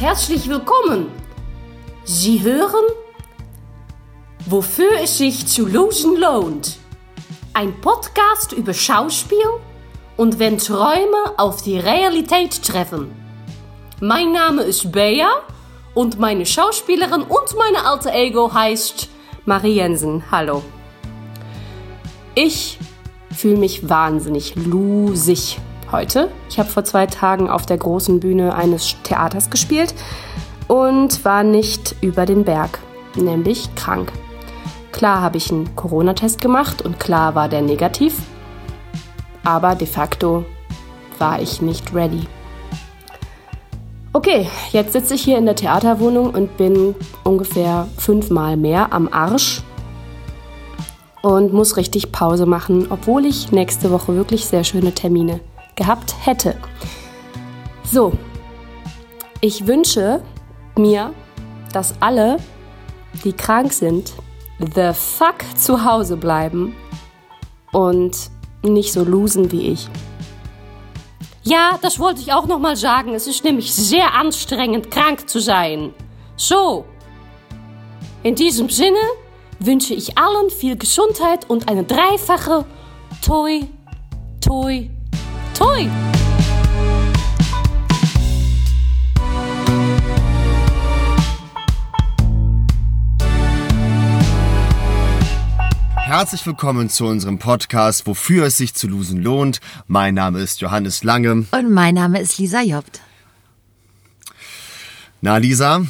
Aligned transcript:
herzlich 0.00 0.48
willkommen. 0.48 1.10
Sie 2.04 2.42
hören, 2.42 2.86
wofür 4.46 4.92
es 5.02 5.18
sich 5.18 5.46
zu 5.46 5.66
losen 5.66 6.16
lohnt. 6.16 6.78
Ein 7.52 7.78
Podcast 7.82 8.52
über 8.52 8.72
Schauspiel 8.72 9.44
und 10.16 10.38
wenn 10.38 10.56
Träume 10.56 11.34
auf 11.36 11.60
die 11.60 11.78
Realität 11.78 12.62
treffen. 12.62 13.12
Mein 14.00 14.32
Name 14.32 14.62
ist 14.62 14.90
Bea 14.90 15.28
und 15.92 16.18
meine 16.18 16.46
Schauspielerin 16.46 17.22
und 17.22 17.54
meine 17.58 17.84
alte 17.84 18.10
Ego 18.10 18.54
heißt 18.54 19.10
Marie 19.44 19.74
Jensen. 19.74 20.24
Hallo. 20.30 20.62
Ich 22.34 22.78
fühle 23.36 23.58
mich 23.58 23.86
wahnsinnig 23.86 24.54
lusig 24.56 25.58
heute. 25.92 26.30
Ich 26.48 26.58
habe 26.58 26.68
vor 26.68 26.84
zwei 26.84 27.06
Tagen 27.06 27.48
auf 27.48 27.66
der 27.66 27.78
großen 27.78 28.20
Bühne 28.20 28.54
eines 28.54 28.96
Theaters 29.02 29.50
gespielt 29.50 29.94
und 30.68 31.24
war 31.24 31.42
nicht 31.42 31.96
über 32.00 32.26
den 32.26 32.44
Berg, 32.44 32.78
nämlich 33.16 33.74
krank. 33.74 34.12
Klar 34.92 35.20
habe 35.20 35.36
ich 35.36 35.50
einen 35.50 35.74
Corona-Test 35.76 36.40
gemacht 36.40 36.82
und 36.82 37.00
klar 37.00 37.34
war 37.34 37.48
der 37.48 37.62
negativ, 37.62 38.16
aber 39.44 39.74
de 39.74 39.86
facto 39.86 40.44
war 41.18 41.40
ich 41.40 41.62
nicht 41.62 41.94
ready. 41.94 42.26
Okay, 44.12 44.48
jetzt 44.72 44.92
sitze 44.92 45.14
ich 45.14 45.22
hier 45.22 45.38
in 45.38 45.46
der 45.46 45.54
Theaterwohnung 45.54 46.30
und 46.30 46.56
bin 46.56 46.96
ungefähr 47.22 47.86
fünfmal 47.96 48.56
mehr 48.56 48.92
am 48.92 49.08
Arsch 49.12 49.62
und 51.22 51.52
muss 51.52 51.76
richtig 51.76 52.10
Pause 52.10 52.46
machen, 52.46 52.88
obwohl 52.90 53.24
ich 53.24 53.52
nächste 53.52 53.90
Woche 53.90 54.16
wirklich 54.16 54.46
sehr 54.46 54.64
schöne 54.64 54.92
Termine 54.92 55.40
gehabt 55.80 56.14
hätte. 56.26 56.56
So, 57.84 58.12
ich 59.40 59.66
wünsche 59.66 60.22
mir, 60.76 61.14
dass 61.72 61.94
alle, 62.00 62.36
die 63.24 63.32
krank 63.32 63.72
sind, 63.72 64.12
the 64.58 64.92
fuck 64.92 65.42
zu 65.56 65.82
Hause 65.82 66.18
bleiben 66.18 66.76
und 67.72 68.14
nicht 68.62 68.92
so 68.92 69.02
losen 69.04 69.50
wie 69.52 69.68
ich. 69.68 69.88
Ja, 71.44 71.78
das 71.80 71.98
wollte 71.98 72.20
ich 72.20 72.34
auch 72.34 72.46
noch 72.46 72.58
mal 72.58 72.76
sagen. 72.76 73.14
Es 73.14 73.26
ist 73.26 73.42
nämlich 73.42 73.72
sehr 73.72 74.12
anstrengend, 74.12 74.90
krank 74.90 75.30
zu 75.30 75.40
sein. 75.40 75.94
So. 76.36 76.84
In 78.22 78.34
diesem 78.34 78.68
Sinne 78.68 79.00
wünsche 79.58 79.94
ich 79.94 80.18
allen 80.18 80.50
viel 80.50 80.76
Gesundheit 80.76 81.48
und 81.48 81.70
eine 81.70 81.84
dreifache 81.84 82.66
Toi, 83.24 83.62
Toi, 84.42 84.90
Toi. 85.54 85.88
Herzlich 95.96 96.44
willkommen 96.44 96.88
zu 96.88 97.06
unserem 97.06 97.38
Podcast, 97.38 98.06
wofür 98.06 98.46
es 98.46 98.56
sich 98.56 98.74
zu 98.74 98.88
losen 98.88 99.22
lohnt. 99.22 99.60
Mein 99.86 100.14
Name 100.14 100.40
ist 100.40 100.60
Johannes 100.60 101.04
Lange. 101.04 101.46
Und 101.50 101.70
mein 101.70 101.94
Name 101.94 102.20
ist 102.20 102.36
Lisa 102.38 102.62
Jobt. 102.62 103.00
Na, 105.20 105.36
Lisa, 105.36 105.86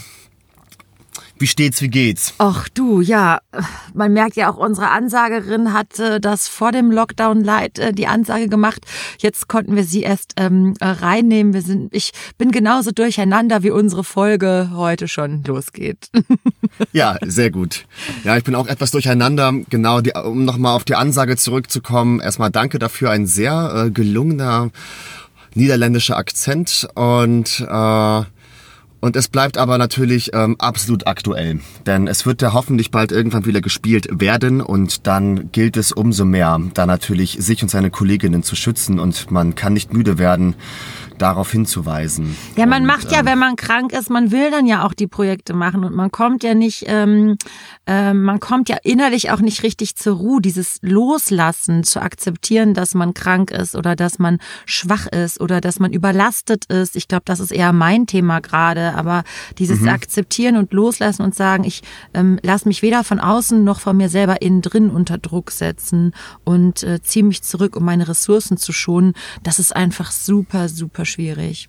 wie 1.40 1.46
steht's, 1.46 1.80
wie 1.80 1.88
geht's? 1.88 2.34
Ach 2.38 2.68
du, 2.68 3.00
ja, 3.00 3.40
man 3.94 4.12
merkt 4.12 4.36
ja 4.36 4.50
auch, 4.50 4.58
unsere 4.58 4.90
Ansagerin 4.90 5.72
hat 5.72 5.98
äh, 5.98 6.20
das 6.20 6.48
vor 6.48 6.70
dem 6.70 6.90
Lockdown 6.90 7.42
Light 7.42 7.78
äh, 7.78 7.92
die 7.92 8.06
Ansage 8.06 8.48
gemacht. 8.48 8.84
Jetzt 9.18 9.48
konnten 9.48 9.74
wir 9.74 9.84
sie 9.84 10.02
erst 10.02 10.34
ähm, 10.36 10.74
reinnehmen. 10.80 11.54
Wir 11.54 11.62
sind, 11.62 11.94
ich 11.94 12.12
bin 12.36 12.50
genauso 12.50 12.90
durcheinander, 12.90 13.62
wie 13.62 13.70
unsere 13.70 14.04
Folge 14.04 14.70
heute 14.74 15.08
schon 15.08 15.42
losgeht. 15.44 16.10
ja, 16.92 17.16
sehr 17.22 17.50
gut. 17.50 17.86
Ja, 18.22 18.36
ich 18.36 18.44
bin 18.44 18.54
auch 18.54 18.66
etwas 18.66 18.90
durcheinander. 18.90 19.54
Genau, 19.70 20.02
die, 20.02 20.12
um 20.12 20.44
nochmal 20.44 20.76
auf 20.76 20.84
die 20.84 20.94
Ansage 20.94 21.36
zurückzukommen. 21.38 22.20
Erstmal 22.20 22.50
danke 22.50 22.78
dafür. 22.78 23.10
Ein 23.10 23.26
sehr 23.26 23.86
äh, 23.86 23.90
gelungener 23.90 24.70
niederländischer 25.54 26.16
Akzent 26.16 26.86
und 26.94 27.60
äh, 27.68 28.22
und 29.00 29.16
es 29.16 29.28
bleibt 29.28 29.56
aber 29.56 29.78
natürlich 29.78 30.30
ähm, 30.34 30.56
absolut 30.58 31.06
aktuell, 31.06 31.60
denn 31.86 32.06
es 32.06 32.26
wird 32.26 32.42
ja 32.42 32.52
hoffentlich 32.52 32.90
bald 32.90 33.12
irgendwann 33.12 33.46
wieder 33.46 33.62
gespielt 33.62 34.08
werden. 34.10 34.60
Und 34.60 35.06
dann 35.06 35.50
gilt 35.52 35.78
es 35.78 35.90
umso 35.90 36.26
mehr, 36.26 36.60
da 36.74 36.84
natürlich 36.84 37.38
sich 37.40 37.62
und 37.62 37.70
seine 37.70 37.90
Kolleginnen 37.90 38.42
zu 38.42 38.56
schützen. 38.56 39.00
Und 39.00 39.30
man 39.30 39.54
kann 39.54 39.72
nicht 39.72 39.94
müde 39.94 40.18
werden, 40.18 40.54
darauf 41.20 41.50
hinzuweisen. 41.52 42.36
Ja, 42.56 42.66
man 42.66 42.82
und, 42.82 42.86
macht 42.86 43.12
ja, 43.12 43.20
ähm, 43.20 43.26
wenn 43.26 43.38
man 43.38 43.56
krank 43.56 43.92
ist, 43.92 44.10
man 44.10 44.30
will 44.30 44.50
dann 44.50 44.66
ja 44.66 44.84
auch 44.84 44.94
die 44.94 45.06
Projekte 45.06 45.54
machen 45.54 45.84
und 45.84 45.94
man 45.94 46.10
kommt 46.10 46.42
ja 46.42 46.54
nicht, 46.54 46.84
ähm, 46.86 47.36
äh, 47.86 48.12
man 48.14 48.40
kommt 48.40 48.68
ja 48.68 48.76
innerlich 48.82 49.30
auch 49.30 49.40
nicht 49.40 49.62
richtig 49.62 49.96
zur 49.96 50.16
Ruhe, 50.16 50.40
dieses 50.40 50.78
Loslassen, 50.82 51.84
zu 51.84 52.00
akzeptieren, 52.00 52.74
dass 52.74 52.94
man 52.94 53.14
krank 53.14 53.50
ist 53.50 53.76
oder 53.76 53.96
dass 53.96 54.18
man 54.18 54.38
schwach 54.66 55.06
ist 55.06 55.40
oder 55.40 55.60
dass 55.60 55.78
man 55.78 55.92
überlastet 55.92 56.66
ist. 56.66 56.96
Ich 56.96 57.08
glaube, 57.08 57.24
das 57.26 57.40
ist 57.40 57.50
eher 57.52 57.72
mein 57.72 58.06
Thema 58.06 58.40
gerade, 58.40 58.94
aber 58.94 59.24
dieses 59.58 59.80
Mhm. 59.80 59.88
Akzeptieren 59.88 60.56
und 60.56 60.72
Loslassen 60.72 61.22
und 61.22 61.34
sagen, 61.34 61.64
ich 61.64 61.82
ähm, 62.14 62.38
lasse 62.42 62.68
mich 62.68 62.82
weder 62.82 63.04
von 63.04 63.20
außen 63.20 63.62
noch 63.62 63.80
von 63.80 63.96
mir 63.96 64.08
selber 64.08 64.42
innen 64.42 64.62
drin 64.62 64.90
unter 64.90 65.18
Druck 65.18 65.50
setzen 65.50 66.12
und 66.44 66.82
äh, 66.82 67.00
ziehe 67.02 67.24
mich 67.24 67.42
zurück, 67.42 67.76
um 67.76 67.84
meine 67.84 68.08
Ressourcen 68.08 68.56
zu 68.56 68.72
schonen, 68.72 69.14
das 69.42 69.58
ist 69.58 69.74
einfach 69.74 70.10
super, 70.10 70.68
super 70.68 71.04
schwierig. 71.10 71.68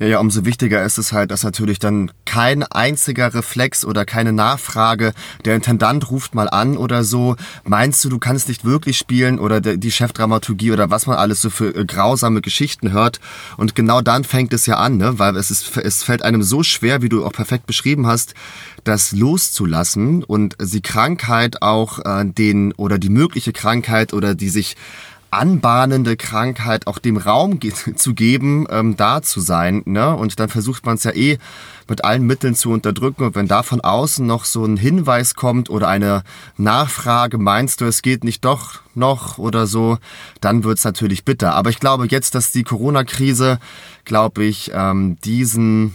Ja, 0.00 0.06
ja, 0.06 0.20
umso 0.20 0.44
wichtiger 0.44 0.84
ist 0.84 0.96
es 0.96 1.12
halt, 1.12 1.32
dass 1.32 1.42
natürlich 1.42 1.80
dann 1.80 2.12
kein 2.24 2.62
einziger 2.62 3.34
Reflex 3.34 3.84
oder 3.84 4.04
keine 4.04 4.32
Nachfrage, 4.32 5.12
der 5.44 5.56
Intendant 5.56 6.08
ruft 6.12 6.36
mal 6.36 6.48
an 6.48 6.76
oder 6.76 7.02
so, 7.02 7.34
meinst 7.64 8.04
du, 8.04 8.08
du 8.08 8.20
kannst 8.20 8.46
nicht 8.46 8.64
wirklich 8.64 8.96
spielen 8.96 9.40
oder 9.40 9.60
der- 9.60 9.76
die 9.76 9.90
Chefdramaturgie 9.90 10.70
oder 10.70 10.88
was 10.90 11.08
man 11.08 11.16
alles 11.16 11.42
so 11.42 11.50
für 11.50 11.74
äh, 11.74 11.84
grausame 11.84 12.42
Geschichten 12.42 12.92
hört. 12.92 13.18
Und 13.56 13.74
genau 13.74 14.00
dann 14.00 14.22
fängt 14.22 14.52
es 14.52 14.66
ja 14.66 14.76
an, 14.76 14.98
ne? 14.98 15.18
weil 15.18 15.36
es, 15.36 15.50
ist, 15.50 15.76
es 15.78 16.04
fällt 16.04 16.22
einem 16.22 16.44
so 16.44 16.62
schwer, 16.62 17.02
wie 17.02 17.08
du 17.08 17.24
auch 17.26 17.32
perfekt 17.32 17.66
beschrieben 17.66 18.06
hast, 18.06 18.34
das 18.84 19.10
loszulassen 19.10 20.22
und 20.22 20.54
die 20.60 20.80
Krankheit 20.80 21.60
auch 21.60 21.98
äh, 22.04 22.24
den 22.24 22.70
oder 22.74 23.00
die 23.00 23.08
mögliche 23.10 23.52
Krankheit 23.52 24.12
oder 24.12 24.36
die 24.36 24.48
sich 24.48 24.76
anbahnende 25.30 26.16
Krankheit 26.16 26.86
auch 26.86 26.98
dem 26.98 27.16
Raum 27.16 27.60
zu 27.96 28.14
geben, 28.14 28.66
ähm, 28.70 28.96
da 28.96 29.22
zu 29.22 29.40
sein. 29.40 29.82
Ne? 29.84 30.14
Und 30.14 30.38
dann 30.40 30.48
versucht 30.48 30.86
man 30.86 30.96
es 30.96 31.04
ja 31.04 31.12
eh 31.12 31.38
mit 31.88 32.04
allen 32.04 32.26
Mitteln 32.26 32.54
zu 32.54 32.70
unterdrücken. 32.70 33.24
Und 33.24 33.34
wenn 33.34 33.48
da 33.48 33.62
von 33.62 33.80
außen 33.80 34.26
noch 34.26 34.44
so 34.44 34.64
ein 34.64 34.76
Hinweis 34.76 35.34
kommt 35.34 35.70
oder 35.70 35.88
eine 35.88 36.22
Nachfrage, 36.56 37.38
meinst 37.38 37.80
du, 37.80 37.86
es 37.86 38.02
geht 38.02 38.24
nicht 38.24 38.44
doch 38.44 38.80
noch 38.94 39.38
oder 39.38 39.66
so, 39.66 39.98
dann 40.40 40.64
wird's 40.64 40.84
natürlich 40.84 41.24
bitter. 41.24 41.54
Aber 41.54 41.70
ich 41.70 41.80
glaube 41.80 42.06
jetzt, 42.10 42.34
dass 42.34 42.52
die 42.52 42.64
Corona-Krise, 42.64 43.58
glaube 44.04 44.44
ich, 44.44 44.70
ähm, 44.74 45.18
diesen 45.24 45.94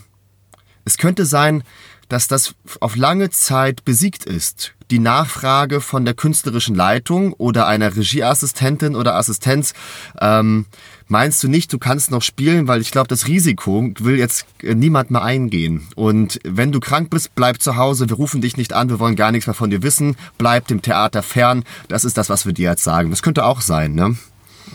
es 0.85 0.97
könnte 0.97 1.25
sein, 1.25 1.63
dass 2.09 2.27
das 2.27 2.55
auf 2.79 2.95
lange 2.95 3.29
Zeit 3.29 3.85
besiegt 3.85 4.25
ist. 4.25 4.73
Die 4.93 4.99
Nachfrage 4.99 5.81
von 5.81 6.05
der 6.05 6.13
künstlerischen 6.13 6.75
Leitung 6.75 7.33
oder 7.33 7.65
einer 7.65 7.95
Regieassistentin 7.95 8.95
oder 8.95 9.15
Assistenz. 9.15 9.73
Ähm, 10.21 10.67
meinst 11.07 11.43
du 11.43 11.47
nicht, 11.47 11.73
du 11.73 11.79
kannst 11.79 12.11
noch 12.11 12.21
spielen, 12.21 12.67
weil 12.67 12.79
ich 12.79 12.91
glaube, 12.91 13.07
das 13.07 13.27
Risiko 13.27 13.89
will 13.97 14.19
jetzt 14.19 14.45
äh, 14.61 14.75
niemand 14.75 15.09
mehr 15.09 15.23
eingehen. 15.23 15.87
Und 15.95 16.39
wenn 16.43 16.71
du 16.71 16.79
krank 16.79 17.09
bist, 17.09 17.33
bleib 17.33 17.59
zu 17.59 17.75
Hause. 17.75 18.07
Wir 18.07 18.17
rufen 18.17 18.39
dich 18.41 18.55
nicht 18.55 18.71
an. 18.73 18.87
Wir 18.87 18.99
wollen 18.99 19.15
gar 19.15 19.31
nichts 19.31 19.47
mehr 19.47 19.55
von 19.55 19.71
dir 19.71 19.81
wissen. 19.81 20.15
Bleib 20.37 20.67
dem 20.67 20.83
Theater 20.83 21.23
fern. 21.23 21.63
Das 21.87 22.05
ist 22.05 22.15
das, 22.15 22.29
was 22.29 22.45
wir 22.45 22.53
dir 22.53 22.69
jetzt 22.69 22.83
sagen. 22.83 23.09
Das 23.09 23.23
könnte 23.23 23.45
auch 23.45 23.61
sein, 23.61 23.95
ne? 23.95 24.15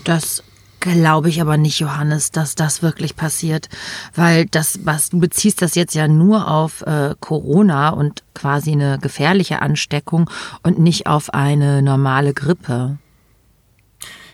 Das 0.03 0.43
glaube 0.79 1.29
ich 1.29 1.41
aber 1.41 1.57
nicht, 1.57 1.79
Johannes, 1.79 2.31
dass 2.31 2.55
das 2.55 2.81
wirklich 2.81 3.15
passiert, 3.15 3.69
weil 4.15 4.45
das, 4.45 4.79
was 4.83 5.09
du 5.09 5.19
beziehst, 5.19 5.61
das 5.61 5.75
jetzt 5.75 5.95
ja 5.95 6.07
nur 6.07 6.49
auf 6.49 6.81
äh, 6.81 7.15
Corona 7.19 7.89
und 7.89 8.23
quasi 8.33 8.71
eine 8.71 8.99
gefährliche 8.99 9.61
Ansteckung 9.61 10.29
und 10.63 10.79
nicht 10.79 11.07
auf 11.07 11.33
eine 11.33 11.81
normale 11.81 12.33
Grippe. 12.33 12.97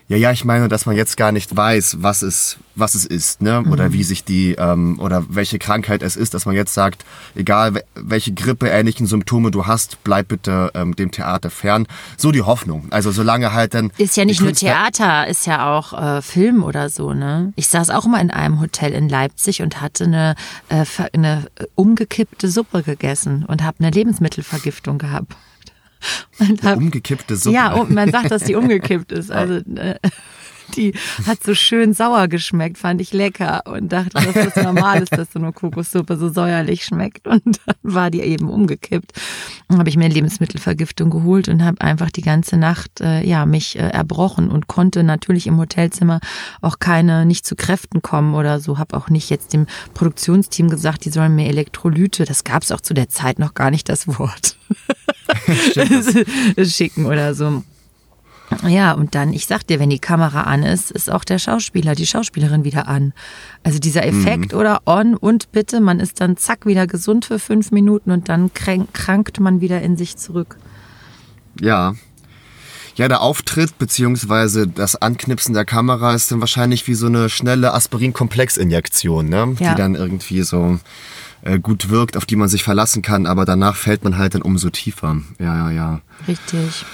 Ja, 0.08 0.16
ja, 0.16 0.30
ich 0.30 0.44
meine, 0.44 0.68
dass 0.68 0.86
man 0.86 0.94
jetzt 0.94 1.16
gar 1.16 1.32
nicht 1.32 1.56
weiß, 1.56 1.96
was 2.00 2.22
es, 2.22 2.58
was 2.76 2.94
es 2.94 3.04
ist, 3.04 3.42
ne? 3.42 3.64
Oder 3.68 3.92
wie 3.92 4.04
sich 4.04 4.22
die, 4.22 4.52
ähm, 4.52 5.00
oder 5.00 5.24
welche 5.28 5.58
Krankheit 5.58 6.00
es 6.00 6.14
ist, 6.14 6.32
dass 6.32 6.46
man 6.46 6.54
jetzt 6.54 6.74
sagt, 6.74 7.04
egal 7.34 7.74
we- 7.74 7.82
welche 7.96 8.32
Grippe 8.32 8.68
ähnlichen 8.68 9.08
Symptome 9.08 9.50
du 9.50 9.66
hast, 9.66 10.04
bleib 10.04 10.28
bitte 10.28 10.70
ähm, 10.74 10.94
dem 10.94 11.10
Theater 11.10 11.50
fern. 11.50 11.88
So 12.16 12.30
die 12.30 12.42
Hoffnung. 12.42 12.86
Also 12.90 13.10
solange 13.10 13.52
halt 13.52 13.74
dann. 13.74 13.90
Ist 13.98 14.16
ja 14.16 14.24
nicht 14.24 14.40
nur 14.40 14.52
Theater, 14.52 15.26
ist 15.26 15.44
ja 15.44 15.76
auch 15.76 15.92
äh, 15.92 16.22
Film 16.22 16.62
oder 16.62 16.88
so, 16.88 17.12
ne? 17.12 17.52
Ich 17.56 17.66
saß 17.66 17.90
auch 17.90 18.06
mal 18.06 18.20
in 18.20 18.30
einem 18.30 18.60
Hotel 18.60 18.92
in 18.92 19.08
Leipzig 19.08 19.60
und 19.62 19.80
hatte 19.80 20.04
eine, 20.04 20.36
äh, 20.68 20.84
eine 21.14 21.48
äh, 21.56 21.64
umgekippte 21.74 22.48
Suppe 22.48 22.84
gegessen 22.84 23.44
und 23.44 23.64
habe 23.64 23.78
eine 23.80 23.90
Lebensmittelvergiftung 23.90 24.98
gehabt. 24.98 25.34
Hab, 26.62 26.76
Umgekippte 26.78 27.36
Suppe. 27.36 27.54
Ja, 27.54 27.74
um, 27.74 27.92
man 27.94 28.10
sagt, 28.10 28.30
dass 28.30 28.44
die 28.44 28.54
umgekippt 28.54 29.12
ist. 29.12 29.30
Also 29.30 29.54
äh, 29.76 29.96
die 30.74 30.94
hat 31.26 31.42
so 31.42 31.54
schön 31.54 31.92
sauer 31.92 32.28
geschmeckt, 32.28 32.78
fand 32.78 33.00
ich 33.00 33.12
lecker 33.12 33.62
und 33.66 33.92
dachte, 33.92 34.10
dass 34.12 34.52
das 34.52 34.64
normal 34.64 35.02
ist, 35.02 35.12
dass 35.12 35.32
so 35.32 35.38
eine 35.38 35.52
Kokossuppe 35.52 36.16
so 36.16 36.28
säuerlich 36.28 36.84
schmeckt. 36.84 37.26
Und 37.26 37.60
dann 37.66 37.76
war 37.82 38.10
die 38.10 38.20
eben 38.20 38.48
umgekippt. 38.48 39.12
Dann 39.68 39.78
habe 39.78 39.88
ich 39.88 39.96
mir 39.96 40.08
Lebensmittelvergiftung 40.08 41.10
geholt 41.10 41.48
und 41.48 41.64
habe 41.64 41.80
einfach 41.80 42.10
die 42.10 42.22
ganze 42.22 42.56
Nacht 42.56 43.00
äh, 43.00 43.24
ja 43.24 43.46
mich 43.46 43.78
äh, 43.78 43.88
erbrochen 43.88 44.50
und 44.50 44.66
konnte 44.66 45.02
natürlich 45.02 45.46
im 45.46 45.58
Hotelzimmer 45.58 46.20
auch 46.60 46.78
keine 46.78 47.26
nicht 47.26 47.46
zu 47.46 47.56
Kräften 47.56 48.02
kommen 48.02 48.34
oder 48.34 48.60
so. 48.60 48.78
Habe 48.78 48.96
auch 48.96 49.08
nicht 49.08 49.30
jetzt 49.30 49.52
dem 49.52 49.66
Produktionsteam 49.94 50.68
gesagt, 50.68 51.04
die 51.04 51.10
sollen 51.10 51.34
mir 51.34 51.48
Elektrolyte. 51.48 52.24
Das 52.24 52.44
gab 52.44 52.62
es 52.62 52.72
auch 52.72 52.80
zu 52.80 52.94
der 52.94 53.08
Zeit 53.08 53.38
noch 53.38 53.54
gar 53.54 53.70
nicht 53.70 53.88
das 53.88 54.06
Wort. 54.08 54.56
Schicken 56.64 57.06
oder 57.06 57.34
so. 57.34 57.62
Ja, 58.66 58.92
und 58.92 59.14
dann, 59.14 59.32
ich 59.32 59.46
sag 59.46 59.66
dir, 59.66 59.80
wenn 59.80 59.90
die 59.90 59.98
Kamera 59.98 60.42
an 60.42 60.62
ist, 60.62 60.90
ist 60.90 61.10
auch 61.10 61.24
der 61.24 61.38
Schauspieler, 61.38 61.94
die 61.94 62.06
Schauspielerin 62.06 62.64
wieder 62.64 62.88
an. 62.88 63.12
Also 63.62 63.78
dieser 63.78 64.06
Effekt 64.06 64.52
mhm. 64.52 64.58
oder 64.58 64.82
on 64.86 65.14
und 65.14 65.52
bitte, 65.52 65.80
man 65.80 66.00
ist 66.00 66.20
dann 66.20 66.36
zack 66.36 66.66
wieder 66.66 66.86
gesund 66.86 67.24
für 67.24 67.38
fünf 67.38 67.70
Minuten 67.70 68.10
und 68.10 68.28
dann 68.28 68.50
krankt 68.52 69.40
man 69.40 69.60
wieder 69.60 69.82
in 69.82 69.96
sich 69.96 70.16
zurück. 70.16 70.56
Ja. 71.60 71.94
Ja, 72.96 73.08
der 73.08 73.20
Auftritt 73.20 73.76
beziehungsweise 73.78 74.66
das 74.66 74.96
Anknipsen 74.96 75.52
der 75.52 75.66
Kamera 75.66 76.14
ist 76.14 76.32
dann 76.32 76.40
wahrscheinlich 76.40 76.86
wie 76.88 76.94
so 76.94 77.06
eine 77.06 77.28
schnelle 77.28 77.74
Aspirin-Komplexinjektion, 77.74 79.28
ne? 79.28 79.54
Ja. 79.58 79.70
Die 79.70 79.76
dann 79.76 79.94
irgendwie 79.94 80.42
so 80.42 80.78
äh, 81.42 81.58
gut 81.58 81.90
wirkt, 81.90 82.16
auf 82.16 82.24
die 82.24 82.36
man 82.36 82.48
sich 82.48 82.64
verlassen 82.64 83.02
kann, 83.02 83.26
aber 83.26 83.44
danach 83.44 83.76
fällt 83.76 84.02
man 84.02 84.16
halt 84.16 84.34
dann 84.34 84.42
umso 84.42 84.70
tiefer. 84.70 85.20
Ja, 85.38 85.56
ja, 85.56 85.70
ja. 85.70 86.00
Richtig. 86.26 86.86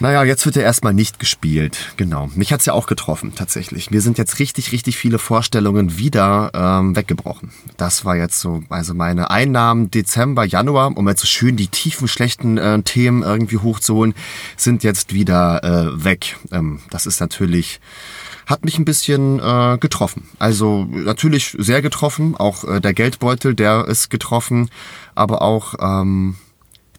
Naja, 0.00 0.22
jetzt 0.22 0.46
wird 0.46 0.56
er 0.56 0.62
erstmal 0.62 0.94
nicht 0.94 1.18
gespielt. 1.18 1.92
Genau. 1.96 2.30
Mich 2.36 2.52
hat's 2.52 2.66
ja 2.66 2.72
auch 2.72 2.86
getroffen, 2.86 3.34
tatsächlich. 3.34 3.90
Mir 3.90 4.00
sind 4.00 4.16
jetzt 4.16 4.38
richtig, 4.38 4.70
richtig 4.70 4.96
viele 4.96 5.18
Vorstellungen 5.18 5.98
wieder 5.98 6.52
ähm, 6.54 6.94
weggebrochen. 6.94 7.50
Das 7.76 8.04
war 8.04 8.16
jetzt 8.16 8.38
so, 8.38 8.62
also 8.68 8.94
meine 8.94 9.30
Einnahmen 9.30 9.90
Dezember, 9.90 10.44
Januar, 10.44 10.96
um 10.96 11.08
jetzt 11.08 11.22
so 11.22 11.26
schön 11.26 11.56
die 11.56 11.66
tiefen, 11.66 12.06
schlechten 12.06 12.58
äh, 12.58 12.80
Themen 12.82 13.24
irgendwie 13.24 13.58
hochzuholen, 13.58 14.14
sind 14.56 14.84
jetzt 14.84 15.14
wieder 15.14 15.64
äh, 15.64 16.04
weg. 16.04 16.36
Ähm, 16.52 16.80
das 16.90 17.06
ist 17.06 17.20
natürlich 17.20 17.80
hat 18.46 18.64
mich 18.64 18.78
ein 18.78 18.86
bisschen 18.86 19.40
äh, 19.40 19.76
getroffen. 19.78 20.26
Also 20.38 20.86
natürlich 20.90 21.54
sehr 21.58 21.82
getroffen, 21.82 22.34
auch 22.34 22.64
äh, 22.64 22.80
der 22.80 22.94
Geldbeutel, 22.94 23.54
der 23.54 23.84
ist 23.86 24.08
getroffen, 24.08 24.70
aber 25.14 25.42
auch 25.42 25.74
ähm, 25.80 26.36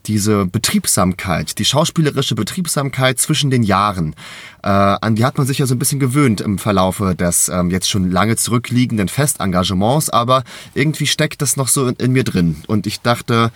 diese 0.09 0.47
Betriebsamkeit, 0.47 1.59
die 1.59 1.65
schauspielerische 1.65 2.33
Betriebsamkeit 2.33 3.19
zwischen 3.19 3.51
den 3.51 3.61
Jahren, 3.61 4.15
äh, 4.63 4.67
an 4.67 5.15
die 5.15 5.23
hat 5.23 5.37
man 5.37 5.45
sich 5.45 5.59
ja 5.59 5.67
so 5.67 5.75
ein 5.75 5.79
bisschen 5.79 5.99
gewöhnt 5.99 6.41
im 6.41 6.57
Verlaufe 6.57 7.15
des 7.15 7.47
ähm, 7.47 7.69
jetzt 7.69 7.89
schon 7.89 8.09
lange 8.09 8.35
zurückliegenden 8.35 9.07
Festengagements, 9.07 10.09
aber 10.09 10.43
irgendwie 10.73 11.05
steckt 11.05 11.43
das 11.43 11.57
noch 11.57 11.67
so 11.67 11.87
in, 11.87 11.95
in 11.95 12.11
mir 12.11 12.23
drin. 12.23 12.57
Und 12.67 12.87
ich 12.87 13.01
dachte, 13.01 13.51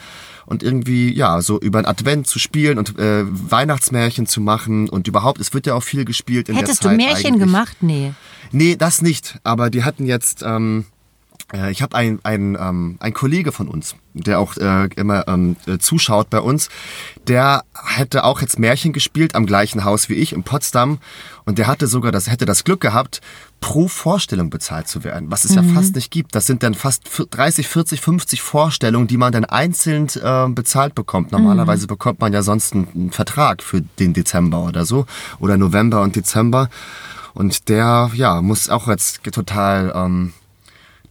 und 0.45 0.61
irgendwie, 0.61 1.11
ja, 1.11 1.41
so 1.41 1.59
über 1.59 1.79
ein 1.79 1.85
Advent 1.88 2.27
zu 2.27 2.38
spielen 2.38 2.77
und 2.77 3.00
äh, 3.00 3.23
Weihnachtsmärchen 3.25 4.27
zu 4.27 4.39
machen 4.39 4.89
und 4.89 5.07
überhaupt, 5.07 5.41
es 5.41 5.53
wird 5.53 5.65
ja 5.65 5.73
auch 5.73 5.83
viel 5.83 6.05
gespielt 6.05 6.50
in 6.50 6.55
Hättest 6.55 6.83
der 6.83 6.91
Zeit. 6.91 7.00
Hättest 7.00 7.07
du 7.07 7.13
Märchen 7.13 7.33
eigentlich. 7.33 7.47
gemacht? 7.47 7.77
Nee. 7.81 8.13
Nee, 8.51 8.75
das 8.75 9.01
nicht. 9.01 9.39
Aber 9.44 9.71
die 9.71 9.83
hatten 9.83 10.05
jetzt, 10.05 10.44
ähm, 10.45 10.85
äh, 10.85 11.02
ich 11.69 11.83
habe 11.83 11.95
ein, 11.95 12.19
ein, 12.23 12.57
ähm, 12.59 12.97
ein 13.00 13.13
Kollege 13.13 13.51
von 13.51 13.67
uns, 13.67 13.95
der 14.13 14.39
auch 14.39 14.57
äh, 14.57 14.89
immer 14.95 15.27
ähm, 15.27 15.55
äh, 15.67 15.77
zuschaut 15.77 16.31
bei 16.31 16.39
uns, 16.39 16.69
der 17.27 17.63
hätte 17.73 18.23
auch 18.23 18.41
jetzt 18.41 18.57
Märchen 18.57 18.91
gespielt 18.91 19.35
am 19.35 19.45
gleichen 19.45 19.83
Haus 19.83 20.09
wie 20.09 20.15
ich 20.15 20.33
in 20.33 20.44
Potsdam 20.44 20.97
und 21.45 21.59
der 21.59 21.67
hatte 21.67 21.85
sogar 21.85 22.11
das 22.11 22.29
hätte 22.29 22.45
das 22.45 22.63
Glück 22.63 22.81
gehabt 22.81 23.21
pro 23.59 23.88
Vorstellung 23.88 24.50
bezahlt 24.50 24.88
zu 24.88 25.03
werden, 25.03 25.29
was 25.29 25.45
es 25.45 25.51
mhm. 25.51 25.57
ja 25.57 25.73
fast 25.75 25.95
nicht 25.95 26.09
gibt. 26.09 26.33
Das 26.33 26.47
sind 26.47 26.63
dann 26.63 26.73
fast 26.73 27.03
30, 27.29 27.67
40, 27.67 28.01
50 28.01 28.41
Vorstellungen, 28.41 29.07
die 29.07 29.17
man 29.17 29.31
dann 29.31 29.45
einzeln 29.45 30.07
äh, 30.21 30.50
bezahlt 30.50 30.95
bekommt. 30.95 31.31
Normalerweise 31.31 31.83
mhm. 31.83 31.89
bekommt 31.89 32.19
man 32.19 32.33
ja 32.33 32.41
sonst 32.41 32.73
einen, 32.73 32.88
einen 32.95 33.11
Vertrag 33.11 33.61
für 33.61 33.81
den 34.00 34.13
Dezember 34.13 34.63
oder 34.63 34.85
so 34.85 35.05
oder 35.39 35.57
November 35.57 36.01
und 36.01 36.15
Dezember 36.15 36.69
und 37.35 37.69
der 37.69 38.09
ja 38.15 38.41
muss 38.41 38.69
auch 38.69 38.88
jetzt 38.88 39.23
total 39.23 39.94
ähm, 39.95 40.33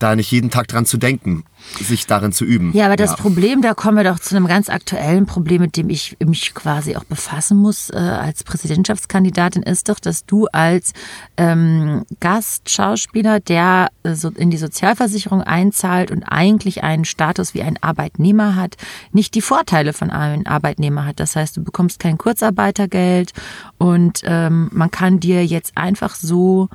da 0.03 0.17
nicht 0.17 0.31
jeden 0.31 0.51
Tag 0.51 0.69
dran 0.69 0.85
zu 0.85 0.97
denken, 0.97 1.45
sich 1.81 2.07
darin 2.07 2.33
zu 2.33 2.45
üben. 2.45 2.73
Ja, 2.75 2.87
aber 2.87 2.97
das 2.97 3.11
ja. 3.11 3.17
Problem, 3.17 3.63
da 3.63 3.75
kommen 3.75 3.97
wir 3.97 4.05
doch 4.05 4.19
zu 4.19 4.35
einem 4.35 4.47
ganz 4.47 4.69
aktuellen 4.69 5.27
Problem, 5.27 5.63
mit 5.63 5.77
dem 5.77 5.91
ich 5.91 6.17
mich 6.25 6.55
quasi 6.55 6.97
auch 6.97 7.05
befassen 7.05 7.59
muss 7.59 7.91
äh, 7.91 7.97
als 7.97 8.45
Präsidentschaftskandidatin, 8.45 9.63
ist 9.63 9.89
doch, 9.89 10.01
dass 10.01 10.27
du 10.27 10.47
als 10.47 10.93
ähm, 11.37 12.05
Gastschauspieler, 12.21 13.41
der 13.41 13.91
äh, 14.03 14.15
so 14.15 14.31
in 14.31 14.51
die 14.51 14.57
Sozialversicherung 14.57 15.43
einzahlt 15.43 16.11
und 16.11 16.25
eigentlich 16.25 16.83
einen 16.83 17.05
Status 17.05 17.55
wie 17.55 17.63
ein 17.63 17.79
Arbeitnehmer 17.81 18.57
hat, 18.57 18.77
nicht 19.13 19.35
die 19.35 19.43
Vorteile 19.43 19.93
von 19.93 20.11
einem 20.11 20.47
Arbeitnehmer 20.47 21.07
hat. 21.07 21.21
Das 21.21 21.37
heißt, 21.37 21.57
du 21.57 21.63
bekommst 21.63 21.99
kein 21.99 22.19
Kurzarbeitergeld 22.19 23.33
und 23.79 24.23
ähm, 24.25 24.69
man 24.73 24.91
kann 24.91 25.21
dir 25.21 25.47
jetzt 25.47 25.77
einfach 25.77 26.15
so 26.15 26.69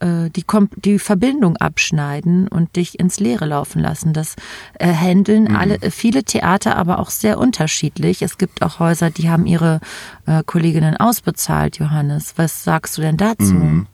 äh, 0.00 0.30
die, 0.30 0.44
die 0.76 0.98
Verbindung 0.98 1.56
abschneiden 1.56 2.48
und 2.48 2.76
dich 2.76 2.98
ins 2.98 3.20
Leere 3.20 3.46
laufen 3.46 3.80
lassen. 3.80 4.12
Das 4.12 4.36
äh, 4.78 4.92
handeln 4.92 5.44
mhm. 5.44 5.56
alle, 5.56 5.82
äh, 5.82 5.90
viele 5.90 6.24
Theater 6.24 6.76
aber 6.76 6.98
auch 6.98 7.10
sehr 7.10 7.38
unterschiedlich. 7.38 8.22
Es 8.22 8.38
gibt 8.38 8.62
auch 8.62 8.78
Häuser, 8.78 9.10
die 9.10 9.30
haben 9.30 9.46
ihre 9.46 9.80
äh, 10.26 10.42
Kolleginnen 10.44 10.96
ausbezahlt, 10.96 11.78
Johannes. 11.78 12.34
Was 12.36 12.64
sagst 12.64 12.98
du 12.98 13.02
denn 13.02 13.16
dazu? 13.16 13.54
Mhm. 13.54 13.86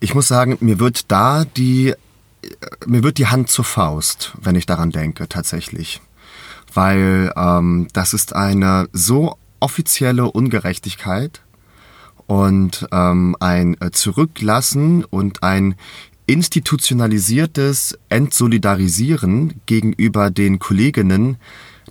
Ich 0.00 0.14
muss 0.14 0.28
sagen, 0.28 0.58
mir 0.60 0.80
wird 0.80 1.10
da 1.10 1.44
die, 1.44 1.90
äh, 1.90 1.96
mir 2.86 3.02
wird 3.02 3.18
die 3.18 3.28
Hand 3.28 3.48
zur 3.48 3.64
Faust, 3.64 4.32
wenn 4.40 4.56
ich 4.56 4.66
daran 4.66 4.90
denke, 4.90 5.28
tatsächlich. 5.28 6.00
Weil 6.74 7.32
ähm, 7.36 7.88
das 7.92 8.14
ist 8.14 8.34
eine 8.34 8.88
so 8.92 9.36
offizielle 9.60 10.30
Ungerechtigkeit, 10.30 11.42
und 12.26 12.86
ähm, 12.92 13.36
ein 13.40 13.76
äh, 13.80 13.90
Zurücklassen 13.90 15.04
und 15.04 15.42
ein 15.42 15.74
institutionalisiertes 16.26 17.98
Entsolidarisieren 18.08 19.60
gegenüber 19.66 20.30
den 20.30 20.58
Kolleginnen, 20.58 21.36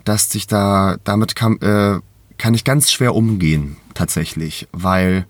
dass 0.03 0.29
sich 0.29 0.47
da 0.47 0.97
damit 1.03 1.35
kann, 1.35 1.59
äh, 1.61 1.99
kann 2.37 2.53
ich 2.53 2.63
ganz 2.63 2.91
schwer 2.91 3.13
umgehen 3.13 3.77
tatsächlich, 3.93 4.67
weil 4.71 5.25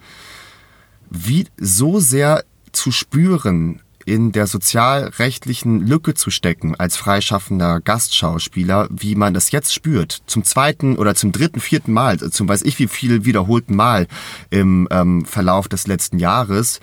wie 1.09 1.45
so 1.57 1.99
sehr 1.99 2.44
zu 2.71 2.92
spüren 2.92 3.81
in 4.11 4.33
der 4.33 4.45
sozialrechtlichen 4.45 5.87
Lücke 5.87 6.13
zu 6.13 6.31
stecken 6.31 6.75
als 6.75 6.97
freischaffender 6.97 7.80
Gastschauspieler, 7.80 8.89
wie 8.91 9.15
man 9.15 9.33
das 9.33 9.51
jetzt 9.51 9.73
spürt, 9.73 10.21
zum 10.25 10.44
zweiten 10.44 10.97
oder 10.97 11.15
zum 11.15 11.31
dritten, 11.31 11.61
vierten 11.61 11.94
Mal, 11.94 12.18
zum 12.18 12.49
weiß 12.49 12.63
ich 12.63 12.77
wie 12.77 12.89
viel 12.89 13.23
wiederholten 13.23 13.73
Mal 13.73 14.07
im 14.49 14.85
ähm, 14.91 15.23
Verlauf 15.23 15.69
des 15.69 15.87
letzten 15.87 16.19
Jahres, 16.19 16.81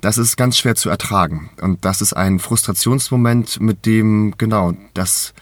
das 0.00 0.16
ist 0.16 0.38
ganz 0.38 0.56
schwer 0.56 0.74
zu 0.74 0.88
ertragen. 0.88 1.50
Und 1.60 1.84
das 1.84 2.00
ist 2.00 2.14
ein 2.14 2.38
Frustrationsmoment, 2.38 3.60
mit 3.60 3.84
dem, 3.84 4.34
genau, 4.38 4.72
das 4.94 5.34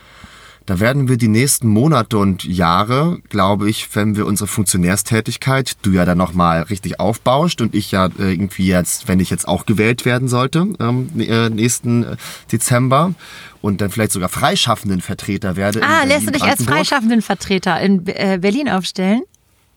da 0.68 0.80
werden 0.80 1.08
wir 1.08 1.16
die 1.16 1.28
nächsten 1.28 1.66
Monate 1.66 2.18
und 2.18 2.44
Jahre, 2.44 3.20
glaube 3.30 3.70
ich, 3.70 3.88
wenn 3.96 4.16
wir 4.16 4.26
unsere 4.26 4.46
Funktionärstätigkeit, 4.46 5.78
du 5.80 5.92
ja 5.92 6.04
dann 6.04 6.18
nochmal 6.18 6.60
richtig 6.60 7.00
aufbauscht 7.00 7.62
und 7.62 7.74
ich 7.74 7.90
ja 7.90 8.10
irgendwie 8.18 8.66
jetzt, 8.66 9.08
wenn 9.08 9.18
ich 9.18 9.30
jetzt 9.30 9.48
auch 9.48 9.64
gewählt 9.64 10.04
werden 10.04 10.28
sollte, 10.28 10.68
ähm, 10.78 11.08
äh, 11.18 11.48
nächsten 11.48 12.04
äh, 12.04 12.16
Dezember 12.52 13.14
und 13.62 13.80
dann 13.80 13.90
vielleicht 13.90 14.12
sogar 14.12 14.28
freischaffenden 14.28 15.00
Vertreter 15.00 15.56
werde. 15.56 15.82
Ah, 15.82 16.04
lässt 16.04 16.26
du 16.26 16.32
dich 16.32 16.42
als 16.42 16.62
freischaffenden 16.62 17.22
Vertreter 17.22 17.80
in 17.80 18.06
äh, 18.06 18.36
Berlin 18.38 18.68
aufstellen? 18.68 19.22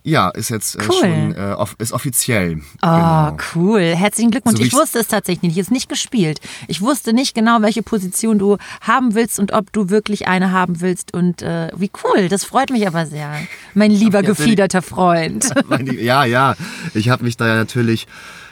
Ja, 0.04 0.30
ist 0.30 0.50
jetzt 0.50 0.76
äh, 0.76 0.80
cool. 0.88 0.96
schon 1.00 1.36
äh, 1.36 1.54
off 1.54 1.76
ist 1.78 1.94
offiziell. 1.94 2.62
Oh, 2.82 2.88
genau. 2.88 3.38
cool. 3.56 3.82
Herzlichen 3.82 4.32
Glückwunsch. 4.32 4.58
So 4.58 4.64
ich 4.64 4.74
wusste 4.74 5.00
es 5.00 5.08
tatsächlich 5.08 5.44
nicht. 5.44 5.52
Ich 5.52 5.60
ist 5.60 5.72
nicht 5.72 5.90
gespielt. 5.90 6.40
Ich 6.68 6.82
wusste 6.82 7.14
nicht 7.14 7.36
genau, 7.36 7.62
welche 7.62 7.84
Position 7.84 8.40
du 8.40 8.58
haben 8.82 9.14
willst 9.14 9.40
und 9.40 9.52
ob 9.54 9.72
du 9.72 9.90
wirklich 9.90 10.28
eine 10.28 10.52
haben 10.52 10.82
willst. 10.82 11.14
Und 11.14 11.44
äh, 11.44 11.70
wie 11.76 11.92
cool. 12.04 12.30
Das 12.30 12.44
freut 12.44 12.72
mich 12.72 12.88
aber 12.88 13.06
sehr. 13.06 13.32
Mein 13.76 13.92
lieber 13.92 14.24
gefiederter 14.24 14.82
Freund. 14.82 15.50
ja, 16.00 16.26
ja. 16.26 16.56
Ich 16.96 17.10
habe 17.10 17.24
mich 17.24 17.38
da 17.38 17.48
ja 17.48 17.56
natürlich 17.56 18.08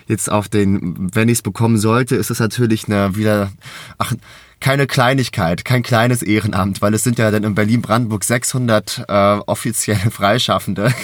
jetzt 0.07 0.31
auf 0.31 0.49
den, 0.49 1.09
wenn 1.15 1.29
ich 1.29 1.39
es 1.39 1.41
bekommen 1.41 1.77
sollte, 1.77 2.15
ist 2.15 2.29
es 2.29 2.39
natürlich 2.39 2.87
eine 2.87 3.15
wieder. 3.15 3.51
Ach, 3.97 4.13
keine 4.59 4.87
Kleinigkeit, 4.87 5.63
kein 5.63 5.83
kleines 5.83 6.21
Ehrenamt, 6.21 6.81
weil 6.81 6.93
es 6.93 7.03
sind 7.03 7.17
ja 7.17 7.31
dann 7.31 7.45
in 7.45 7.55
Berlin-Brandenburg 7.55 8.25
600 8.25 9.05
äh, 9.07 9.13
offizielle 9.45 10.11
Freischaffende. 10.11 10.93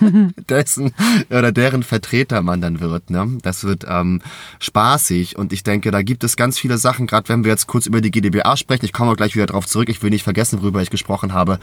dessen 0.48 0.92
oder 1.30 1.52
deren 1.52 1.82
Vertreter 1.82 2.42
man 2.42 2.60
dann 2.60 2.80
wird. 2.80 3.10
Ne? 3.10 3.38
Das 3.42 3.64
wird 3.64 3.84
ähm, 3.88 4.22
spaßig 4.58 5.36
und 5.36 5.52
ich 5.52 5.62
denke, 5.62 5.90
da 5.90 6.02
gibt 6.02 6.24
es 6.24 6.36
ganz 6.36 6.58
viele 6.58 6.78
Sachen, 6.78 7.06
gerade 7.06 7.28
wenn 7.28 7.44
wir 7.44 7.50
jetzt 7.50 7.66
kurz 7.66 7.86
über 7.86 8.00
die 8.00 8.10
GdBA 8.10 8.56
sprechen, 8.56 8.84
ich 8.84 8.92
komme 8.92 9.12
auch 9.12 9.16
gleich 9.16 9.34
wieder 9.34 9.46
drauf 9.46 9.66
zurück, 9.66 9.88
ich 9.88 10.02
will 10.02 10.10
nicht 10.10 10.24
vergessen, 10.24 10.60
worüber 10.60 10.82
ich 10.82 10.90
gesprochen 10.90 11.32
habe, 11.32 11.58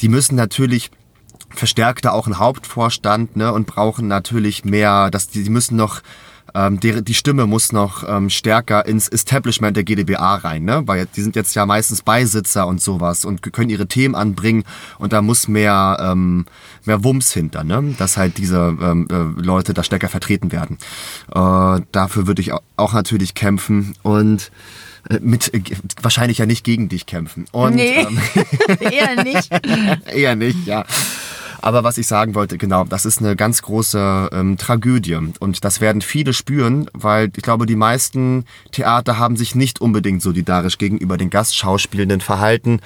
die 0.00 0.08
müssen 0.08 0.36
natürlich 0.36 0.90
verstärkter 1.50 2.12
auch 2.12 2.26
einen 2.26 2.38
Hauptvorstand 2.38 3.36
ne, 3.36 3.52
und 3.52 3.66
brauchen 3.66 4.08
natürlich 4.08 4.64
mehr, 4.64 5.10
dass 5.10 5.28
die, 5.28 5.42
die 5.42 5.50
müssen 5.50 5.76
noch 5.76 6.02
ähm, 6.58 6.80
die, 6.80 7.04
die 7.04 7.14
Stimme 7.14 7.46
muss 7.46 7.72
noch 7.72 8.08
ähm, 8.08 8.30
stärker 8.30 8.84
ins 8.86 9.08
Establishment 9.08 9.76
der 9.76 9.84
GdBA 9.84 10.36
rein, 10.36 10.64
ne? 10.64 10.82
Weil 10.86 11.06
die 11.14 11.22
sind 11.22 11.36
jetzt 11.36 11.54
ja 11.54 11.64
meistens 11.66 12.02
Beisitzer 12.02 12.66
und 12.66 12.80
sowas 12.80 13.24
und 13.24 13.42
können 13.52 13.70
ihre 13.70 13.86
Themen 13.86 14.16
anbringen 14.16 14.64
und 14.98 15.12
da 15.12 15.22
muss 15.22 15.46
mehr, 15.46 15.96
ähm, 16.00 16.46
mehr 16.84 17.04
Wumms 17.04 17.32
hinter, 17.32 17.62
ne? 17.62 17.94
Dass 17.98 18.16
halt 18.16 18.38
diese 18.38 18.76
ähm, 18.80 19.06
äh, 19.10 19.40
Leute 19.40 19.72
da 19.72 19.84
stärker 19.84 20.08
vertreten 20.08 20.50
werden. 20.50 20.78
Äh, 21.32 21.82
dafür 21.92 22.26
würde 22.26 22.42
ich 22.42 22.52
auch 22.52 22.92
natürlich 22.92 23.34
kämpfen 23.34 23.94
und 24.02 24.50
äh, 25.08 25.20
mit 25.20 25.54
äh, 25.54 25.62
wahrscheinlich 26.02 26.38
ja 26.38 26.46
nicht 26.46 26.64
gegen 26.64 26.88
dich 26.88 27.06
kämpfen. 27.06 27.46
Und, 27.52 27.76
nee, 27.76 28.00
ähm, 28.00 28.18
eher 28.80 29.22
nicht. 29.22 29.50
eher 30.12 30.36
nicht, 30.36 30.66
ja. 30.66 30.84
Aber 31.60 31.84
was 31.84 31.98
ich 31.98 32.06
sagen 32.06 32.34
wollte, 32.34 32.58
genau, 32.58 32.84
das 32.84 33.04
ist 33.04 33.18
eine 33.20 33.36
ganz 33.36 33.62
große 33.62 34.30
ähm, 34.32 34.56
Tragödie. 34.58 35.18
Und 35.40 35.64
das 35.64 35.80
werden 35.80 36.02
viele 36.02 36.32
spüren, 36.32 36.88
weil 36.92 37.30
ich 37.36 37.42
glaube, 37.42 37.66
die 37.66 37.76
meisten 37.76 38.44
Theater 38.72 39.18
haben 39.18 39.36
sich 39.36 39.54
nicht 39.54 39.80
unbedingt 39.80 40.22
solidarisch 40.22 40.78
gegenüber 40.78 41.16
den 41.16 41.30
Gastschauspielenden 41.30 42.20
verhalten. 42.20 42.80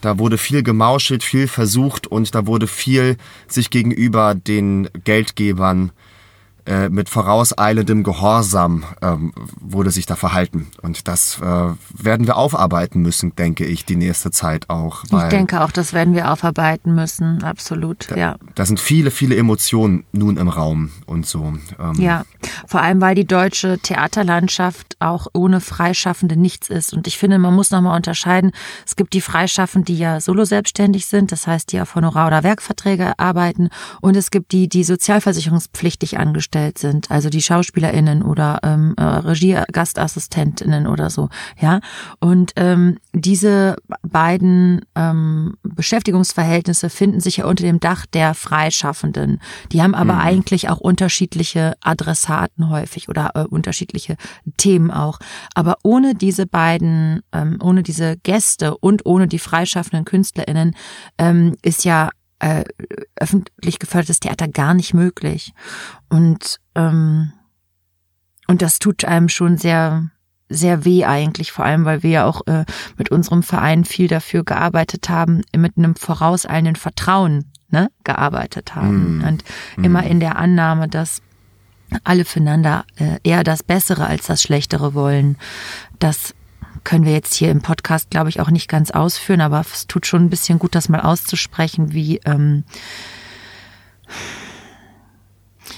Da 0.00 0.18
wurde 0.18 0.38
viel 0.38 0.62
gemauschelt, 0.62 1.24
viel 1.24 1.48
versucht 1.48 2.06
und 2.06 2.34
da 2.34 2.46
wurde 2.46 2.66
viel 2.66 3.16
sich 3.46 3.70
gegenüber 3.70 4.34
den 4.34 4.88
Geldgebern 5.04 5.90
äh, 5.90 6.07
mit 6.90 7.08
vorauseilendem 7.08 8.02
Gehorsam 8.02 8.84
ähm, 9.00 9.32
wurde 9.60 9.90
sich 9.90 10.04
da 10.06 10.16
verhalten. 10.16 10.68
Und 10.82 11.08
das 11.08 11.38
äh, 11.40 11.44
werden 11.94 12.26
wir 12.26 12.36
aufarbeiten 12.36 13.00
müssen, 13.00 13.34
denke 13.36 13.64
ich, 13.64 13.86
die 13.86 13.96
nächste 13.96 14.30
Zeit 14.30 14.68
auch. 14.68 15.04
ich 15.04 15.28
denke 15.30 15.62
auch, 15.62 15.70
das 15.70 15.92
werden 15.92 16.14
wir 16.14 16.30
aufarbeiten 16.30 16.94
müssen, 16.94 17.42
absolut, 17.42 18.10
da, 18.10 18.16
ja. 18.16 18.36
Da 18.54 18.66
sind 18.66 18.80
viele, 18.80 19.10
viele 19.10 19.36
Emotionen 19.36 20.04
nun 20.12 20.36
im 20.36 20.48
Raum 20.48 20.90
und 21.06 21.26
so. 21.26 21.54
Ähm. 21.78 21.94
Ja, 21.98 22.24
vor 22.66 22.82
allem, 22.82 23.00
weil 23.00 23.14
die 23.14 23.26
deutsche 23.26 23.78
Theaterlandschaft 23.78 24.96
auch 24.98 25.28
ohne 25.32 25.60
Freischaffende 25.60 26.36
nichts 26.36 26.68
ist. 26.68 26.92
Und 26.92 27.06
ich 27.06 27.18
finde, 27.18 27.38
man 27.38 27.54
muss 27.54 27.70
nochmal 27.70 27.96
unterscheiden. 27.96 28.52
Es 28.86 28.96
gibt 28.96 29.14
die 29.14 29.20
Freischaffenden, 29.20 29.86
die 29.86 29.98
ja 29.98 30.20
solo 30.20 30.44
selbstständig 30.44 31.06
sind, 31.06 31.32
das 31.32 31.46
heißt, 31.46 31.72
die 31.72 31.80
auf 31.80 31.94
Honorar- 31.94 32.26
oder 32.26 32.42
Werkverträge 32.42 33.18
arbeiten. 33.18 33.70
Und 34.00 34.16
es 34.16 34.30
gibt 34.30 34.52
die, 34.52 34.68
die 34.68 34.84
sozialversicherungspflichtig 34.84 36.18
angestellt 36.18 36.57
angestellt 36.58 36.78
sind, 36.78 37.10
also 37.10 37.30
die 37.30 37.42
SchauspielerInnen 37.42 38.22
oder 38.22 38.58
ähm, 38.62 38.94
äh, 38.96 39.02
Regie-GastassistentInnen 39.02 40.86
oder 40.86 41.10
so, 41.10 41.28
ja. 41.60 41.80
Und 42.20 42.52
ähm, 42.56 42.98
diese 43.12 43.76
beiden 44.02 44.82
ähm, 44.94 45.56
Beschäftigungsverhältnisse 45.62 46.90
finden 46.90 47.20
sich 47.20 47.38
ja 47.38 47.46
unter 47.46 47.64
dem 47.64 47.80
Dach 47.80 48.06
der 48.06 48.34
Freischaffenden. 48.34 49.40
Die 49.72 49.82
haben 49.82 49.94
aber 49.94 50.14
mhm. 50.14 50.20
eigentlich 50.20 50.68
auch 50.68 50.78
unterschiedliche 50.78 51.74
Adressaten 51.80 52.68
häufig 52.68 53.08
oder 53.08 53.30
äh, 53.34 53.44
unterschiedliche 53.44 54.16
Themen 54.56 54.90
auch. 54.90 55.18
Aber 55.54 55.76
ohne 55.82 56.14
diese 56.14 56.46
beiden, 56.46 57.20
ähm, 57.32 57.58
ohne 57.62 57.82
diese 57.82 58.16
Gäste 58.18 58.76
und 58.76 59.06
ohne 59.06 59.28
die 59.28 59.38
freischaffenden 59.38 60.04
KünstlerInnen 60.04 60.74
ähm, 61.18 61.54
ist 61.62 61.84
ja 61.84 62.10
äh, 62.38 62.64
öffentlich 63.16 63.78
gefördertes 63.78 64.20
Theater 64.20 64.48
gar 64.48 64.74
nicht 64.74 64.94
möglich. 64.94 65.52
Und, 66.08 66.60
ähm, 66.74 67.32
und 68.46 68.62
das 68.62 68.78
tut 68.78 69.04
einem 69.04 69.28
schon 69.28 69.56
sehr, 69.56 70.10
sehr 70.48 70.84
weh 70.84 71.04
eigentlich, 71.04 71.52
vor 71.52 71.64
allem 71.64 71.84
weil 71.84 72.02
wir 72.02 72.10
ja 72.10 72.24
auch 72.24 72.46
äh, 72.46 72.64
mit 72.96 73.10
unserem 73.10 73.42
Verein 73.42 73.84
viel 73.84 74.08
dafür 74.08 74.44
gearbeitet 74.44 75.08
haben, 75.08 75.42
mit 75.56 75.76
einem 75.76 75.94
vorauseilenden 75.94 76.76
Vertrauen 76.76 77.52
ne, 77.70 77.90
gearbeitet 78.04 78.74
haben. 78.74 79.18
Mm. 79.18 79.24
Und 79.24 79.44
mm. 79.76 79.84
immer 79.84 80.04
in 80.04 80.20
der 80.20 80.36
Annahme, 80.36 80.88
dass 80.88 81.22
alle 82.04 82.24
füreinander 82.24 82.84
äh, 82.96 83.18
eher 83.22 83.44
das 83.44 83.62
Bessere 83.62 84.06
als 84.06 84.26
das 84.26 84.42
Schlechtere 84.42 84.94
wollen. 84.94 85.36
Das 85.98 86.34
können 86.84 87.04
wir 87.04 87.12
jetzt 87.12 87.34
hier 87.34 87.50
im 87.50 87.62
Podcast, 87.62 88.10
glaube 88.10 88.28
ich, 88.28 88.40
auch 88.40 88.50
nicht 88.50 88.68
ganz 88.68 88.90
ausführen, 88.90 89.40
aber 89.40 89.60
es 89.60 89.86
tut 89.86 90.06
schon 90.06 90.24
ein 90.24 90.30
bisschen 90.30 90.58
gut, 90.58 90.74
das 90.74 90.88
mal 90.88 91.00
auszusprechen, 91.00 91.92
wie, 91.92 92.20
ähm, 92.24 92.64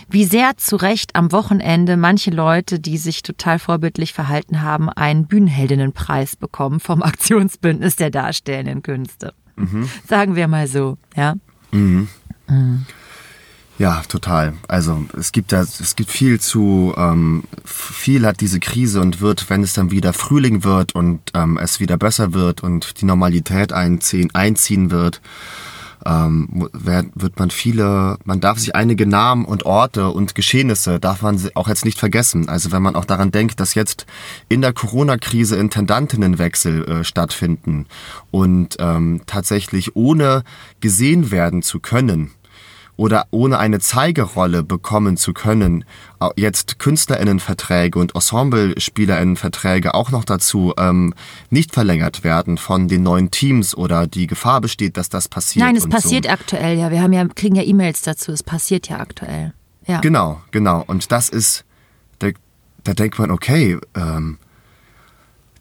wie 0.08 0.24
sehr 0.24 0.56
zu 0.56 0.76
Recht 0.76 1.16
am 1.16 1.32
Wochenende 1.32 1.96
manche 1.96 2.30
Leute, 2.30 2.80
die 2.80 2.98
sich 2.98 3.22
total 3.22 3.58
vorbildlich 3.58 4.12
verhalten 4.12 4.62
haben, 4.62 4.88
einen 4.88 5.26
Bühnenheldinnenpreis 5.26 6.36
bekommen 6.36 6.80
vom 6.80 7.02
Aktionsbündnis 7.02 7.96
der 7.96 8.10
darstellenden 8.10 8.82
Künste. 8.82 9.34
Mhm. 9.56 9.88
Sagen 10.06 10.36
wir 10.36 10.48
mal 10.48 10.66
so, 10.66 10.98
ja. 11.16 11.34
Mhm. 11.70 12.08
Mhm. 12.48 12.86
Ja, 13.80 14.02
total. 14.06 14.52
Also 14.68 15.06
es 15.18 15.32
gibt 15.32 15.52
da, 15.52 15.62
es 15.62 15.96
gibt 15.96 16.10
viel 16.10 16.38
zu, 16.38 16.92
ähm, 16.98 17.44
viel 17.64 18.26
hat 18.26 18.42
diese 18.42 18.60
Krise 18.60 19.00
und 19.00 19.22
wird, 19.22 19.48
wenn 19.48 19.62
es 19.62 19.72
dann 19.72 19.90
wieder 19.90 20.12
Frühling 20.12 20.64
wird 20.64 20.94
und 20.94 21.20
ähm, 21.32 21.56
es 21.56 21.80
wieder 21.80 21.96
besser 21.96 22.34
wird 22.34 22.62
und 22.62 23.00
die 23.00 23.06
Normalität 23.06 23.72
einziehen, 23.72 24.28
einziehen 24.34 24.90
wird, 24.90 25.22
ähm, 26.04 26.68
wird 26.74 27.38
man 27.38 27.50
viele, 27.50 28.18
man 28.24 28.42
darf 28.42 28.58
sich 28.58 28.76
einige 28.76 29.06
Namen 29.06 29.46
und 29.46 29.64
Orte 29.64 30.10
und 30.10 30.34
Geschehnisse 30.34 31.00
darf 31.00 31.22
man 31.22 31.40
auch 31.54 31.68
jetzt 31.68 31.86
nicht 31.86 31.98
vergessen. 31.98 32.50
Also 32.50 32.72
wenn 32.72 32.82
man 32.82 32.96
auch 32.96 33.06
daran 33.06 33.30
denkt, 33.30 33.60
dass 33.60 33.72
jetzt 33.72 34.04
in 34.50 34.60
der 34.60 34.74
Corona-Krise 34.74 35.56
Intendantinnenwechsel 35.56 36.84
äh, 36.84 37.04
stattfinden 37.04 37.86
und 38.30 38.76
ähm, 38.78 39.22
tatsächlich 39.24 39.96
ohne 39.96 40.44
gesehen 40.80 41.30
werden 41.30 41.62
zu 41.62 41.80
können, 41.80 42.30
oder 42.96 43.26
ohne 43.30 43.58
eine 43.58 43.80
Zeigerolle 43.80 44.62
bekommen 44.62 45.16
zu 45.16 45.32
können, 45.32 45.84
jetzt 46.36 46.78
Künstlerinnenverträge 46.78 47.98
und 47.98 48.14
EnsemblespielerInnenverträge 48.14 49.94
auch 49.94 50.10
noch 50.10 50.24
dazu 50.24 50.74
ähm, 50.78 51.14
nicht 51.48 51.72
verlängert 51.72 52.24
werden 52.24 52.58
von 52.58 52.88
den 52.88 53.02
neuen 53.02 53.30
Teams 53.30 53.74
oder 53.76 54.06
die 54.06 54.26
Gefahr 54.26 54.60
besteht, 54.60 54.96
dass 54.96 55.08
das 55.08 55.28
passiert. 55.28 55.64
Nein, 55.64 55.76
es 55.76 55.88
passiert 55.88 56.24
so. 56.24 56.30
aktuell, 56.30 56.78
ja. 56.78 56.90
Wir 56.90 57.02
haben 57.02 57.12
ja, 57.12 57.26
kriegen 57.26 57.54
ja 57.54 57.62
E-Mails 57.62 58.02
dazu, 58.02 58.32
es 58.32 58.42
passiert 58.42 58.88
ja 58.88 58.98
aktuell. 58.98 59.54
Ja. 59.86 60.00
Genau, 60.00 60.40
genau. 60.50 60.84
Und 60.86 61.10
das 61.10 61.28
ist, 61.28 61.64
da, 62.18 62.28
da 62.84 62.94
denkt 62.94 63.18
man, 63.18 63.30
okay, 63.30 63.78
ähm, 63.94 64.38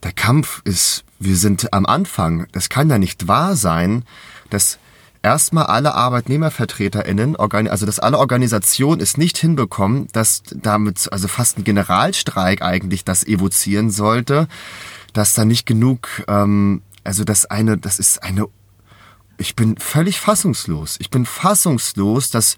der 0.03 0.11
Kampf 0.11 0.61
ist, 0.65 1.03
wir 1.19 1.35
sind 1.35 1.73
am 1.73 1.85
Anfang. 1.85 2.47
Das 2.51 2.69
kann 2.69 2.89
ja 2.89 2.97
nicht 2.97 3.27
wahr 3.27 3.55
sein, 3.55 4.03
dass 4.49 4.79
erstmal 5.21 5.65
alle 5.65 5.95
ArbeitnehmervertreterInnen, 5.95 7.35
also 7.35 7.85
dass 7.85 7.99
alle 7.99 8.17
Organisationen 8.17 9.01
es 9.01 9.17
nicht 9.17 9.37
hinbekommen, 9.37 10.07
dass 10.13 10.43
damit, 10.53 11.11
also 11.11 11.27
fast 11.27 11.57
ein 11.57 11.63
Generalstreik 11.63 12.61
eigentlich 12.61 13.03
das 13.03 13.25
evozieren 13.25 13.91
sollte, 13.91 14.47
dass 15.13 15.33
da 15.33 15.45
nicht 15.45 15.65
genug, 15.65 16.23
ähm, 16.27 16.81
also 17.03 17.23
das 17.23 17.45
eine, 17.45 17.77
das 17.77 17.99
ist 17.99 18.23
eine, 18.23 18.47
ich 19.37 19.55
bin 19.55 19.77
völlig 19.77 20.19
fassungslos. 20.19 20.97
Ich 20.99 21.09
bin 21.09 21.25
fassungslos, 21.25 22.29
dass 22.29 22.57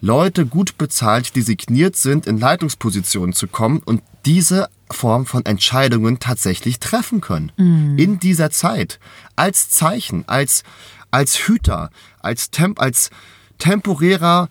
Leute 0.00 0.46
gut 0.46 0.78
bezahlt 0.78 1.34
designiert 1.34 1.96
sind, 1.96 2.26
in 2.26 2.38
Leitungspositionen 2.38 3.32
zu 3.32 3.48
kommen 3.48 3.80
und 3.84 4.02
diese 4.24 4.68
Form 4.90 5.26
von 5.26 5.44
Entscheidungen 5.44 6.18
tatsächlich 6.18 6.80
treffen 6.80 7.20
können. 7.20 7.52
Mhm. 7.56 7.98
In 7.98 8.20
dieser 8.20 8.50
Zeit. 8.50 9.00
Als 9.36 9.70
Zeichen, 9.70 10.24
als, 10.26 10.62
als 11.10 11.36
Hüter, 11.46 11.90
als, 12.20 12.50
temp 12.50 12.80
als 12.80 13.10
temporärer 13.58 14.48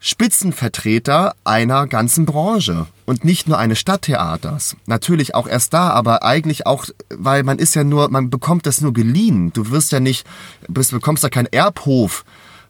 Spitzenvertreter 0.00 1.34
einer 1.42 1.88
ganzen 1.88 2.24
Branche 2.24 2.86
und 3.04 3.24
nicht 3.24 3.48
nur 3.48 3.58
eines 3.58 3.80
Stadttheaters. 3.80 4.76
Natürlich 4.86 5.34
auch 5.34 5.48
erst 5.48 5.74
da, 5.74 5.90
aber 5.90 6.22
eigentlich 6.22 6.66
auch, 6.66 6.86
weil 7.10 7.42
man 7.42 7.58
ist 7.58 7.74
ja 7.74 7.82
nur, 7.82 8.08
man 8.08 8.30
bekommt 8.30 8.66
das 8.66 8.80
nur 8.80 8.92
geliehen. 8.92 9.52
Du 9.52 9.70
wirst 9.70 9.90
ja 9.90 9.98
nicht, 9.98 10.26
bist, 10.68 10.92
bekommst 10.92 11.24
ja 11.24 11.30
keinen 11.30 11.46
Erbhof 11.46 12.24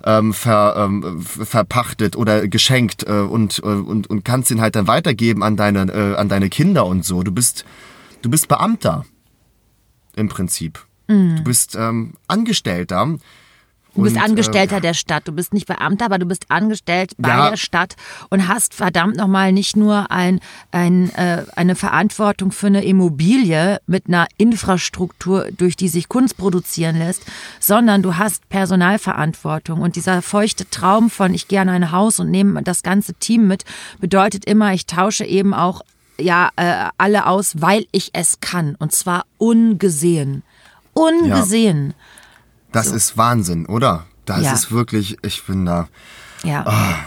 ähm, 0.04 0.32
ver, 0.32 0.74
ähm, 0.78 1.20
verpachtet 1.20 2.16
oder 2.16 2.48
geschenkt 2.48 3.06
äh, 3.06 3.12
und, 3.12 3.58
äh, 3.58 3.66
und, 3.66 4.08
und 4.08 4.24
kannst 4.24 4.50
ihn 4.50 4.62
halt 4.62 4.74
dann 4.74 4.86
weitergeben 4.86 5.42
an 5.42 5.56
deine, 5.56 5.92
äh, 5.92 6.16
an 6.16 6.30
deine 6.30 6.48
Kinder 6.48 6.86
und 6.86 7.04
so. 7.04 7.22
Du 7.22 7.32
bist, 7.32 7.66
du 8.22 8.30
bist 8.30 8.48
Beamter 8.48 9.04
im 10.16 10.28
Prinzip. 10.28 10.87
Mhm. 11.08 11.36
Du 11.36 11.44
bist 11.44 11.74
ähm, 11.74 12.14
Angestellter. 12.26 13.18
Du 13.94 14.04
bist 14.04 14.16
und, 14.16 14.22
Angestellter 14.22 14.76
äh, 14.76 14.80
der 14.80 14.94
Stadt. 14.94 15.26
Du 15.26 15.32
bist 15.32 15.52
nicht 15.52 15.66
Beamter, 15.66 16.04
aber 16.04 16.18
du 16.18 16.26
bist 16.26 16.50
angestellt 16.50 17.14
bei 17.18 17.30
ja. 17.30 17.50
der 17.50 17.56
Stadt 17.56 17.96
und 18.30 18.46
hast 18.46 18.74
verdammt 18.74 19.16
nochmal 19.16 19.52
nicht 19.52 19.76
nur 19.76 20.12
ein, 20.12 20.40
ein, 20.70 21.12
äh, 21.14 21.44
eine 21.56 21.74
Verantwortung 21.74 22.52
für 22.52 22.68
eine 22.68 22.84
Immobilie 22.84 23.80
mit 23.86 24.06
einer 24.06 24.28
Infrastruktur, 24.36 25.48
durch 25.56 25.74
die 25.74 25.88
sich 25.88 26.08
Kunst 26.08 26.36
produzieren 26.36 26.96
lässt, 26.96 27.24
sondern 27.58 28.02
du 28.02 28.16
hast 28.16 28.48
Personalverantwortung. 28.50 29.80
Und 29.80 29.96
dieser 29.96 30.22
feuchte 30.22 30.68
Traum 30.70 31.10
von, 31.10 31.34
ich 31.34 31.48
gehe 31.48 31.60
an 31.60 31.68
ein 31.68 31.90
Haus 31.90 32.20
und 32.20 32.30
nehme 32.30 32.62
das 32.62 32.82
ganze 32.84 33.14
Team 33.14 33.48
mit, 33.48 33.64
bedeutet 33.98 34.44
immer, 34.44 34.74
ich 34.74 34.86
tausche 34.86 35.24
eben 35.24 35.54
auch 35.54 35.80
ja 36.20 36.50
äh, 36.56 36.88
alle 36.98 37.26
aus, 37.26 37.60
weil 37.60 37.86
ich 37.90 38.10
es 38.12 38.40
kann. 38.40 38.76
Und 38.76 38.92
zwar 38.92 39.24
ungesehen 39.38 40.42
ungesehen. 40.98 41.88
Ja. 41.88 41.94
Das 42.72 42.88
so. 42.88 42.96
ist 42.96 43.16
Wahnsinn, 43.16 43.66
oder? 43.66 44.06
Das 44.24 44.42
ja. 44.42 44.52
ist 44.52 44.70
wirklich, 44.70 45.16
ich 45.22 45.44
bin 45.46 45.64
da. 45.64 45.88
Ja. 46.44 46.64
Oh. 46.66 47.04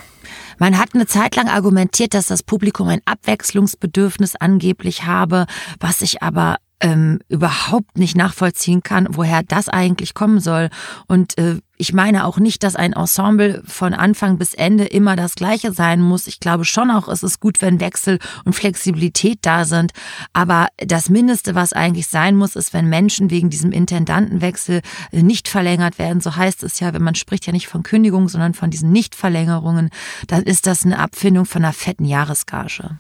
Man 0.58 0.78
hat 0.78 0.94
eine 0.94 1.08
Zeit 1.08 1.36
lang 1.36 1.50
argumentiert, 1.50 2.14
dass 2.14 2.28
das 2.28 2.44
Publikum 2.44 2.88
ein 2.88 3.02
Abwechslungsbedürfnis 3.06 4.36
angeblich 4.36 5.06
habe, 5.06 5.46
was 5.80 6.02
ich 6.02 6.22
aber 6.22 6.58
ähm, 6.82 7.20
überhaupt 7.30 7.98
nicht 7.98 8.18
nachvollziehen 8.18 8.84
kann, 8.84 9.08
woher 9.12 9.44
das 9.44 9.70
eigentlich 9.70 10.14
kommen 10.14 10.40
soll. 10.40 10.70
Und 11.08 11.38
äh, 11.38 11.60
ich 11.78 11.94
meine 11.94 12.26
auch 12.26 12.38
nicht, 12.38 12.64
dass 12.64 12.76
ein 12.76 12.94
Ensemble 12.94 13.64
von 13.66 13.94
Anfang 13.94 14.38
bis 14.38 14.54
Ende 14.54 14.86
immer 14.86 15.16
das 15.16 15.36
gleiche 15.36 15.72
sein 15.72 16.02
muss. 16.02 16.28
Ich 16.28 16.40
glaube 16.40 16.66
schon 16.66 16.92
auch, 16.92 17.08
es 17.08 17.24
ist 17.24 17.40
gut, 17.40 17.62
wenn 17.62 17.80
Wechsel 17.80 18.20
und 18.46 18.54
Flexibilität 18.54 19.40
da 19.42 19.66
sind. 19.66 19.92
Aber 20.34 20.68
das 20.78 21.10
Mindeste, 21.10 21.56
was 21.56 21.74
eigentlich 21.74 22.08
sein 22.08 22.36
muss, 22.36 22.56
ist, 22.56 22.74
wenn 22.74 22.88
Menschen 22.88 23.32
wegen 23.32 23.50
diesem 23.50 23.72
Intendantenwechsel 23.72 24.82
nicht 25.12 25.48
verlängert 25.48 25.98
werden. 25.98 26.22
So 26.22 26.36
heißt 26.36 26.62
es 26.64 26.80
ja, 26.80 26.94
wenn 26.94 27.04
man 27.04 27.16
spricht 27.16 27.48
ja 27.48 27.54
nicht 27.54 27.68
von 27.68 27.84
Kündigung, 27.84 28.30
sondern 28.30 28.54
von 28.54 28.70
diesen 28.70 28.92
Nichtverlängerungen, 28.92 29.90
dann 30.28 30.44
ist 30.44 30.68
das 30.68 30.86
eine 30.86 31.00
Abfindung 31.00 31.46
von 31.46 31.64
einer 31.64 31.74
fetten 31.74 32.06
Jahresgage. 32.06 32.98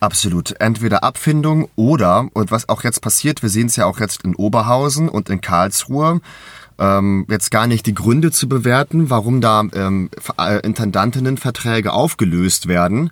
Absolut. 0.00 0.58
Entweder 0.60 1.04
Abfindung 1.04 1.68
oder, 1.76 2.28
und 2.32 2.50
was 2.50 2.68
auch 2.70 2.84
jetzt 2.84 3.02
passiert, 3.02 3.42
wir 3.42 3.50
sehen 3.50 3.66
es 3.66 3.76
ja 3.76 3.84
auch 3.84 4.00
jetzt 4.00 4.24
in 4.24 4.34
Oberhausen 4.34 5.10
und 5.10 5.28
in 5.28 5.42
Karlsruhe, 5.42 6.22
ähm, 6.78 7.26
jetzt 7.28 7.50
gar 7.50 7.66
nicht 7.66 7.84
die 7.84 7.94
Gründe 7.94 8.30
zu 8.30 8.48
bewerten, 8.48 9.10
warum 9.10 9.42
da 9.42 9.62
ähm, 9.74 10.08
äh, 10.38 10.60
Intendantinnenverträge 10.60 11.92
aufgelöst 11.92 12.66
werden. 12.66 13.10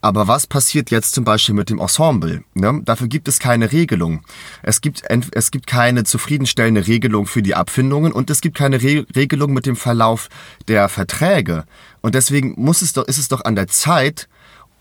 Aber 0.00 0.28
was 0.28 0.46
passiert 0.46 0.90
jetzt 0.90 1.14
zum 1.14 1.24
Beispiel 1.24 1.54
mit 1.54 1.70
dem 1.70 1.80
Ensemble? 1.80 2.44
Ne? 2.54 2.82
Dafür 2.84 3.08
gibt 3.08 3.26
es 3.26 3.40
keine 3.40 3.72
Regelung. 3.72 4.22
Es 4.62 4.80
gibt, 4.80 5.02
es 5.32 5.50
gibt 5.50 5.66
keine 5.66 6.04
zufriedenstellende 6.04 6.86
Regelung 6.86 7.26
für 7.26 7.42
die 7.42 7.54
Abfindungen 7.54 8.12
und 8.12 8.30
es 8.30 8.40
gibt 8.40 8.56
keine 8.56 8.80
Re 8.80 9.06
Regelung 9.16 9.52
mit 9.52 9.66
dem 9.66 9.74
Verlauf 9.74 10.28
der 10.68 10.88
Verträge. 10.88 11.64
Und 12.00 12.14
deswegen 12.14 12.54
muss 12.56 12.82
es 12.82 12.92
doch, 12.92 13.04
ist 13.08 13.18
es 13.18 13.28
doch 13.28 13.44
an 13.44 13.56
der 13.56 13.66
Zeit, 13.66 14.28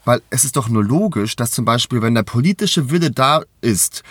weil 0.07 0.21
es 0.29 0.45
ist 0.45 0.55
doch 0.55 0.69
nur 0.69 0.83
logisch, 0.83 1.35
dass 1.35 1.51
zum 1.51 1.65
Beispiel, 1.65 2.01
wenn 2.01 2.15
der 2.15 2.23
politische 2.23 2.89
Wille 2.89 3.11
da 3.11 3.43
ist, 3.59 4.03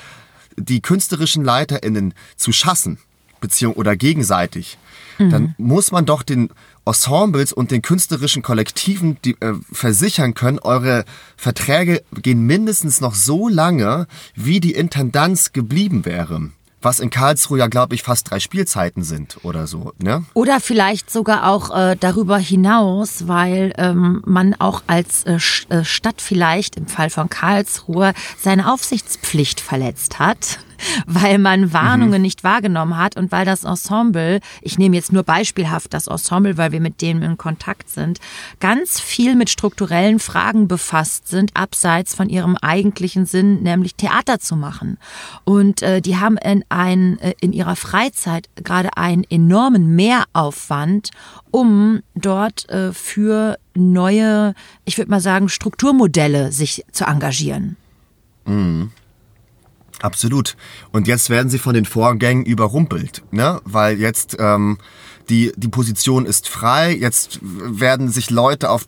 die 0.56 0.82
künstlerischen 0.82 1.42
LeiterInnen 1.42 2.12
zu 2.36 2.52
schassen, 2.52 2.98
Beziehung 3.40 3.72
oder 3.74 3.96
gegenseitig, 3.96 4.76
mhm. 5.18 5.30
dann 5.30 5.54
muss 5.56 5.92
man 5.92 6.04
doch 6.04 6.22
den 6.22 6.50
Ensembles 6.84 7.52
und 7.52 7.70
den 7.70 7.80
künstlerischen 7.80 8.42
Kollektiven 8.42 9.16
die, 9.24 9.40
äh, 9.40 9.54
versichern 9.72 10.34
können, 10.34 10.58
eure 10.58 11.06
Verträge 11.36 12.02
gehen 12.12 12.42
mindestens 12.46 13.00
noch 13.00 13.14
so 13.14 13.48
lange, 13.48 14.06
wie 14.34 14.60
die 14.60 14.74
Intendanz 14.74 15.52
geblieben 15.52 16.04
wäre 16.04 16.50
was 16.86 17.00
in 17.00 17.10
Karlsruhe 17.10 17.58
ja, 17.58 17.66
glaube 17.66 17.96
ich, 17.96 18.04
fast 18.04 18.30
drei 18.30 18.38
Spielzeiten 18.38 19.02
sind 19.02 19.38
oder 19.42 19.66
so. 19.66 19.92
Ne? 19.98 20.24
Oder 20.34 20.60
vielleicht 20.60 21.10
sogar 21.10 21.48
auch 21.48 21.76
äh, 21.76 21.96
darüber 21.98 22.38
hinaus, 22.38 23.26
weil 23.26 23.72
ähm, 23.76 24.22
man 24.24 24.54
auch 24.54 24.84
als 24.86 25.24
äh, 25.24 25.38
äh 25.68 25.84
Stadt 25.84 26.22
vielleicht 26.22 26.76
im 26.76 26.86
Fall 26.86 27.10
von 27.10 27.28
Karlsruhe 27.28 28.14
seine 28.40 28.72
Aufsichtspflicht 28.72 29.60
verletzt 29.60 30.20
hat 30.20 30.60
weil 31.06 31.38
man 31.38 31.72
Warnungen 31.72 32.20
mhm. 32.20 32.22
nicht 32.22 32.44
wahrgenommen 32.44 32.96
hat 32.96 33.16
und 33.16 33.32
weil 33.32 33.44
das 33.44 33.64
Ensemble, 33.64 34.40
ich 34.62 34.78
nehme 34.78 34.96
jetzt 34.96 35.12
nur 35.12 35.22
beispielhaft 35.22 35.94
das 35.94 36.06
Ensemble, 36.06 36.56
weil 36.56 36.72
wir 36.72 36.80
mit 36.80 37.02
denen 37.02 37.22
in 37.22 37.36
Kontakt 37.36 37.88
sind, 37.88 38.20
ganz 38.60 39.00
viel 39.00 39.34
mit 39.36 39.50
strukturellen 39.50 40.18
Fragen 40.18 40.68
befasst 40.68 41.28
sind, 41.28 41.56
abseits 41.56 42.14
von 42.14 42.28
ihrem 42.28 42.56
eigentlichen 42.56 43.26
Sinn, 43.26 43.62
nämlich 43.62 43.94
Theater 43.94 44.38
zu 44.38 44.56
machen. 44.56 44.98
Und 45.44 45.82
äh, 45.82 46.00
die 46.00 46.16
haben 46.16 46.36
in, 46.38 46.64
ein, 46.68 47.18
äh, 47.20 47.34
in 47.40 47.52
ihrer 47.52 47.76
Freizeit 47.76 48.48
gerade 48.56 48.96
einen 48.96 49.24
enormen 49.24 49.94
Mehraufwand, 49.94 51.10
um 51.50 52.00
dort 52.14 52.68
äh, 52.68 52.92
für 52.92 53.58
neue, 53.74 54.54
ich 54.84 54.98
würde 54.98 55.10
mal 55.10 55.20
sagen, 55.20 55.48
Strukturmodelle 55.48 56.52
sich 56.52 56.84
zu 56.92 57.04
engagieren. 57.04 57.76
Mhm. 58.44 58.90
Absolut. 60.02 60.56
Und 60.92 61.08
jetzt 61.08 61.30
werden 61.30 61.48
sie 61.48 61.58
von 61.58 61.74
den 61.74 61.84
Vorgängen 61.84 62.44
überrumpelt, 62.44 63.22
ne? 63.30 63.60
Weil 63.64 63.98
jetzt 63.98 64.36
ähm, 64.38 64.78
die, 65.28 65.52
die 65.56 65.68
Position 65.68 66.26
ist 66.26 66.48
frei, 66.48 66.94
jetzt 66.94 67.38
werden 67.42 68.08
sich 68.08 68.30
Leute 68.30 68.70
auf, 68.70 68.86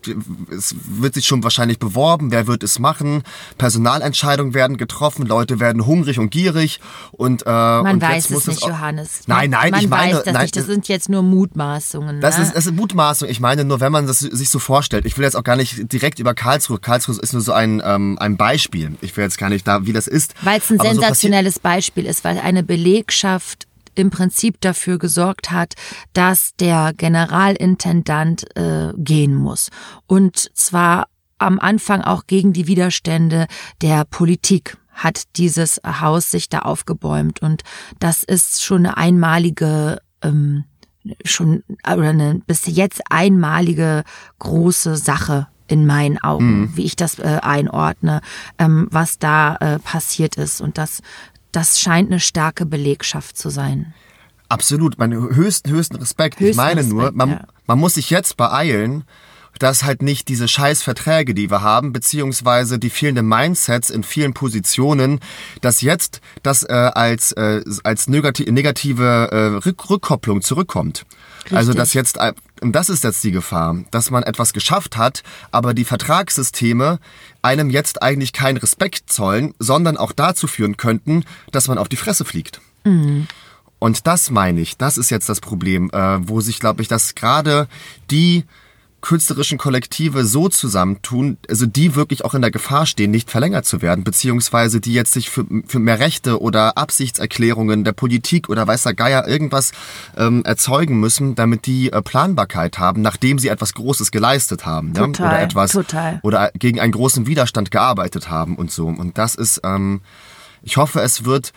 es 0.49 0.75
wird 0.87 1.13
sich 1.13 1.25
schon 1.25 1.43
wahrscheinlich 1.43 1.79
beworben, 1.79 2.31
wer 2.31 2.47
wird 2.47 2.63
es 2.63 2.79
machen, 2.79 3.23
Personalentscheidungen 3.57 4.53
werden 4.53 4.77
getroffen, 4.77 5.25
Leute 5.25 5.59
werden 5.59 5.85
hungrig 5.85 6.19
und 6.19 6.29
gierig 6.29 6.79
und 7.11 7.43
äh, 7.45 7.49
Man 7.49 7.95
und 7.95 8.01
weiß 8.01 8.29
es 8.29 8.47
nicht, 8.47 8.65
Johannes. 8.65 9.21
Nein, 9.27 9.49
nein, 9.49 9.71
man 9.71 9.81
ich 9.81 9.89
meine, 9.89 10.13
weiß 10.17 10.23
das 10.23 10.33
nein, 10.33 10.43
nicht, 10.43 10.55
das 10.55 10.65
sind 10.65 10.87
jetzt 10.87 11.09
nur 11.09 11.23
Mutmaßungen. 11.23 12.21
Das 12.21 12.37
ne? 12.37 12.43
ist, 12.43 12.55
das 12.55 12.65
ist 12.65 12.75
Mutmaßung, 12.75 13.29
ich 13.29 13.39
meine 13.39 13.65
nur, 13.65 13.79
wenn 13.79 13.91
man 13.91 14.07
das 14.07 14.19
sich 14.19 14.49
so 14.49 14.59
vorstellt, 14.59 15.05
ich 15.05 15.17
will 15.17 15.23
jetzt 15.23 15.35
auch 15.35 15.43
gar 15.43 15.55
nicht 15.55 15.91
direkt 15.91 16.19
über 16.19 16.33
Karlsruhe, 16.33 16.79
Karlsruhe 16.79 17.17
ist 17.21 17.33
nur 17.33 17.41
so 17.41 17.53
ein, 17.53 17.81
ähm, 17.83 18.17
ein 18.19 18.37
Beispiel, 18.37 18.95
ich 19.01 19.15
will 19.15 19.23
jetzt 19.23 19.37
gar 19.37 19.49
nicht 19.49 19.67
da, 19.67 19.85
wie 19.85 19.93
das 19.93 20.07
ist. 20.07 20.33
Weil 20.41 20.59
es 20.59 20.69
ein 20.69 20.79
sensationelles 20.79 21.55
so 21.55 21.61
Beispiel 21.61 22.05
ist, 22.05 22.23
weil 22.23 22.39
eine 22.39 22.63
Belegschaft 22.63 23.68
im 23.99 24.09
Prinzip 24.09 24.59
dafür 24.61 24.97
gesorgt 24.97 25.51
hat, 25.51 25.73
dass 26.13 26.55
der 26.59 26.93
Generalintendant 26.95 28.55
äh, 28.55 28.93
gehen 28.97 29.35
muss. 29.35 29.69
Und 30.07 30.49
zwar 30.57 31.07
am 31.37 31.59
Anfang 31.59 32.01
auch 32.01 32.27
gegen 32.27 32.53
die 32.53 32.67
Widerstände 32.67 33.47
der 33.81 34.05
Politik 34.05 34.77
hat 34.93 35.37
dieses 35.37 35.79
Haus 35.85 36.29
sich 36.29 36.49
da 36.49 36.59
aufgebäumt. 36.59 37.41
Und 37.41 37.63
das 37.99 38.23
ist 38.23 38.63
schon 38.63 38.85
eine 38.85 38.97
einmalige 38.97 40.01
ähm, 40.21 40.65
schon 41.23 41.63
oder 41.85 42.09
eine 42.09 42.41
bis 42.45 42.65
jetzt 42.65 43.01
einmalige 43.09 44.03
große 44.39 44.97
Sache 44.97 45.47
in 45.67 45.85
meinen 45.85 46.17
Augen, 46.17 46.61
mhm. 46.61 46.71
wie 46.75 46.85
ich 46.85 46.95
das 46.95 47.19
äh, 47.19 47.39
einordne, 47.41 48.21
ähm, 48.57 48.87
was 48.91 49.19
da 49.19 49.55
äh, 49.55 49.79
passiert 49.79 50.35
ist. 50.35 50.61
Und 50.61 50.77
das 50.77 51.01
das 51.51 51.79
scheint 51.79 52.11
eine 52.11 52.19
starke 52.19 52.65
Belegschaft 52.65 53.37
zu 53.37 53.49
sein. 53.49 53.93
Absolut, 54.49 54.97
mein 54.97 55.13
höchsten, 55.13 55.69
höchsten 55.69 55.97
Respekt. 55.97 56.39
Höchsten 56.39 56.51
ich 56.51 56.57
meine 56.57 56.81
Respekt, 56.81 56.93
nur, 56.95 57.11
man, 57.11 57.29
ja. 57.29 57.47
man 57.67 57.79
muss 57.79 57.95
sich 57.95 58.09
jetzt 58.09 58.35
beeilen, 58.35 59.03
dass 59.59 59.83
halt 59.83 60.01
nicht 60.01 60.27
diese 60.29 60.47
scheiß 60.47 60.81
Verträge, 60.81 61.33
die 61.33 61.51
wir 61.51 61.61
haben, 61.61 61.91
beziehungsweise 61.91 62.79
die 62.79 62.89
fehlenden 62.89 63.27
Mindsets 63.27 63.89
in 63.89 64.03
vielen 64.03 64.33
Positionen, 64.33 65.19
dass 65.61 65.81
jetzt 65.81 66.21
das 66.43 66.63
äh, 66.63 66.73
als, 66.73 67.33
äh, 67.33 67.61
als 67.83 68.07
negative, 68.07 68.51
negative 68.51 69.29
äh, 69.31 69.67
Rück 69.67 69.89
Rückkopplung 69.89 70.41
zurückkommt. 70.41 71.05
Richtig. 71.41 71.57
Also 71.57 71.73
dass 71.73 71.93
jetzt, 71.93 72.19
und 72.61 72.73
das 72.73 72.89
ist 72.89 73.03
jetzt 73.03 73.23
die 73.23 73.31
Gefahr, 73.31 73.77
dass 73.91 74.11
man 74.11 74.23
etwas 74.23 74.53
geschafft 74.53 74.97
hat, 74.97 75.23
aber 75.51 75.73
die 75.73 75.85
Vertragssysteme 75.85 76.99
einem 77.41 77.69
jetzt 77.69 78.01
eigentlich 78.01 78.33
keinen 78.33 78.57
Respekt 78.57 79.11
zollen, 79.11 79.53
sondern 79.59 79.97
auch 79.97 80.11
dazu 80.11 80.47
führen 80.47 80.77
könnten, 80.77 81.25
dass 81.51 81.67
man 81.67 81.77
auf 81.77 81.89
die 81.89 81.95
Fresse 81.95 82.25
fliegt. 82.25 82.61
Mhm. 82.83 83.27
Und 83.79 84.07
das 84.07 84.29
meine 84.29 84.59
ich, 84.59 84.77
das 84.77 84.97
ist 84.97 85.09
jetzt 85.09 85.29
das 85.29 85.39
Problem, 85.39 85.89
äh, 85.91 86.27
wo 86.27 86.41
sich, 86.41 86.59
glaube 86.59 86.81
ich, 86.81 86.89
dass 86.89 87.15
gerade 87.15 87.67
die 88.11 88.43
künstlerischen 89.01 89.57
Kollektive 89.57 90.25
so 90.25 90.49
zusammentun, 90.49 91.37
also 91.47 91.65
die 91.65 91.95
wirklich 91.95 92.25
auch 92.25 92.33
in 92.33 92.41
der 92.41 92.51
Gefahr 92.51 92.85
stehen, 92.85 93.11
nicht 93.11 93.29
verlängert 93.29 93.65
zu 93.65 93.81
werden, 93.81 94.03
beziehungsweise 94.03 94.81
die 94.81 94.93
jetzt 94.93 95.13
sich 95.13 95.29
für, 95.29 95.45
für 95.65 95.79
mehr 95.79 95.99
Rechte 95.99 96.41
oder 96.41 96.77
Absichtserklärungen 96.77 97.83
der 97.83 97.93
Politik 97.93 98.49
oder 98.49 98.67
weiß 98.67 98.83
der 98.83 98.93
Geier 98.93 99.27
irgendwas 99.27 99.71
ähm, 100.17 100.43
erzeugen 100.43 100.99
müssen, 100.99 101.35
damit 101.35 101.65
die 101.65 101.91
äh, 101.91 102.01
Planbarkeit 102.01 102.77
haben, 102.77 103.01
nachdem 103.01 103.39
sie 103.39 103.47
etwas 103.47 103.73
Großes 103.73 104.11
geleistet 104.11 104.65
haben. 104.65 104.93
Total, 104.93 105.25
ja? 105.25 105.31
Oder 105.31 105.41
etwas 105.41 105.71
total. 105.71 106.19
oder 106.23 106.51
gegen 106.53 106.79
einen 106.79 106.91
großen 106.91 107.25
Widerstand 107.25 107.71
gearbeitet 107.71 108.29
haben 108.29 108.55
und 108.55 108.71
so. 108.71 108.87
Und 108.87 109.17
das 109.17 109.35
ist, 109.35 109.61
ähm, 109.63 110.01
ich 110.61 110.77
hoffe, 110.77 111.01
es 111.01 111.23
wird, 111.23 111.53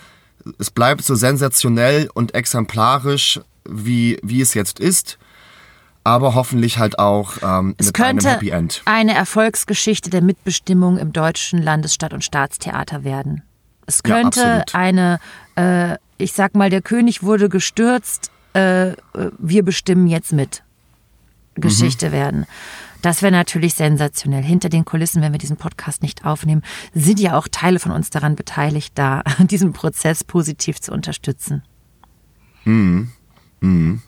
es 0.59 0.71
bleibt 0.71 1.05
so 1.05 1.15
sensationell 1.15 2.09
und 2.15 2.35
exemplarisch, 2.35 3.41
wie, 3.69 4.19
wie 4.23 4.41
es 4.41 4.55
jetzt 4.55 4.81
ist 4.81 5.19
aber 6.05 6.35
hoffentlich 6.35 6.79
halt 6.79 6.99
auch 6.99 7.35
ähm, 7.43 7.75
es 7.79 7.87
mit 7.87 7.95
könnte 7.95 8.29
einem 8.29 8.35
Happy 8.35 8.51
End. 8.51 8.83
eine 8.85 9.15
Erfolgsgeschichte 9.15 10.11
der 10.11 10.23
Mitbestimmung 10.23 10.99
im 10.99 11.13
deutschen 11.13 11.63
Landesstadt- 11.63 12.13
und 12.13 12.25
Staatstheater 12.25 13.05
werden. 13.05 13.43
Es 13.87 14.03
könnte 14.03 14.41
ja, 14.41 14.65
eine, 14.73 15.21
äh, 15.57 15.97
ich 16.19 16.33
sag 16.33 16.55
mal, 16.55 16.71
der 16.71 16.83
König 16.83 17.23
wurde 17.23 17.49
gestürzt, 17.49 18.31
äh, 18.55 18.93
wir 19.39 19.65
bestimmen 19.65 20.07
jetzt 20.07 20.33
mit 20.33 20.63
Geschichte 21.55 22.09
mhm. 22.09 22.13
werden. 22.13 22.47
Das 23.03 23.21
wäre 23.21 23.33
natürlich 23.33 23.75
sensationell. 23.75 24.45
Hinter 24.45 24.69
den 24.69 24.85
Kulissen, 24.85 25.23
wenn 25.23 25.33
wir 25.33 25.39
diesen 25.39 25.57
Podcast 25.57 26.03
nicht 26.03 26.25
aufnehmen, 26.25 26.63
sind 26.95 27.19
ja 27.19 27.37
auch 27.37 27.49
Teile 27.49 27.81
von 27.81 27.91
uns 27.91 28.11
daran 28.11 28.37
beteiligt, 28.37 28.93
da 28.95 29.23
diesen 29.39 29.73
Prozess 29.73 30.23
positiv 30.23 30.81
zu 30.81 30.93
unterstützen. 30.93 31.63
Mhm. 32.65 33.11
Mhm. 33.61 34.03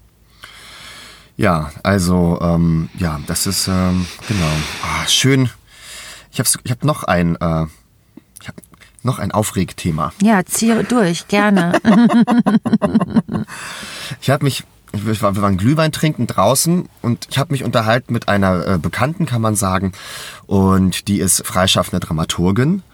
Ja, 1.37 1.70
also 1.83 2.38
ähm, 2.40 2.88
ja, 2.99 3.20
das 3.27 3.47
ist 3.47 3.68
ähm, 3.68 4.07
genau 4.29 4.51
oh, 4.83 5.09
schön. 5.09 5.51
Ich 6.33 6.38
habe 6.38 6.49
ich 6.62 6.70
hab 6.70 6.85
noch 6.85 7.05
ein 7.05 7.37
äh, 7.37 7.66
ich 8.40 8.49
hab 8.49 8.55
noch 9.03 9.18
ein 9.18 9.33
Aufregthema. 9.33 10.12
Ja, 10.23 10.44
zieh 10.44 10.73
durch, 10.88 11.27
gerne. 11.29 11.81
ich 14.20 14.31
habe 14.31 14.44
mich 14.44 14.64
wir 14.92 15.20
waren 15.20 15.57
Glühwein 15.57 15.90
trinken 15.90 16.27
draußen 16.29 16.88
und 17.03 17.27
ich 17.29 17.38
habe 17.38 17.53
mich 17.53 17.64
unterhalten 17.64 18.12
mit 18.12 18.29
einer 18.29 18.66
äh, 18.66 18.79
Bekannten, 18.79 19.27
kann 19.27 19.42
man 19.42 19.57
sagen, 19.57 19.92
und 20.47 21.09
die 21.09 21.18
ist 21.18 21.44
freischaffende 21.44 21.99
Dramaturgin 21.99 22.85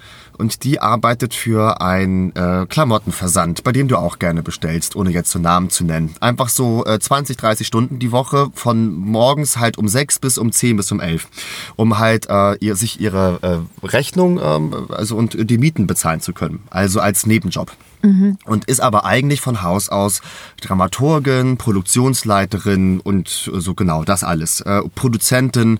und 0.41 0.65
die 0.65 0.81
arbeitet 0.81 1.35
für 1.35 1.81
einen 1.81 2.35
äh, 2.35 2.67
Klamottenversand, 2.69 3.63
bei 3.63 3.73
dem 3.73 3.87
du 3.87 3.97
auch 3.97 4.19
gerne 4.19 4.43
bestellst, 4.43 4.97
ohne 4.97 5.11
jetzt 5.11 5.31
so 5.31 5.39
Namen 5.39 5.71
zu 5.71 5.85
nennen. 5.85 6.15
Einfach 6.19 6.49
so 6.49 6.85
äh, 6.87 6.99
20, 6.99 7.37
30 7.37 7.67
Stunden 7.67 7.99
die 7.99 8.11
Woche 8.11 8.51
von 8.55 8.93
morgens 8.93 9.59
halt 9.59 9.79
um 9.79 9.87
6 9.87 10.19
bis 10.19 10.39
um 10.39 10.51
10 10.51 10.79
bis 10.79 10.91
um 10.91 10.99
11, 10.99 11.29
um 11.77 11.99
halt 11.99 12.29
äh, 12.29 12.57
ihr, 12.57 12.75
sich 12.75 13.01
ihre 13.01 13.39
äh, 13.83 13.87
Rechnung 13.87 14.41
ähm, 14.43 14.89
also 14.89 15.17
und 15.17 15.51
die 15.51 15.59
Mieten 15.59 15.87
bezahlen 15.87 16.21
zu 16.21 16.33
können, 16.33 16.63
also 16.71 17.01
als 17.01 17.27
Nebenjob. 17.27 17.71
Mhm. 18.03 18.39
Und 18.47 18.65
ist 18.65 18.81
aber 18.81 19.05
eigentlich 19.05 19.43
von 19.43 19.63
Haus 19.63 19.91
aus 19.91 20.23
Dramaturgin, 20.63 21.59
Produktionsleiterin 21.59 23.01
und 23.01 23.29
so 23.29 23.75
genau 23.75 24.05
das 24.05 24.25
alles. 24.25 24.63
Äh, 24.63 24.81
Produzentin 24.95 25.79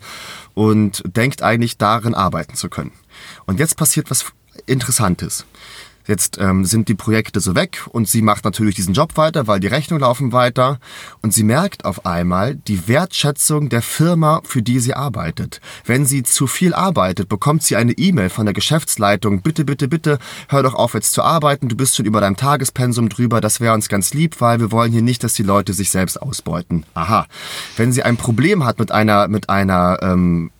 und 0.53 1.03
denkt 1.17 1.43
eigentlich 1.43 1.79
darin 1.79 2.15
arbeiten 2.15 2.57
zu 2.57 2.69
können. 2.69 2.93
Und 3.47 3.59
jetzt 3.59 3.77
passiert 3.77 4.11
was 4.11 4.27
Interessantes. 4.67 5.47
Jetzt 6.11 6.39
ähm, 6.41 6.65
sind 6.65 6.89
die 6.89 6.97
Projekte 6.97 7.39
so 7.39 7.55
weg 7.55 7.87
und 7.91 8.09
sie 8.09 8.21
macht 8.21 8.45
natürlich 8.45 8.75
diesen 8.75 8.95
Job 8.95 9.17
weiter, 9.17 9.47
weil 9.47 9.61
die 9.61 9.69
Rechnungen 9.69 10.01
laufen 10.01 10.33
weiter 10.33 10.81
und 11.23 11.33
sie 11.33 11.45
merkt 11.45 11.85
auf 11.85 12.05
einmal 12.05 12.57
die 12.57 12.89
Wertschätzung 12.89 13.69
der 13.69 13.81
Firma, 13.81 14.41
für 14.45 14.61
die 14.61 14.81
sie 14.81 14.95
arbeitet. 14.95 15.61
Wenn 15.85 16.07
sie 16.07 16.25
zu 16.25 16.49
viel 16.49 16.75
arbeitet, 16.75 17.29
bekommt 17.29 17.63
sie 17.63 17.77
eine 17.77 17.93
E-Mail 17.93 18.29
von 18.29 18.45
der 18.45 18.55
Geschäftsleitung, 18.55 19.43
bitte, 19.43 19.65
bitte, 19.65 19.87
bitte, 19.87 20.19
hör 20.49 20.65
doch 20.65 20.75
auf 20.75 20.95
jetzt 20.95 21.13
zu 21.13 21.23
arbeiten, 21.23 21.69
du 21.69 21.77
bist 21.77 21.95
schon 21.95 22.07
über 22.07 22.21
deinem 22.21 22.37
Tagespensum 22.37 23.09
drüber, 23.09 23.41
das 23.41 23.61
wäre 23.61 23.75
uns 23.75 23.89
ganz 23.89 24.13
lieb, 24.13 24.41
weil 24.41 24.59
wir 24.59 24.73
wollen 24.73 24.91
hier 24.91 25.03
nicht, 25.03 25.23
dass 25.23 25.35
die 25.35 25.45
Leute 25.45 25.75
sich 25.75 25.91
selbst 25.91 26.21
ausbeuten. 26.21 26.85
Aha. 26.95 27.27
Wenn 27.77 27.93
sie 27.93 28.03
ein 28.03 28.17
Problem 28.17 28.65
hat 28.65 28.81
mit 28.81 28.91
einer, 28.91 29.29
mit 29.29 29.49
einer 29.49 29.99
ähm, 30.03 30.51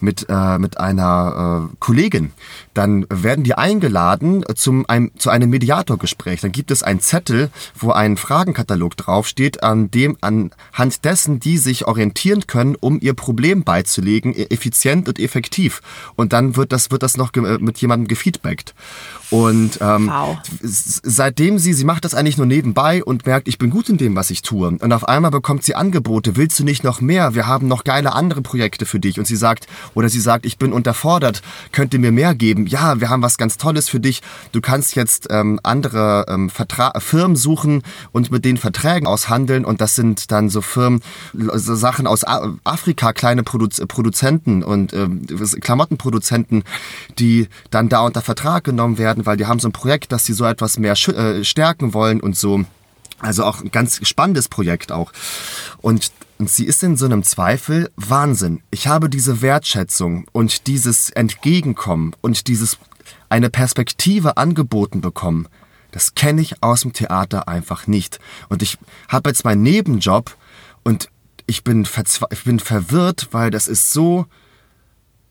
mit, 0.00 0.26
äh, 0.28 0.58
mit 0.58 0.78
einer 0.78 1.70
äh, 1.70 1.76
Kollegin, 1.78 2.32
dann 2.76 3.06
werden 3.08 3.44
die 3.44 3.54
eingeladen 3.54 4.44
zum, 4.54 4.84
einem, 4.88 5.10
zu 5.16 5.30
einem 5.30 5.50
Mediatorgespräch. 5.50 6.40
Dann 6.40 6.52
gibt 6.52 6.70
es 6.70 6.82
einen 6.82 7.00
Zettel, 7.00 7.50
wo 7.74 7.90
ein 7.90 8.16
Fragenkatalog 8.16 8.96
draufsteht, 8.96 9.62
an 9.62 9.90
dem 9.90 10.16
anhand 10.20 11.04
dessen 11.04 11.40
die 11.40 11.58
sich 11.58 11.86
orientieren 11.86 12.46
können, 12.46 12.76
um 12.78 13.00
ihr 13.00 13.14
Problem 13.14 13.64
beizulegen, 13.64 14.34
e-, 14.34 14.46
effizient 14.50 15.08
und 15.08 15.18
effektiv. 15.18 15.80
Und 16.16 16.32
dann 16.32 16.56
wird 16.56 16.72
das, 16.72 16.90
wird 16.90 17.02
das 17.02 17.16
noch 17.16 17.32
mit 17.34 17.78
jemandem 17.78 18.08
gefeedbackt. 18.08 18.74
Und 19.30 19.78
ähm, 19.80 20.08
wow. 20.08 20.38
seitdem 20.62 21.58
sie, 21.58 21.72
sie 21.72 21.84
macht 21.84 22.04
das 22.04 22.14
eigentlich 22.14 22.36
nur 22.36 22.46
nebenbei 22.46 23.02
und 23.02 23.26
merkt, 23.26 23.48
ich 23.48 23.58
bin 23.58 23.70
gut 23.70 23.88
in 23.88 23.96
dem, 23.96 24.14
was 24.14 24.30
ich 24.30 24.42
tue. 24.42 24.68
Und 24.68 24.92
auf 24.92 25.08
einmal 25.08 25.30
bekommt 25.30 25.64
sie 25.64 25.74
Angebote, 25.74 26.36
willst 26.36 26.58
du 26.58 26.64
nicht 26.64 26.84
noch 26.84 27.00
mehr? 27.00 27.34
Wir 27.34 27.46
haben 27.46 27.66
noch 27.68 27.84
geile 27.84 28.12
andere 28.12 28.42
Projekte 28.42 28.86
für 28.86 29.00
dich. 29.00 29.18
Und 29.18 29.26
sie 29.26 29.36
sagt, 29.36 29.66
oder 29.94 30.08
sie 30.08 30.20
sagt, 30.20 30.46
ich 30.46 30.58
bin 30.58 30.72
unterfordert, 30.72 31.42
könnt 31.72 31.92
ihr 31.94 32.00
mir 32.00 32.12
mehr 32.12 32.34
geben? 32.34 32.65
Ja, 32.66 33.00
wir 33.00 33.08
haben 33.08 33.22
was 33.22 33.38
ganz 33.38 33.56
Tolles 33.56 33.88
für 33.88 34.00
dich. 34.00 34.22
Du 34.52 34.60
kannst 34.60 34.94
jetzt 34.94 35.28
ähm, 35.30 35.58
andere 35.62 36.26
ähm, 36.28 36.50
Vertra 36.50 36.98
Firmen 37.00 37.36
suchen 37.36 37.82
und 38.12 38.30
mit 38.30 38.44
den 38.44 38.58
Verträgen 38.58 39.06
aushandeln. 39.06 39.64
Und 39.64 39.80
das 39.80 39.94
sind 39.94 40.30
dann 40.30 40.50
so 40.50 40.60
Firmen, 40.60 41.00
so 41.32 41.74
Sachen 41.74 42.06
aus 42.06 42.24
Afrika, 42.24 43.12
kleine 43.12 43.42
Produ 43.42 43.66
Produzenten 43.88 44.62
und 44.62 44.92
ähm, 44.92 45.22
Klamottenproduzenten, 45.60 46.62
die 47.18 47.48
dann 47.70 47.88
da 47.88 48.00
unter 48.00 48.20
Vertrag 48.20 48.62
genommen 48.62 48.98
werden 48.98 49.06
werden, 49.06 49.24
weil 49.24 49.36
die 49.36 49.46
haben 49.46 49.60
so 49.60 49.68
ein 49.68 49.72
Projekt, 49.72 50.12
dass 50.12 50.24
sie 50.24 50.32
so 50.32 50.44
etwas 50.44 50.78
mehr 50.78 50.92
äh, 50.92 51.44
stärken 51.44 51.94
wollen 51.94 52.20
und 52.20 52.36
so. 52.36 52.64
Also 53.20 53.44
auch 53.44 53.62
ein 53.62 53.70
ganz 53.70 54.00
spannendes 54.06 54.48
Projekt 54.48 54.92
auch. 54.92 55.12
Und, 55.80 56.10
und 56.38 56.50
sie 56.50 56.64
ist 56.64 56.82
in 56.82 56.96
so 56.96 57.06
einem 57.06 57.22
Zweifel 57.22 57.90
Wahnsinn. 57.96 58.62
Ich 58.70 58.86
habe 58.86 59.08
diese 59.08 59.40
Wertschätzung 59.42 60.26
und 60.32 60.66
dieses 60.66 61.10
Entgegenkommen 61.10 62.14
und 62.20 62.48
dieses 62.48 62.78
eine 63.28 63.50
Perspektive 63.50 64.36
angeboten 64.36 65.00
bekommen. 65.00 65.48
Das 65.92 66.14
kenne 66.14 66.42
ich 66.42 66.62
aus 66.62 66.82
dem 66.82 66.92
Theater 66.92 67.48
einfach 67.48 67.86
nicht. 67.86 68.18
Und 68.48 68.62
ich 68.62 68.76
habe 69.08 69.30
jetzt 69.30 69.44
meinen 69.44 69.62
Nebenjob 69.62 70.36
und 70.84 71.08
ich 71.46 71.64
bin, 71.64 71.88
ich 72.30 72.44
bin 72.44 72.60
verwirrt, 72.60 73.28
weil 73.30 73.50
das 73.50 73.68
ist 73.68 73.92
so, 73.92 74.26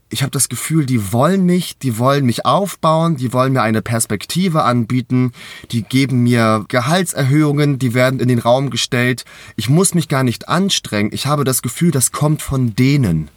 ich 0.10 0.22
habe 0.22 0.32
das 0.32 0.50
Gefühl, 0.50 0.86
die 0.86 1.12
wollen 1.12 1.46
mich, 1.46 1.78
die 1.78 1.98
wollen 1.98 2.26
mich 2.26 2.46
aufbauen, 2.46 3.18
die 3.18 3.34
wollen 3.34 3.54
mir 3.54 3.64
eine 3.64 3.82
Perspektive 3.82 4.64
anbieten, 4.64 5.32
die 5.72 5.82
geben 5.82 6.24
mir 6.24 6.64
Gehaltserhöhungen, 6.68 7.80
die 7.80 7.94
werden 7.94 8.20
in 8.20 8.28
den 8.28 8.40
Raum 8.40 8.70
gestellt. 8.70 9.26
Ich 9.56 9.70
muss 9.70 9.96
mich 9.96 10.08
gar 10.08 10.24
nicht 10.24 10.48
anstrengen. 10.48 11.10
Ich 11.12 11.26
habe 11.26 11.44
das 11.44 11.62
Gefühl, 11.62 11.92
das 11.92 12.12
kommt 12.12 12.42
von 12.42 12.76
denen. 12.76 13.30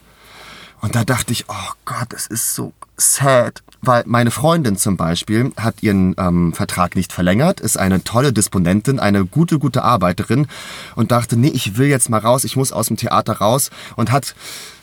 Und 0.81 0.94
da 0.94 1.04
dachte 1.04 1.33
ich, 1.33 1.46
oh 1.48 1.72
Gott, 1.85 2.12
es 2.12 2.26
ist 2.26 2.54
so 2.54 2.72
sad. 2.96 3.62
Weil 3.81 4.04
meine 4.07 4.31
Freundin 4.31 4.76
zum 4.76 4.96
Beispiel 4.96 5.52
hat 5.57 5.83
ihren 5.83 6.14
ähm, 6.18 6.52
Vertrag 6.52 6.96
nicht 6.96 7.12
verlängert, 7.12 7.61
ist 7.61 7.78
eine 7.78 8.02
tolle 8.02 8.33
Disponentin, 8.33 8.98
eine 8.98 9.24
gute, 9.24 9.59
gute 9.59 9.85
Arbeiterin 9.85 10.48
und 10.96 11.12
dachte, 11.12 11.37
nee, 11.37 11.48
ich 11.48 11.78
will 11.78 11.88
jetzt 11.88 12.11
mal 12.11 12.18
raus, 12.18 12.44
ich 12.44 12.57
muss 12.57 12.72
aus 12.72 12.88
dem 12.88 12.96
Theater 12.96 13.35
raus 13.35 13.70
und 13.96 14.11
hat 14.11 14.35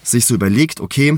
sich 0.02 0.26
so 0.26 0.34
überlegt, 0.34 0.80
okay, 0.80 1.18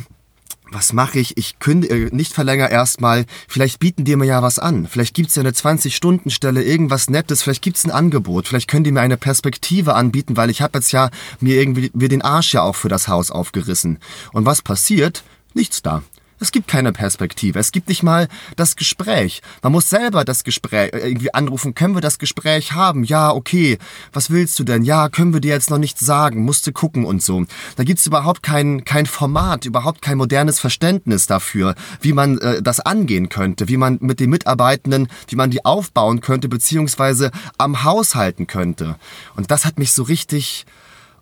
was 0.71 0.93
mache 0.93 1.19
ich? 1.19 1.38
Ich 1.38 1.60
kündige 1.60 2.08
äh, 2.08 2.10
nicht 2.12 2.34
verlänger 2.34 2.69
erstmal. 2.69 3.25
Vielleicht 3.47 3.80
bieten 3.80 4.06
die 4.06 4.15
mir 4.15 4.25
ja 4.25 4.41
was 4.41 4.60
an. 4.60 4.88
Vielleicht 4.88 5.13
gibt's 5.13 5.36
ja 5.36 5.41
eine 5.41 5.51
20-Stunden-Stelle, 5.51 6.63
irgendwas 6.63 7.10
Nettes. 7.10 7.43
Vielleicht 7.43 7.62
gibt's 7.62 7.86
ein 7.86 7.91
Angebot. 7.91 8.47
Vielleicht 8.47 8.69
können 8.69 8.84
die 8.84 8.91
mir 8.91 9.01
eine 9.01 9.17
Perspektive 9.17 9.95
anbieten, 9.95 10.38
weil 10.38 10.49
ich 10.49 10.62
habe 10.62 10.77
jetzt 10.80 10.91
ja 10.91 11.10
mir 11.39 11.60
irgendwie 11.60 11.91
mir 11.93 12.10
den 12.10 12.21
Arsch 12.21 12.53
ja 12.53 12.62
auch 12.63 12.75
für 12.75 12.89
das 12.89 13.08
Haus 13.08 13.32
aufgerissen. 13.32 13.99
Und 14.34 14.45
was 14.45 14.62
passiert? 14.62 15.23
Nichts 15.53 15.82
da. 15.82 16.03
Es 16.39 16.52
gibt 16.52 16.67
keine 16.67 16.91
Perspektive. 16.91 17.58
Es 17.58 17.71
gibt 17.71 17.89
nicht 17.89 18.04
mal 18.04 18.28
das 18.56 18.76
Gespräch. 18.76 19.41
Man 19.63 19.71
muss 19.71 19.89
selber 19.89 20.23
das 20.23 20.43
Gespräch 20.43 20.93
äh, 20.93 21.00
irgendwie 21.00 21.34
anrufen. 21.34 21.73
Können 21.73 21.95
wir 21.95 22.02
das 22.02 22.19
Gespräch 22.19 22.73
haben? 22.73 23.04
Ja, 23.04 23.32
okay. 23.32 23.80
Was 24.13 24.30
willst 24.30 24.60
du 24.60 24.63
denn? 24.63 24.84
Ja, 24.84 25.10
können 25.10 25.34
wir 25.34 25.41
dir 25.41 25.54
jetzt 25.54 25.71
noch 25.71 25.80
nichts 25.80 26.02
sagen. 26.02 26.43
Musste 26.43 26.71
gucken 26.71 27.06
und 27.06 27.23
so. 27.23 27.45
Da 27.76 27.84
gibt's 27.84 28.06
überhaupt 28.06 28.43
kein, 28.43 28.86
kein 28.86 29.08
Format, 29.08 29.65
überhaupt 29.65 30.02
kein 30.02 30.17
modernes 30.17 30.60
Verständnis 30.60 31.26
dafür, 31.26 31.73
wie 32.02 32.13
man 32.13 32.38
äh, 32.38 32.62
das 32.62 32.80
angehen 32.80 33.30
könnte, 33.30 33.67
wie 33.67 33.78
man 33.78 33.97
mit 34.02 34.19
den 34.19 34.30
Mitarbeitenden, 34.30 35.08
wie 35.28 35.36
man 35.36 35.50
die 35.50 35.65
aufbauen 35.65 36.21
könnte, 36.21 36.50
beziehungsweise 36.50 37.32
am 37.58 37.84
Haus 37.84 38.13
halten 38.13 38.45
könnte. 38.45 38.95
Und 39.36 39.50
das 39.50 39.65
hat 39.65 39.80
mich 39.80 39.91
so 39.91 40.04
richtig 40.04 40.65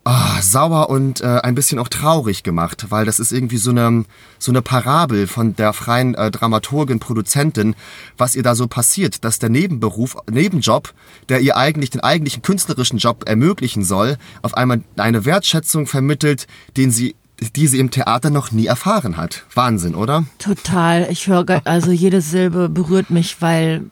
oh, 0.06 0.40
sauer 0.40 0.88
und 0.88 1.20
äh, 1.20 1.40
ein 1.42 1.54
bisschen 1.54 1.78
auch 1.78 1.88
traurig 1.88 2.42
gemacht, 2.42 2.86
weil 2.90 3.04
das 3.04 3.18
ist 3.18 3.32
irgendwie 3.32 3.56
so 3.56 3.70
eine, 3.70 4.04
so 4.38 4.52
eine 4.52 4.62
Parabel 4.62 5.26
von 5.26 5.56
der 5.56 5.72
freien 5.72 6.14
äh, 6.14 6.30
Dramaturgin, 6.30 7.00
Produzentin, 7.00 7.74
was 8.16 8.36
ihr 8.36 8.42
da 8.42 8.54
so 8.54 8.68
passiert, 8.68 9.24
dass 9.24 9.38
der 9.38 9.50
Nebenberuf, 9.50 10.16
Nebenjob, 10.30 10.94
der 11.28 11.40
ihr 11.40 11.56
eigentlich 11.56 11.90
den 11.90 12.02
eigentlichen 12.02 12.42
künstlerischen 12.42 12.98
Job 12.98 13.24
ermöglichen 13.26 13.84
soll, 13.84 14.16
auf 14.42 14.54
einmal 14.54 14.82
eine 14.96 15.24
Wertschätzung 15.24 15.86
vermittelt, 15.86 16.46
den 16.76 16.90
sie 16.90 17.16
die 17.54 17.66
sie 17.66 17.80
im 17.80 17.90
Theater 17.90 18.30
noch 18.30 18.50
nie 18.50 18.64
erfahren 18.64 19.18
hat. 19.18 19.44
Wahnsinn, 19.52 19.94
oder? 19.94 20.24
Total. 20.38 21.06
Ich 21.10 21.26
höre, 21.26 21.60
also 21.64 21.90
jede 21.90 22.22
Silbe 22.22 22.70
berührt 22.70 23.10
mich, 23.10 23.42
weil, 23.42 23.90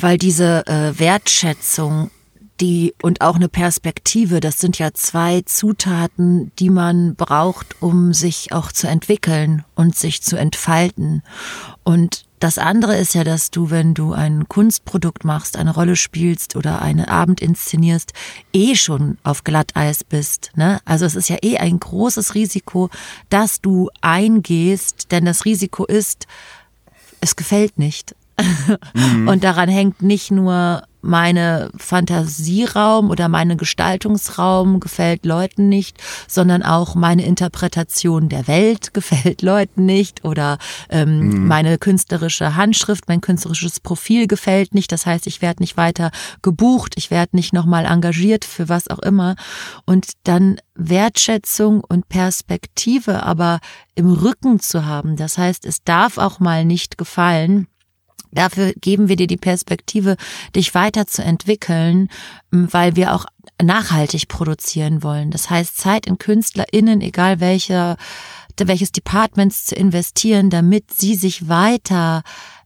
weil 0.00 0.16
diese 0.16 0.66
äh, 0.66 0.98
Wertschätzung 0.98 2.10
die 2.62 2.94
und 3.02 3.20
auch 3.20 3.34
eine 3.34 3.48
Perspektive, 3.48 4.40
das 4.40 4.58
sind 4.58 4.78
ja 4.78 4.94
zwei 4.94 5.42
Zutaten, 5.44 6.52
die 6.60 6.70
man 6.70 7.16
braucht, 7.16 7.82
um 7.82 8.14
sich 8.14 8.52
auch 8.52 8.70
zu 8.70 8.86
entwickeln 8.86 9.64
und 9.74 9.96
sich 9.96 10.22
zu 10.22 10.36
entfalten. 10.36 11.22
Und 11.82 12.24
das 12.38 12.58
andere 12.58 12.96
ist 12.96 13.14
ja, 13.14 13.24
dass 13.24 13.50
du, 13.50 13.70
wenn 13.70 13.94
du 13.94 14.12
ein 14.12 14.48
Kunstprodukt 14.48 15.24
machst, 15.24 15.56
eine 15.56 15.74
Rolle 15.74 15.96
spielst 15.96 16.54
oder 16.54 16.82
einen 16.82 17.04
Abend 17.04 17.40
inszenierst, 17.40 18.12
eh 18.52 18.76
schon 18.76 19.18
auf 19.24 19.42
Glatteis 19.42 20.04
bist. 20.04 20.52
Ne? 20.54 20.80
Also 20.84 21.04
es 21.04 21.16
ist 21.16 21.28
ja 21.28 21.38
eh 21.42 21.58
ein 21.58 21.80
großes 21.80 22.34
Risiko, 22.34 22.90
dass 23.28 23.60
du 23.60 23.90
eingehst, 24.00 25.10
denn 25.10 25.24
das 25.24 25.44
Risiko 25.44 25.84
ist, 25.84 26.26
es 27.20 27.36
gefällt 27.36 27.78
nicht. 27.78 28.14
Mhm. 28.94 29.28
Und 29.28 29.44
daran 29.44 29.68
hängt 29.68 30.02
nicht 30.02 30.30
nur 30.30 30.82
meine 31.02 31.70
Fantasieraum 31.76 33.10
oder 33.10 33.28
meine 33.28 33.56
Gestaltungsraum 33.56 34.80
gefällt 34.80 35.26
Leuten 35.26 35.68
nicht, 35.68 35.98
sondern 36.28 36.62
auch 36.62 36.94
meine 36.94 37.24
Interpretation 37.24 38.28
der 38.28 38.48
Welt 38.48 38.94
gefällt 39.02 39.42
Leuten 39.42 39.84
nicht 39.84 40.24
oder 40.24 40.58
ähm, 40.88 41.18
mhm. 41.18 41.46
meine 41.46 41.78
künstlerische 41.78 42.56
Handschrift, 42.56 43.08
mein 43.08 43.20
künstlerisches 43.20 43.80
Profil 43.80 44.26
gefällt 44.26 44.74
nicht. 44.74 44.92
Das 44.92 45.04
heißt, 45.04 45.26
ich 45.26 45.42
werde 45.42 45.62
nicht 45.62 45.76
weiter 45.76 46.10
gebucht, 46.40 46.94
ich 46.96 47.10
werde 47.10 47.36
nicht 47.36 47.52
nochmal 47.52 47.84
engagiert 47.84 48.44
für 48.44 48.68
was 48.68 48.88
auch 48.88 49.00
immer. 49.00 49.34
Und 49.84 50.12
dann 50.24 50.58
Wertschätzung 50.74 51.82
und 51.82 52.08
Perspektive 52.08 53.24
aber 53.24 53.60
im 53.94 54.10
Rücken 54.10 54.60
zu 54.60 54.86
haben. 54.86 55.16
Das 55.16 55.36
heißt, 55.36 55.66
es 55.66 55.84
darf 55.84 56.18
auch 56.18 56.40
mal 56.40 56.64
nicht 56.64 56.96
gefallen 56.96 57.66
Dafür 58.32 58.72
geben 58.80 59.08
wir 59.08 59.16
dir 59.16 59.26
die 59.26 59.36
Perspektive, 59.36 60.16
dich 60.56 60.74
weiterzuentwickeln, 60.74 62.08
weil 62.50 62.96
wir 62.96 63.14
auch 63.14 63.26
nachhaltig 63.62 64.28
produzieren 64.28 65.02
wollen. 65.02 65.30
Das 65.30 65.50
heißt, 65.50 65.76
Zeit 65.76 66.06
in 66.06 66.18
KünstlerInnen, 66.18 67.00
egal 67.00 67.40
welche, 67.40 67.96
welches 68.58 68.92
Departments 68.92 69.66
zu 69.66 69.74
investieren, 69.74 70.50
damit 70.50 70.92
sie 70.92 71.14
sich 71.14 71.48
weiter 71.48 72.22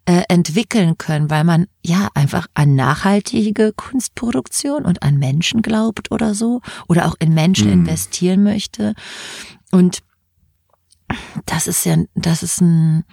äh, 0.07 0.22
entwickeln 0.29 0.98
können, 0.98 1.31
weil 1.31 1.44
man 1.44 1.66
ja 1.85 2.09
einfach 2.14 2.46
an 2.55 2.76
nachhaltige 2.76 3.72
Kunstproduktion 3.72 4.85
und 4.85 5.02
an 5.02 5.16
Menschen 5.16 5.62
glaubt 5.62 6.12
oder 6.12 6.35
so 6.35 6.61
oder 6.87 7.07
auch 7.07 7.16
in 7.18 7.35
Menschen 7.35 7.66
mhm. 7.66 7.81
investieren 7.81 8.44
möchte. 8.44 8.94
Und 9.72 10.02
das 11.44 11.66
ist 11.66 11.85
ja, 11.85 11.96
das 12.14 12.42
ist 12.42 12.61
ein 12.61 13.05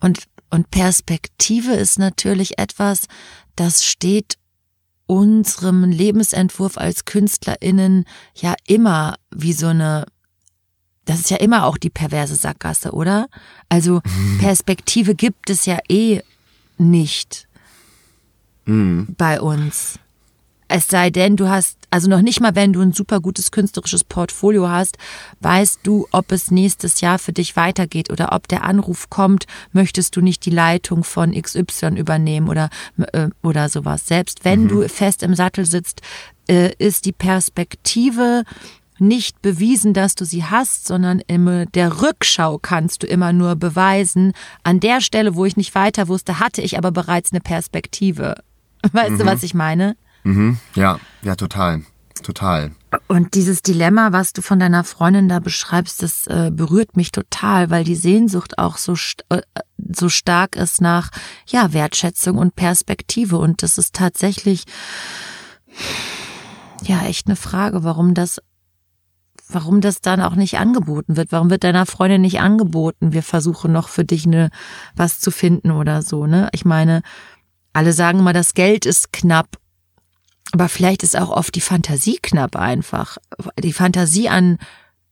und 0.00 0.24
und 0.56 0.70
Perspektive 0.70 1.72
ist 1.72 1.98
natürlich 1.98 2.58
etwas, 2.58 3.08
das 3.56 3.84
steht 3.84 4.38
unserem 5.04 5.84
Lebensentwurf 5.84 6.78
als 6.78 7.04
KünstlerInnen 7.04 8.06
ja 8.34 8.54
immer 8.66 9.16
wie 9.30 9.52
so 9.52 9.66
eine 9.66 10.06
das 11.04 11.20
ist 11.20 11.30
ja 11.30 11.36
immer 11.36 11.66
auch 11.66 11.76
die 11.76 11.90
perverse 11.90 12.36
Sackgasse, 12.36 12.92
oder? 12.92 13.28
Also 13.68 14.00
mhm. 14.02 14.38
Perspektive 14.38 15.14
gibt 15.14 15.50
es 15.50 15.66
ja 15.66 15.78
eh 15.90 16.22
nicht 16.78 17.46
mhm. 18.64 19.14
bei 19.18 19.42
uns. 19.42 19.98
Es 20.68 20.88
sei 20.88 21.10
denn, 21.10 21.36
du 21.36 21.48
hast, 21.48 21.78
also 21.90 22.08
noch 22.08 22.22
nicht 22.22 22.40
mal, 22.40 22.54
wenn 22.54 22.72
du 22.72 22.80
ein 22.80 22.92
super 22.92 23.20
gutes 23.20 23.50
künstlerisches 23.52 24.02
Portfolio 24.02 24.68
hast, 24.68 24.98
weißt 25.40 25.80
du, 25.84 26.06
ob 26.10 26.32
es 26.32 26.50
nächstes 26.50 27.00
Jahr 27.00 27.18
für 27.18 27.32
dich 27.32 27.56
weitergeht 27.56 28.10
oder 28.10 28.32
ob 28.32 28.48
der 28.48 28.64
Anruf 28.64 29.08
kommt, 29.08 29.46
möchtest 29.72 30.16
du 30.16 30.20
nicht 30.20 30.44
die 30.44 30.50
Leitung 30.50 31.04
von 31.04 31.32
XY 31.40 31.96
übernehmen 31.96 32.48
oder, 32.48 32.68
äh, 33.12 33.28
oder 33.42 33.68
sowas. 33.68 34.06
Selbst 34.06 34.44
wenn 34.44 34.64
mhm. 34.64 34.68
du 34.68 34.88
fest 34.88 35.22
im 35.22 35.34
Sattel 35.34 35.66
sitzt, 35.66 36.02
äh, 36.48 36.72
ist 36.78 37.04
die 37.04 37.12
Perspektive 37.12 38.44
nicht 38.98 39.42
bewiesen, 39.42 39.92
dass 39.92 40.14
du 40.14 40.24
sie 40.24 40.44
hast, 40.44 40.86
sondern 40.86 41.20
in 41.20 41.66
der 41.74 42.02
Rückschau 42.02 42.58
kannst 42.58 43.02
du 43.02 43.06
immer 43.06 43.32
nur 43.32 43.54
beweisen, 43.54 44.32
an 44.62 44.80
der 44.80 45.00
Stelle, 45.00 45.34
wo 45.34 45.44
ich 45.44 45.56
nicht 45.56 45.74
weiter 45.74 46.08
wusste, 46.08 46.40
hatte 46.40 46.62
ich 46.62 46.78
aber 46.78 46.92
bereits 46.92 47.32
eine 47.32 47.40
Perspektive. 47.40 48.36
Weißt 48.92 49.12
mhm. 49.12 49.18
du, 49.18 49.26
was 49.26 49.42
ich 49.42 49.54
meine? 49.54 49.96
Mhm. 50.26 50.58
Ja, 50.74 50.98
ja, 51.22 51.36
total. 51.36 51.82
Total. 52.22 52.72
Und 53.06 53.34
dieses 53.34 53.62
Dilemma, 53.62 54.10
was 54.10 54.32
du 54.32 54.42
von 54.42 54.58
deiner 54.58 54.82
Freundin 54.82 55.28
da 55.28 55.38
beschreibst, 55.38 56.02
das 56.02 56.26
äh, 56.26 56.50
berührt 56.52 56.96
mich 56.96 57.12
total, 57.12 57.70
weil 57.70 57.84
die 57.84 57.94
Sehnsucht 57.94 58.58
auch 58.58 58.78
so, 58.78 58.94
äh, 59.28 59.42
so 59.78 60.08
stark 60.08 60.56
ist 60.56 60.80
nach 60.80 61.10
ja, 61.46 61.72
Wertschätzung 61.72 62.38
und 62.38 62.56
Perspektive. 62.56 63.38
Und 63.38 63.62
das 63.62 63.78
ist 63.78 63.94
tatsächlich 63.94 64.64
ja 66.82 67.04
echt 67.04 67.28
eine 67.28 67.36
Frage, 67.36 67.84
warum 67.84 68.14
das 68.14 68.40
warum 69.48 69.80
das 69.80 70.00
dann 70.00 70.20
auch 70.20 70.34
nicht 70.34 70.58
angeboten 70.58 71.16
wird. 71.16 71.30
Warum 71.30 71.50
wird 71.50 71.62
deiner 71.62 71.86
Freundin 71.86 72.22
nicht 72.22 72.40
angeboten? 72.40 73.12
Wir 73.12 73.22
versuchen 73.22 73.70
noch 73.70 73.88
für 73.88 74.04
dich 74.04 74.26
eine, 74.26 74.50
was 74.96 75.20
zu 75.20 75.30
finden 75.30 75.70
oder 75.70 76.02
so, 76.02 76.26
ne? 76.26 76.48
Ich 76.50 76.64
meine, 76.64 77.02
alle 77.72 77.92
sagen 77.92 78.24
mal, 78.24 78.32
das 78.32 78.54
Geld 78.54 78.86
ist 78.86 79.12
knapp. 79.12 79.58
Aber 80.56 80.70
vielleicht 80.70 81.02
ist 81.02 81.18
auch 81.18 81.28
oft 81.28 81.54
die 81.54 81.60
Fantasie 81.60 82.18
knapp 82.22 82.56
einfach. 82.56 83.18
Die 83.62 83.74
Fantasie 83.74 84.30
an 84.30 84.56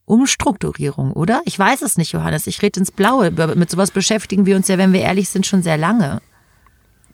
Umstrukturierung, 0.07 1.13
oder? 1.13 1.43
Ich 1.45 1.59
weiß 1.59 1.83
es 1.83 1.99
nicht, 1.99 2.13
Johannes. 2.13 2.47
Ich 2.47 2.63
rede 2.63 2.81
ins 2.81 2.91
Blaue. 2.91 3.31
Mit 3.55 3.71
sowas 3.71 3.91
beschäftigen 3.91 4.47
wir 4.47 4.57
uns 4.57 4.69
ja, 4.69 4.79
wenn 4.79 4.95
wir 4.95 5.03
ehrlich 5.03 5.29
sind, 5.29 5.45
schon 5.45 5.63
sehr 5.63 5.77
lange. 5.77 6.23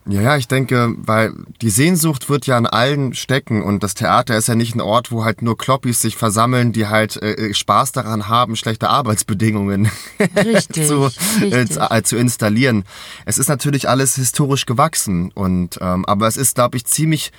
Ja, 0.07 0.21
ja, 0.23 0.37
ich 0.37 0.47
denke, 0.47 0.95
weil 0.99 1.33
die 1.61 1.71
Sehnsucht 1.71 2.29
wird 2.29 2.47
ja 2.47 2.57
an 2.57 2.66
allen 2.66 3.14
stecken 3.14 3.64
und 3.64 3.83
das 3.83 3.95
Theater 3.95 4.37
ist 4.37 4.47
ja 4.47 4.55
nicht 4.55 4.77
ein 4.77 4.81
Ort, 4.81 5.11
wo 5.11 5.25
halt 5.25 5.43
nur 5.43 5.59
Kloppis 5.59 6.01
sich 6.01 6.16
versammeln, 6.16 6.71
die 6.71 6.87
halt 6.87 7.21
äh, 7.21 7.33
äh 7.33 7.53
Spaß 7.55 7.90
daran 7.90 8.29
haben, 8.29 8.55
schlechte 8.55 8.90
Arbeitsbedingungen 8.90 9.90
richtig, 10.37 10.87
zu, 10.87 11.11
richtig. 11.40 11.53
Äh, 11.53 11.99
äh, 11.99 12.03
zu 12.05 12.16
installieren. 12.16 12.85
Es 13.25 13.38
ist 13.38 13.49
natürlich 13.49 13.88
alles 13.88 14.14
historisch 14.14 14.66
gewachsen 14.66 15.33
und 15.33 15.79
ähm, 15.81 16.05
aber 16.07 16.29
es 16.29 16.37
ist, 16.37 16.55
glaube 16.55 16.77
ich, 16.77 16.87
ziemlich 16.87 17.33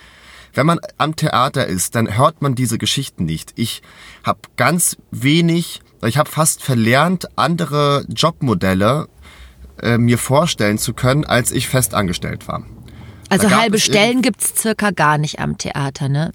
wenn 0.53 0.65
man 0.65 0.79
am 0.97 1.15
Theater 1.15 1.65
ist, 1.65 1.95
dann 1.95 2.17
hört 2.17 2.41
man 2.41 2.55
diese 2.55 2.77
Geschichten 2.77 3.25
nicht. 3.25 3.53
Ich 3.55 3.81
habe 4.23 4.39
ganz 4.57 4.97
wenig, 5.11 5.81
ich 6.05 6.17
habe 6.17 6.29
fast 6.29 6.63
verlernt, 6.63 7.27
andere 7.37 8.05
Jobmodelle 8.09 9.07
äh, 9.81 9.97
mir 9.97 10.17
vorstellen 10.17 10.77
zu 10.77 10.93
können, 10.93 11.25
als 11.25 11.51
ich 11.51 11.67
festangestellt 11.67 12.47
war. 12.47 12.63
Also 13.29 13.49
halbe 13.49 13.79
Stellen 13.79 14.21
gibt's 14.21 14.53
circa 14.61 14.91
gar 14.91 15.17
nicht 15.17 15.39
am 15.39 15.57
Theater, 15.57 16.09
ne? 16.09 16.31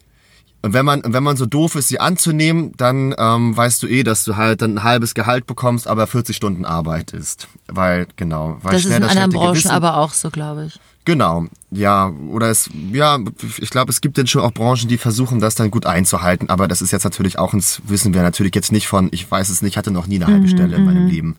Und 0.67 0.73
wenn 0.73 0.85
man, 0.85 1.01
wenn 1.05 1.23
man 1.23 1.37
so 1.37 1.47
doof 1.47 1.77
ist, 1.77 1.87
sie 1.87 2.01
anzunehmen, 2.01 2.73
dann 2.77 3.15
ähm, 3.17 3.57
weißt 3.57 3.85
du 3.85 3.87
eh, 3.87 4.03
dass 4.03 4.25
du 4.25 4.35
halt 4.35 4.65
ein 4.65 4.83
halbes 4.83 5.15
Gehalt 5.15 5.47
bekommst, 5.47 5.87
aber 5.87 6.09
40 6.09 6.35
Stunden 6.35 6.65
Arbeit 6.65 7.13
ist. 7.13 7.47
Weil, 7.69 8.09
genau. 8.17 8.59
Weil 8.63 8.73
das 8.73 8.85
ist 8.85 8.91
in 8.91 9.05
anderen 9.05 9.31
Branchen 9.31 9.53
Gewissen, 9.53 9.71
aber 9.71 9.97
auch 9.97 10.13
so, 10.13 10.29
glaube 10.29 10.65
ich. 10.67 10.81
Genau, 11.05 11.47
ja. 11.71 12.09
Oder 12.33 12.51
es, 12.51 12.69
ja, 12.91 13.17
ich 13.59 13.71
glaube, 13.71 13.93
es 13.93 14.01
gibt 14.01 14.19
dann 14.19 14.27
schon 14.27 14.43
auch 14.43 14.51
Branchen, 14.51 14.89
die 14.89 14.99
versuchen, 14.99 15.39
das 15.39 15.55
dann 15.55 15.71
gut 15.71 15.87
einzuhalten, 15.87 16.51
aber 16.51 16.67
das 16.67 16.83
ist 16.83 16.91
jetzt 16.91 17.05
natürlich 17.05 17.39
auch 17.39 17.55
ins, 17.55 17.81
wissen 17.85 18.13
wir 18.13 18.23
natürlich 18.23 18.57
jetzt 18.57 18.73
nicht 18.73 18.89
von, 18.89 19.09
ich 19.13 19.31
weiß 19.31 19.51
es 19.51 19.63
nicht, 19.63 19.77
hatte 19.77 19.93
noch 19.93 20.09
nie 20.09 20.17
eine 20.17 20.27
halbe 20.27 20.49
mhm, 20.49 20.49
Stelle 20.49 20.75
in 20.75 20.85
meinem 20.85 21.05
mhm. 21.05 21.11
Leben. 21.11 21.37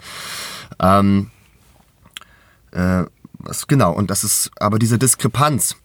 Ähm, 0.80 1.32
äh, 2.72 3.04
was, 3.40 3.68
genau, 3.68 3.92
und 3.92 4.10
das 4.10 4.24
ist 4.24 4.52
aber 4.56 4.80
diese 4.80 4.98
Diskrepanz, 4.98 5.76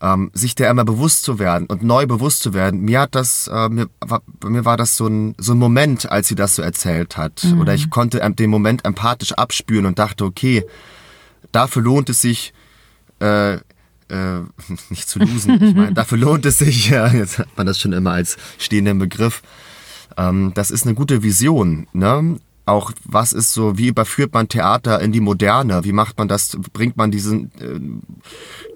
ähm, 0.00 0.30
sich 0.32 0.54
der 0.54 0.70
immer 0.70 0.84
bewusst 0.84 1.24
zu 1.24 1.38
werden 1.38 1.66
und 1.66 1.82
neu 1.82 2.06
bewusst 2.06 2.42
zu 2.42 2.54
werden. 2.54 2.80
Mir 2.80 3.00
hat 3.00 3.14
das, 3.14 3.48
äh, 3.52 3.68
mir, 3.68 3.88
war, 4.00 4.22
mir 4.44 4.64
war 4.64 4.76
das 4.76 4.96
so 4.96 5.06
ein, 5.06 5.34
so 5.38 5.52
ein 5.52 5.58
Moment, 5.58 6.10
als 6.10 6.28
sie 6.28 6.34
das 6.34 6.56
so 6.56 6.62
erzählt 6.62 7.16
hat. 7.16 7.44
Mhm. 7.44 7.60
Oder 7.60 7.74
ich 7.74 7.90
konnte 7.90 8.20
den 8.30 8.50
Moment 8.50 8.84
empathisch 8.84 9.32
abspüren 9.32 9.86
und 9.86 9.98
dachte, 9.98 10.24
okay, 10.24 10.64
dafür 11.52 11.82
lohnt 11.82 12.08
es 12.08 12.22
sich, 12.22 12.54
äh, 13.20 13.54
äh, 13.54 13.60
nicht 14.88 15.08
zu 15.08 15.18
losen. 15.18 15.62
Ich 15.62 15.74
meine, 15.74 15.92
dafür 15.94 16.18
lohnt 16.18 16.46
es 16.46 16.58
sich, 16.58 16.90
ja, 16.90 17.08
jetzt 17.08 17.38
hat 17.38 17.48
man 17.56 17.66
das 17.66 17.78
schon 17.78 17.92
immer 17.92 18.12
als 18.12 18.36
stehenden 18.58 18.98
Begriff. 18.98 19.42
Ähm, 20.16 20.52
das 20.54 20.70
ist 20.70 20.86
eine 20.86 20.94
gute 20.94 21.22
Vision, 21.22 21.86
ne? 21.92 22.38
Auch 22.70 22.92
was 23.04 23.32
ist 23.32 23.52
so, 23.52 23.76
wie 23.76 23.88
überführt 23.88 24.32
man 24.32 24.48
Theater 24.48 25.00
in 25.00 25.12
die 25.12 25.20
Moderne? 25.20 25.84
Wie 25.84 25.92
macht 25.92 26.18
man 26.18 26.28
das, 26.28 26.56
bringt 26.72 26.96
man 26.96 27.10
diesen, 27.10 27.50
äh, 27.60 27.80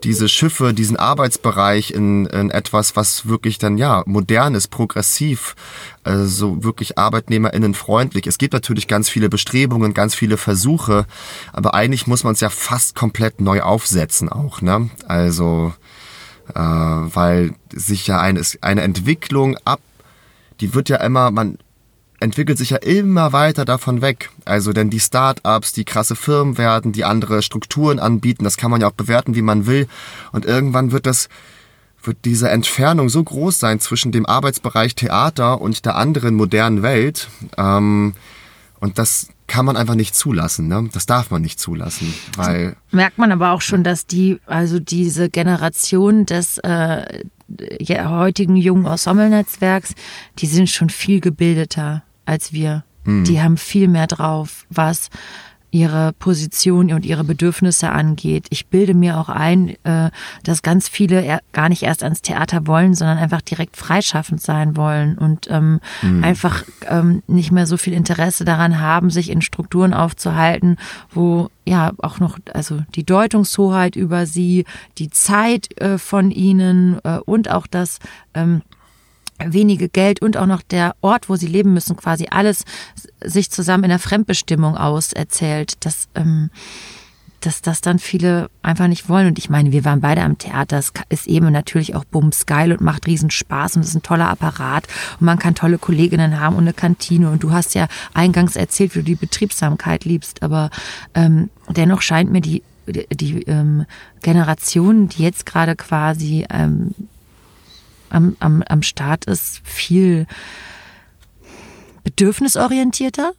diese 0.02 0.28
Schiffe, 0.28 0.74
diesen 0.74 0.96
Arbeitsbereich 0.96 1.90
in, 1.90 2.26
in 2.26 2.50
etwas, 2.50 2.96
was 2.96 3.28
wirklich 3.28 3.58
dann, 3.58 3.78
ja, 3.78 4.02
modern 4.06 4.54
ist, 4.54 4.68
progressiv, 4.68 5.54
äh, 6.04 6.24
so 6.24 6.62
wirklich 6.62 6.98
arbeitnehmerinnenfreundlich. 6.98 8.26
Es 8.26 8.38
gibt 8.38 8.52
natürlich 8.52 8.88
ganz 8.88 9.08
viele 9.08 9.28
Bestrebungen, 9.28 9.94
ganz 9.94 10.14
viele 10.14 10.36
Versuche, 10.36 11.06
aber 11.52 11.74
eigentlich 11.74 12.06
muss 12.06 12.24
man 12.24 12.34
es 12.34 12.40
ja 12.40 12.50
fast 12.50 12.94
komplett 12.94 13.40
neu 13.40 13.62
aufsetzen 13.62 14.28
auch, 14.28 14.60
ne? 14.60 14.90
Also, 15.06 15.72
äh, 16.54 16.60
weil 16.60 17.54
sich 17.72 18.06
ja 18.06 18.20
eine, 18.20 18.42
eine 18.60 18.82
Entwicklung 18.82 19.56
ab 19.64 19.80
die 20.60 20.74
wird 20.74 20.88
ja 20.88 20.96
immer, 20.98 21.30
man 21.30 21.58
entwickelt 22.24 22.58
sich 22.58 22.70
ja 22.70 22.78
immer 22.78 23.32
weiter 23.32 23.64
davon 23.64 24.00
weg. 24.00 24.30
Also 24.44 24.72
denn 24.72 24.90
die 24.90 24.98
Start-ups, 24.98 25.72
die 25.72 25.84
krasse 25.84 26.16
Firmen 26.16 26.58
werden, 26.58 26.92
die 26.92 27.04
andere 27.04 27.42
Strukturen 27.42 27.98
anbieten, 27.98 28.44
das 28.44 28.56
kann 28.56 28.70
man 28.70 28.80
ja 28.80 28.88
auch 28.88 28.92
bewerten, 28.92 29.34
wie 29.36 29.42
man 29.42 29.66
will. 29.66 29.86
Und 30.32 30.44
irgendwann 30.44 30.90
wird 30.90 31.06
das 31.06 31.28
wird 32.02 32.18
diese 32.24 32.50
Entfernung 32.50 33.08
so 33.08 33.22
groß 33.22 33.58
sein 33.58 33.80
zwischen 33.80 34.12
dem 34.12 34.26
Arbeitsbereich 34.26 34.94
Theater 34.94 35.60
und 35.60 35.86
der 35.86 35.96
anderen 35.96 36.34
modernen 36.34 36.82
Welt. 36.82 37.28
Ähm, 37.56 38.14
und 38.80 38.98
das 38.98 39.28
kann 39.46 39.64
man 39.64 39.76
einfach 39.76 39.94
nicht 39.94 40.14
zulassen. 40.14 40.68
Ne? 40.68 40.88
Das 40.92 41.06
darf 41.06 41.30
man 41.30 41.40
nicht 41.40 41.60
zulassen, 41.60 42.12
weil 42.36 42.76
merkt 42.90 43.18
man 43.18 43.32
aber 43.32 43.52
auch 43.52 43.60
schon, 43.60 43.84
dass 43.84 44.06
die 44.06 44.38
also 44.46 44.80
diese 44.80 45.30
Generation 45.30 46.26
des 46.26 46.58
äh, 46.58 47.24
heutigen 47.90 48.56
jungen 48.56 48.86
Ensemble-Netzwerks, 48.86 49.94
die 50.38 50.46
sind 50.46 50.70
schon 50.70 50.90
viel 50.90 51.20
gebildeter 51.20 52.02
als 52.24 52.52
wir. 52.52 52.84
Mhm. 53.04 53.24
Die 53.24 53.40
haben 53.40 53.56
viel 53.56 53.88
mehr 53.88 54.06
drauf, 54.06 54.66
was 54.70 55.10
ihre 55.74 56.12
Position 56.12 56.92
und 56.92 57.04
ihre 57.04 57.24
Bedürfnisse 57.24 57.90
angeht. 57.90 58.46
Ich 58.50 58.68
bilde 58.68 58.94
mir 58.94 59.18
auch 59.18 59.28
ein, 59.28 59.70
äh, 59.82 60.10
dass 60.44 60.62
ganz 60.62 60.88
viele 60.88 61.40
gar 61.50 61.68
nicht 61.68 61.82
erst 61.82 62.04
ans 62.04 62.22
Theater 62.22 62.68
wollen, 62.68 62.94
sondern 62.94 63.18
einfach 63.18 63.40
direkt 63.40 63.76
freischaffend 63.76 64.40
sein 64.40 64.76
wollen 64.76 65.18
und 65.18 65.48
ähm, 65.50 65.80
mhm. 66.00 66.22
einfach 66.22 66.62
ähm, 66.86 67.24
nicht 67.26 67.50
mehr 67.50 67.66
so 67.66 67.76
viel 67.76 67.92
Interesse 67.92 68.44
daran 68.44 68.78
haben, 68.78 69.10
sich 69.10 69.30
in 69.30 69.42
Strukturen 69.42 69.94
aufzuhalten, 69.94 70.76
wo 71.10 71.50
ja 71.66 71.90
auch 71.98 72.20
noch 72.20 72.38
also 72.52 72.84
die 72.94 73.04
Deutungshoheit 73.04 73.96
über 73.96 74.26
sie, 74.26 74.66
die 74.98 75.10
Zeit 75.10 75.76
äh, 75.80 75.98
von 75.98 76.30
ihnen 76.30 77.00
äh, 77.02 77.18
und 77.18 77.50
auch 77.50 77.66
das 77.66 77.98
ähm, 78.34 78.62
wenige 79.38 79.88
Geld 79.88 80.22
und 80.22 80.36
auch 80.36 80.46
noch 80.46 80.62
der 80.62 80.94
Ort, 81.00 81.28
wo 81.28 81.36
sie 81.36 81.46
leben 81.46 81.74
müssen, 81.74 81.96
quasi 81.96 82.28
alles 82.30 82.64
sich 83.22 83.50
zusammen 83.50 83.84
in 83.84 83.90
der 83.90 83.98
Fremdbestimmung 83.98 84.76
auserzählt. 84.76 85.84
Das, 85.84 86.08
ähm, 86.14 86.50
dass 87.44 87.62
das 87.62 87.80
dann 87.80 87.98
viele 87.98 88.48
einfach 88.62 88.86
nicht 88.86 89.08
wollen. 89.08 89.26
Und 89.26 89.38
ich 89.38 89.50
meine, 89.50 89.72
wir 89.72 89.84
waren 89.84 90.00
beide 90.00 90.22
am 90.22 90.38
Theater. 90.38 90.78
Es 90.78 90.92
ist 91.08 91.26
eben 91.26 91.52
natürlich 91.52 91.94
auch 91.94 92.04
bums 92.04 92.46
geil 92.46 92.72
und 92.72 92.80
macht 92.80 93.06
riesen 93.06 93.30
Spaß 93.30 93.76
und 93.76 93.82
es 93.82 93.88
ist 93.88 93.96
ein 93.96 94.02
toller 94.02 94.30
Apparat 94.30 94.86
und 95.20 95.26
man 95.26 95.38
kann 95.38 95.54
tolle 95.54 95.78
Kolleginnen 95.78 96.40
haben 96.40 96.56
und 96.56 96.64
eine 96.64 96.72
Kantine. 96.72 97.30
Und 97.30 97.42
du 97.42 97.52
hast 97.52 97.74
ja 97.74 97.86
eingangs 98.14 98.56
erzählt, 98.56 98.94
wie 98.94 99.00
du 99.00 99.04
die 99.04 99.14
Betriebsamkeit 99.14 100.04
liebst. 100.04 100.42
Aber 100.42 100.70
ähm, 101.14 101.50
dennoch 101.68 102.02
scheint 102.02 102.30
mir 102.30 102.40
die, 102.40 102.62
die, 102.86 103.06
die 103.12 103.42
ähm, 103.42 103.84
Generation, 104.22 105.08
die 105.08 105.22
jetzt 105.22 105.44
gerade 105.44 105.76
quasi 105.76 106.46
ähm, 106.50 106.94
am, 108.10 108.36
am, 108.40 108.62
am 108.68 108.82
Start 108.82 109.24
ist, 109.26 109.60
viel 109.64 110.26
bedürfnisorientierter 112.04 113.32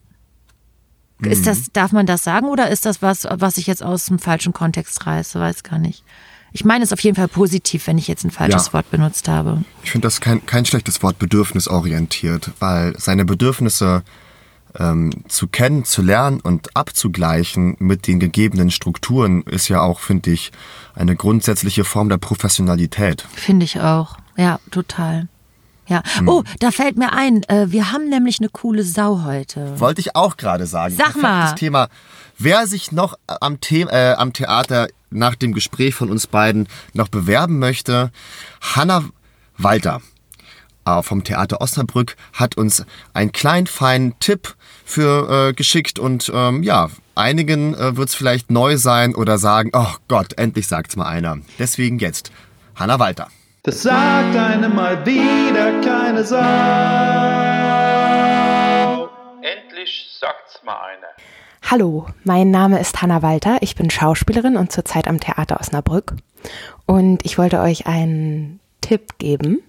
ist 1.22 1.48
das, 1.48 1.72
darf 1.72 1.92
man 1.92 2.06
das 2.06 2.24
sagen 2.24 2.48
oder 2.48 2.70
ist 2.70 2.86
das 2.86 3.02
was, 3.02 3.26
was 3.30 3.58
ich 3.58 3.68
jetzt 3.68 3.82
aus 3.82 4.06
dem 4.08 4.20
falschen 4.20 4.54
Kontext 4.54 5.06
reiße? 5.06 5.40
Weiß 5.40 5.64
gar 5.64 5.80
nicht. 5.80 6.04
Ich 6.52 6.66
meine 6.66 6.84
es 6.84 6.94
auf 6.94 7.00
jeden 7.00 7.16
Fall 7.16 7.28
positiv, 7.28 7.88
wenn 7.88 7.98
ich 7.98 8.08
jetzt 8.08 8.24
ein 8.24 8.32
falsches 8.32 8.68
ja. 8.68 8.74
Wort 8.74 8.90
benutzt 8.92 9.28
habe. 9.28 9.64
Ich 9.84 9.92
finde 9.92 10.08
das 10.08 10.22
kein, 10.22 10.46
kein 10.46 10.66
schlechtes 10.66 11.04
Wort, 11.04 11.20
bedürfnisorientiert, 11.20 12.52
weil 12.60 12.98
seine 12.98 13.26
Bedürfnisse 13.26 14.04
ähm, 14.78 15.12
zu 15.28 15.48
kennen, 15.48 15.86
zu 15.86 16.02
lernen 16.02 16.40
und 16.42 16.76
abzugleichen 16.76 17.76
mit 17.80 18.08
den 18.08 18.20
gegebenen 18.20 18.72
Strukturen 18.72 19.44
ist 19.44 19.68
ja 19.68 19.82
auch, 19.82 20.00
finde 20.00 20.32
ich, 20.32 20.52
eine 20.94 21.16
grundsätzliche 21.16 21.84
Form 21.84 22.10
der 22.10 22.18
Professionalität. 22.18 23.26
Finde 23.36 23.66
ich 23.66 23.80
auch. 23.80 24.18
Ja, 24.38 24.60
total. 24.72 25.28
Ja. 25.88 26.02
Hm. 26.18 26.28
Oh, 26.28 26.44
da 26.60 26.72
fällt 26.72 26.98
mir 26.98 27.14
ein, 27.14 27.44
äh, 27.44 27.72
wir 27.72 27.92
haben 27.92 28.10
nämlich 28.10 28.40
eine 28.40 28.50
coole 28.50 28.84
Sau 28.84 29.24
heute. 29.24 29.80
Wollte 29.80 30.02
ich 30.02 30.16
auch 30.16 30.36
gerade 30.38 30.66
sagen. 30.66 30.96
Sag 30.96 31.16
mal. 31.16 31.44
Das 31.44 31.56
Thema. 31.56 31.90
Wer 32.38 32.68
sich 32.68 32.92
noch 32.92 33.16
am, 33.28 33.60
The 33.64 33.82
äh, 33.82 34.14
am 34.14 34.34
Theater 34.34 34.88
nach 35.10 35.36
dem 35.36 35.54
Gespräch 35.54 35.96
von 35.96 36.10
uns 36.10 36.28
beiden 36.28 36.68
noch 36.94 37.08
bewerben 37.08 37.60
möchte, 37.60 38.12
Hanna 38.62 39.04
Walter 39.58 40.02
äh, 40.86 41.02
vom 41.02 41.24
Theater 41.24 41.62
Osnabrück 41.62 42.16
hat 42.34 42.58
uns 42.58 42.86
einen 43.14 43.32
kleinen 43.32 43.68
feinen 43.68 44.18
Tipp 44.20 44.56
für 44.86 45.50
äh, 45.50 45.54
geschickt 45.54 46.00
und 46.00 46.32
ähm, 46.34 46.64
ja, 46.64 46.90
einigen 47.16 47.74
äh, 47.74 47.98
wird 47.98 48.10
es 48.10 48.16
vielleicht 48.16 48.52
neu 48.52 48.78
sein 48.78 49.16
oder 49.16 49.38
sagen, 49.38 49.72
oh 49.74 49.94
Gott, 50.08 50.38
endlich 50.38 50.68
sagt's 50.68 50.96
mal 50.96 51.08
einer. 51.08 51.38
Deswegen 51.60 52.00
jetzt 52.00 52.32
Hanna 52.76 53.00
Walter. 53.00 53.30
Das 53.66 53.82
sagt 53.82 54.36
einem 54.36 54.76
mal 54.76 55.04
wieder 55.08 55.82
keine 55.82 56.24
Sau. 56.24 56.38
Endlich 59.42 60.06
sagt's 60.22 60.62
mal 60.64 60.78
eine. 60.92 61.08
Hallo, 61.64 62.06
mein 62.24 62.52
Name 62.52 62.80
ist 62.80 63.02
Hanna 63.02 63.24
Walter. 63.24 63.58
Ich 63.62 63.76
bin 63.76 63.90
Schauspielerin 63.90 64.56
und 64.56 64.72
zurzeit 64.72 65.08
am 65.08 65.20
Theater 65.20 65.60
Osnabrück. 65.60 66.14
Und 66.86 67.26
ich 67.26 67.40
wollte 67.40 67.60
euch 67.60 67.88
einen 67.88 68.60
Tipp 68.82 69.18
geben. 69.18 69.64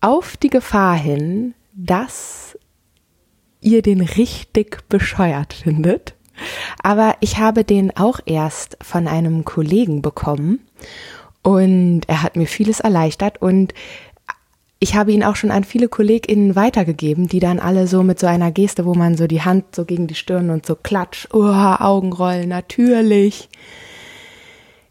Auf 0.00 0.36
die 0.36 0.50
Gefahr 0.50 0.94
hin, 0.94 1.54
dass 1.72 2.56
ihr 3.60 3.82
den 3.82 4.02
richtig 4.02 4.88
bescheuert 4.88 5.52
findet. 5.52 6.14
Aber 6.80 7.16
ich 7.18 7.38
habe 7.38 7.64
den 7.64 7.96
auch 7.96 8.20
erst 8.24 8.76
von 8.82 9.08
einem 9.08 9.44
Kollegen 9.44 10.00
bekommen. 10.00 10.60
Und 11.44 12.02
er 12.08 12.22
hat 12.22 12.34
mir 12.34 12.46
vieles 12.46 12.80
erleichtert 12.80 13.40
und 13.40 13.72
ich 14.80 14.94
habe 14.94 15.12
ihn 15.12 15.22
auch 15.22 15.36
schon 15.36 15.50
an 15.50 15.64
viele 15.64 15.88
KollegInnen 15.88 16.56
weitergegeben, 16.56 17.28
die 17.28 17.38
dann 17.38 17.58
alle 17.58 17.86
so 17.86 18.02
mit 18.02 18.18
so 18.18 18.26
einer 18.26 18.50
Geste, 18.50 18.84
wo 18.84 18.94
man 18.94 19.16
so 19.16 19.26
die 19.26 19.42
Hand 19.42 19.74
so 19.74 19.84
gegen 19.84 20.06
die 20.06 20.14
Stirn 20.14 20.50
und 20.50 20.66
so 20.66 20.74
klatsch, 20.74 21.26
oh, 21.32 21.42
Augenrollen, 21.42 22.48
natürlich. 22.48 23.48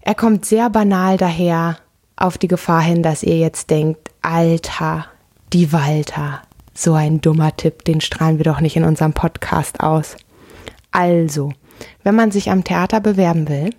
Er 0.02 0.16
kommt 0.16 0.46
sehr 0.46 0.70
banal 0.70 1.18
daher 1.18 1.78
auf 2.16 2.38
die 2.38 2.48
Gefahr 2.48 2.82
hin, 2.82 3.04
dass 3.04 3.24
ihr 3.24 3.38
jetzt 3.38 3.70
denkt, 3.70 4.10
Alter, 4.22 5.06
die 5.54 5.72
Walter, 5.74 6.42
so 6.74 6.94
ein 6.94 7.22
dummer 7.22 7.56
Tipp, 7.56 7.84
den 7.86 8.02
strahlen 8.02 8.38
wir 8.38 8.46
doch 8.46 8.62
nicht 8.62 8.76
in 8.76 8.86
unserem 8.86 9.14
Podcast 9.14 9.80
aus. 9.82 10.18
Also, 10.92 11.52
wenn 12.04 12.16
man 12.16 12.32
sich 12.32 12.50
am 12.50 12.64
Theater 12.64 13.00
bewerben 13.00 13.48
will, 13.48 13.70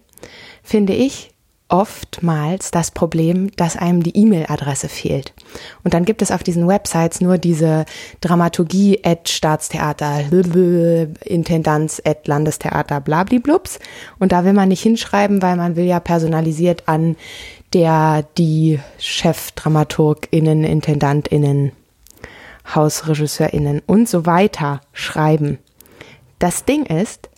finde 0.63 0.95
ich, 0.95 1.34
oftmals 1.75 2.71
das 2.71 2.93
Problem, 2.93 3.51
dass 3.57 3.77
einem 3.77 4.05
die 4.05 4.17
E-Mail-Adresse 4.17 4.89
fehlt. 4.89 5.35
Und 5.83 5.93
dann 5.93 6.05
gibt 6.05 6.23
es 6.23 6.31
auf 6.31 6.45
diesen 6.45 6.69
Websites 6.69 7.21
nur 7.21 7.37
diese 7.37 7.85
Dramaturgie 8.21 9.01
at 9.03 9.29
Staatstheater, 9.29 10.21
Intendanz 11.25 12.01
at 12.05 12.29
Landestheater, 12.29 13.01
blabliblups. 13.01 13.81
Und 14.21 14.31
da 14.31 14.45
will 14.45 14.53
man 14.53 14.69
nicht 14.69 14.83
hinschreiben, 14.83 15.43
weil 15.43 15.57
man 15.57 15.75
will 15.75 15.85
ja 15.85 15.99
personalisiert 15.99 16.85
an 16.87 17.17
der, 17.73 18.25
die 18.39 18.79
ChefdramaturgInnen, 18.99 20.63
IntendantInnen, 20.63 21.73
HausregisseurInnen 22.73 23.83
und 23.85 24.09
so 24.09 24.27
weiter 24.27 24.81
schreiben. 24.93 25.59
Das 26.39 26.65
Ding 26.65 26.87
ist, 26.87 27.31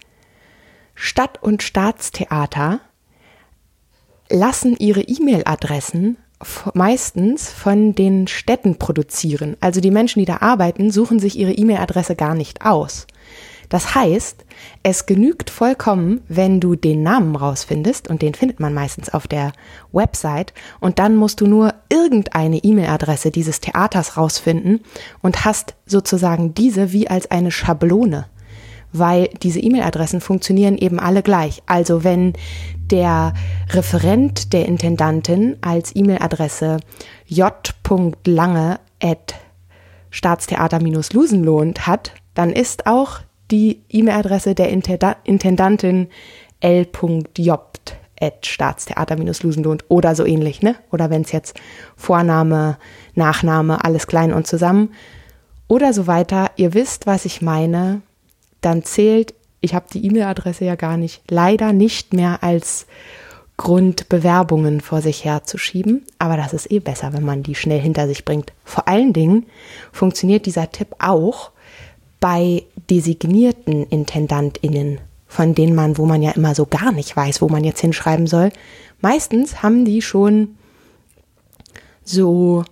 Stadt- 0.94 1.42
und 1.42 1.62
Staatstheater 1.62 2.80
lassen 4.30 4.76
ihre 4.78 5.02
E-Mail-Adressen 5.02 6.16
meistens 6.74 7.50
von 7.50 7.94
den 7.94 8.26
Städten 8.26 8.76
produzieren. 8.76 9.56
Also 9.60 9.80
die 9.80 9.90
Menschen, 9.90 10.20
die 10.20 10.26
da 10.26 10.38
arbeiten, 10.38 10.90
suchen 10.90 11.18
sich 11.18 11.38
ihre 11.38 11.52
E-Mail-Adresse 11.52 12.14
gar 12.14 12.34
nicht 12.34 12.64
aus. 12.64 13.06
Das 13.68 13.94
heißt, 13.94 14.44
es 14.82 15.06
genügt 15.06 15.50
vollkommen, 15.50 16.20
wenn 16.28 16.60
du 16.60 16.76
den 16.76 17.02
Namen 17.02 17.34
rausfindest, 17.34 18.08
und 18.08 18.22
den 18.22 18.34
findet 18.34 18.60
man 18.60 18.74
meistens 18.74 19.12
auf 19.12 19.26
der 19.26 19.52
Website, 19.92 20.52
und 20.78 20.98
dann 20.98 21.16
musst 21.16 21.40
du 21.40 21.46
nur 21.46 21.74
irgendeine 21.88 22.58
E-Mail-Adresse 22.58 23.30
dieses 23.30 23.60
Theaters 23.60 24.16
rausfinden 24.16 24.80
und 25.20 25.44
hast 25.44 25.74
sozusagen 25.86 26.54
diese 26.54 26.92
wie 26.92 27.08
als 27.08 27.30
eine 27.30 27.50
Schablone 27.50 28.26
weil 28.98 29.28
diese 29.42 29.60
E-Mail-Adressen 29.60 30.20
funktionieren 30.20 30.78
eben 30.78 30.98
alle 30.98 31.22
gleich. 31.22 31.62
Also 31.66 32.04
wenn 32.04 32.34
der 32.90 33.34
Referent 33.70 34.52
der 34.52 34.66
Intendantin 34.66 35.56
als 35.60 35.94
E-Mail-Adresse 35.94 36.78
j.lange 37.26 38.80
at 39.02 39.34
staatstheater-lusenlohnt 40.10 41.86
hat, 41.86 42.12
dann 42.34 42.50
ist 42.50 42.86
auch 42.86 43.20
die 43.50 43.82
E-Mail-Adresse 43.88 44.54
der 44.54 44.70
Intendantin 44.70 46.08
l.jobt 46.60 47.96
at 48.20 48.46
staatstheater-lusenlohnt 48.46 49.84
oder 49.88 50.14
so 50.14 50.24
ähnlich, 50.24 50.62
ne? 50.62 50.76
Oder 50.90 51.10
wenn 51.10 51.22
es 51.22 51.32
jetzt 51.32 51.60
Vorname, 51.96 52.78
Nachname, 53.14 53.84
alles 53.84 54.06
klein 54.06 54.32
und 54.32 54.46
zusammen 54.46 54.90
oder 55.68 55.92
so 55.92 56.06
weiter. 56.06 56.50
Ihr 56.56 56.74
wisst, 56.74 57.06
was 57.06 57.24
ich 57.24 57.42
meine 57.42 58.02
dann 58.60 58.82
zählt, 58.82 59.34
ich 59.60 59.74
habe 59.74 59.86
die 59.92 60.04
E-Mail-Adresse 60.06 60.64
ja 60.64 60.74
gar 60.74 60.96
nicht, 60.96 61.22
leider 61.30 61.72
nicht 61.72 62.12
mehr 62.12 62.42
als 62.42 62.86
Grund, 63.56 64.08
Bewerbungen 64.08 64.80
vor 64.80 65.00
sich 65.00 65.24
herzuschieben. 65.24 66.04
Aber 66.18 66.36
das 66.36 66.52
ist 66.52 66.70
eh 66.70 66.78
besser, 66.78 67.12
wenn 67.12 67.24
man 67.24 67.42
die 67.42 67.54
schnell 67.54 67.80
hinter 67.80 68.06
sich 68.06 68.24
bringt. 68.24 68.52
Vor 68.64 68.86
allen 68.86 69.12
Dingen 69.12 69.46
funktioniert 69.92 70.46
dieser 70.46 70.70
Tipp 70.70 70.88
auch 70.98 71.50
bei 72.20 72.64
designierten 72.90 73.86
IntendantInnen, 73.86 74.98
von 75.26 75.54
denen 75.54 75.74
man, 75.74 75.98
wo 75.98 76.06
man 76.06 76.22
ja 76.22 76.32
immer 76.32 76.54
so 76.54 76.66
gar 76.66 76.92
nicht 76.92 77.16
weiß, 77.16 77.40
wo 77.40 77.48
man 77.48 77.64
jetzt 77.64 77.80
hinschreiben 77.80 78.26
soll. 78.26 78.50
Meistens 79.00 79.62
haben 79.62 79.84
die 79.84 80.02
schon 80.02 80.56
so 82.04 82.64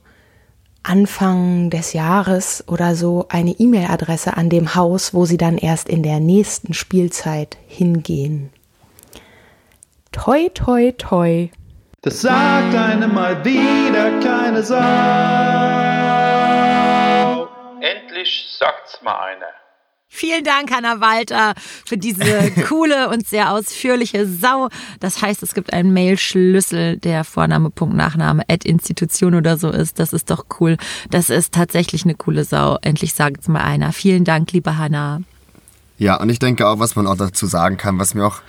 Anfang 0.85 1.71
des 1.71 1.93
Jahres 1.95 2.63
oder 2.69 2.95
so 2.95 3.27
eine 3.29 3.51
E-Mail-Adresse 3.51 4.37
an 4.37 4.51
dem 4.51 4.75
Haus, 4.75 5.15
wo 5.15 5.25
sie 5.25 5.39
dann 5.39 5.59
erst 5.59 5.89
in 5.89 6.03
der 6.03 6.21
nächsten 6.21 6.75
Spielzeit 6.75 7.57
hingehen. 7.67 8.53
Toi, 10.13 10.51
toi, 10.51 10.93
toi. 10.93 11.49
Das 12.03 12.21
sagt 12.21 12.75
einem 12.75 13.15
mal 13.15 13.45
wieder 13.45 14.21
keine 14.21 14.63
Sau. 14.63 14.77
Endlich 17.81 18.45
sagt's 18.59 19.01
mal 19.03 19.19
eine. 19.19 19.64
Vielen 20.17 20.45
Dank, 20.45 20.71
Hanna 20.71 21.01
Walter, 21.01 21.55
für 21.85 21.99
diese 21.99 22.53
coole 22.69 23.09
und 23.09 23.27
sehr 23.27 23.51
ausführliche 23.51 24.29
Sau. 24.29 24.69
Das 25.01 25.21
heißt, 25.21 25.43
es 25.43 25.55
gibt 25.55 25.73
einen 25.73 25.93
Mail-Schlüssel, 25.93 26.99
der 26.99 27.25
Vorname, 27.25 27.71
Punkt, 27.71 27.97
Nachname, 27.97 28.45
at 28.49 28.65
Institution 28.65 29.35
oder 29.35 29.59
so 29.59 29.71
ist. 29.71 29.99
Das 29.99 30.13
ist 30.13 30.31
doch 30.31 30.47
cool. 30.61 30.77
Das 31.11 31.31
ist 31.31 31.53
tatsächlich 31.53 32.05
eine 32.05 32.15
coole 32.15 32.45
Sau. 32.45 32.79
Endlich 32.83 33.13
sagt 33.15 33.41
es 33.41 33.49
mal 33.49 33.63
einer. 33.63 33.93
Vielen 33.93 34.23
Dank, 34.23 34.53
liebe 34.53 34.79
Hanna. 34.79 35.23
Ja, 35.99 36.21
und 36.21 36.29
ich 36.29 36.39
denke 36.39 36.69
auch, 36.69 36.79
was 36.79 36.95
man 36.95 37.09
auch 37.09 37.17
dazu 37.17 37.47
sagen 37.47 37.77
kann, 37.77 37.99
was 37.99 38.15
mir 38.15 38.25
auch 38.25 38.41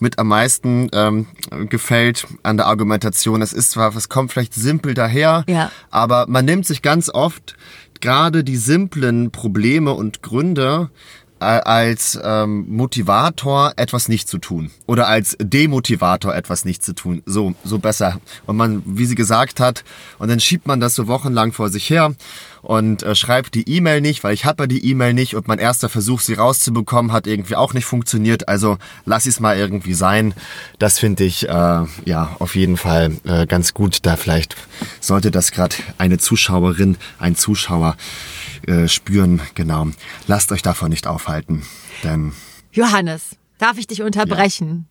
mit 0.00 0.18
am 0.18 0.28
meisten 0.28 0.90
ähm, 0.92 1.26
gefällt 1.70 2.26
an 2.42 2.58
der 2.58 2.66
Argumentation. 2.66 3.40
Es 3.40 3.54
ist 3.54 3.70
zwar, 3.70 3.96
es 3.96 4.10
kommt 4.10 4.30
vielleicht 4.30 4.52
simpel 4.52 4.92
daher, 4.92 5.44
ja. 5.48 5.70
aber 5.90 6.26
man 6.28 6.44
nimmt 6.44 6.66
sich 6.66 6.82
ganz 6.82 7.08
oft 7.08 7.56
gerade 8.04 8.44
die 8.44 8.58
simplen 8.58 9.30
Probleme 9.30 9.94
und 9.94 10.20
Gründe 10.20 10.90
äh, 11.40 11.44
als 11.44 12.20
ähm, 12.22 12.66
Motivator 12.68 13.72
etwas 13.76 14.10
nicht 14.10 14.28
zu 14.28 14.36
tun 14.36 14.70
oder 14.86 15.08
als 15.08 15.38
Demotivator 15.40 16.34
etwas 16.34 16.66
nicht 16.66 16.84
zu 16.84 16.94
tun. 16.94 17.22
So, 17.24 17.54
so 17.64 17.78
besser. 17.78 18.20
Und 18.44 18.58
man, 18.58 18.82
wie 18.84 19.06
sie 19.06 19.14
gesagt 19.14 19.58
hat, 19.58 19.84
und 20.18 20.28
dann 20.28 20.38
schiebt 20.38 20.66
man 20.66 20.80
das 20.80 20.94
so 20.94 21.06
wochenlang 21.06 21.52
vor 21.52 21.70
sich 21.70 21.88
her 21.88 22.14
und 22.64 23.02
äh, 23.02 23.14
schreibt 23.14 23.54
die 23.54 23.68
E-Mail 23.68 24.00
nicht, 24.00 24.24
weil 24.24 24.34
ich 24.34 24.44
habe 24.44 24.64
ja 24.64 24.66
die 24.66 24.90
E-Mail 24.90 25.12
nicht 25.12 25.36
und 25.36 25.46
mein 25.46 25.58
erster 25.58 25.88
Versuch, 25.88 26.20
sie 26.20 26.34
rauszubekommen, 26.34 27.12
hat 27.12 27.26
irgendwie 27.26 27.56
auch 27.56 27.74
nicht 27.74 27.84
funktioniert. 27.84 28.48
Also 28.48 28.78
lass 29.04 29.26
es 29.26 29.38
mal 29.38 29.56
irgendwie 29.56 29.94
sein. 29.94 30.34
Das 30.78 30.98
finde 30.98 31.24
ich 31.24 31.48
äh, 31.48 31.52
ja 32.04 32.36
auf 32.38 32.56
jeden 32.56 32.76
Fall 32.76 33.12
äh, 33.24 33.46
ganz 33.46 33.74
gut. 33.74 33.98
Da 34.02 34.16
vielleicht 34.16 34.56
sollte 35.00 35.30
das 35.30 35.52
gerade 35.52 35.76
eine 35.98 36.18
Zuschauerin, 36.18 36.96
ein 37.18 37.36
Zuschauer 37.36 37.96
äh, 38.66 38.88
spüren. 38.88 39.40
Genau. 39.54 39.88
Lasst 40.26 40.50
euch 40.50 40.62
davon 40.62 40.88
nicht 40.88 41.06
aufhalten, 41.06 41.62
denn 42.02 42.32
Johannes, 42.72 43.36
darf 43.58 43.78
ich 43.78 43.86
dich 43.86 44.02
unterbrechen? 44.02 44.88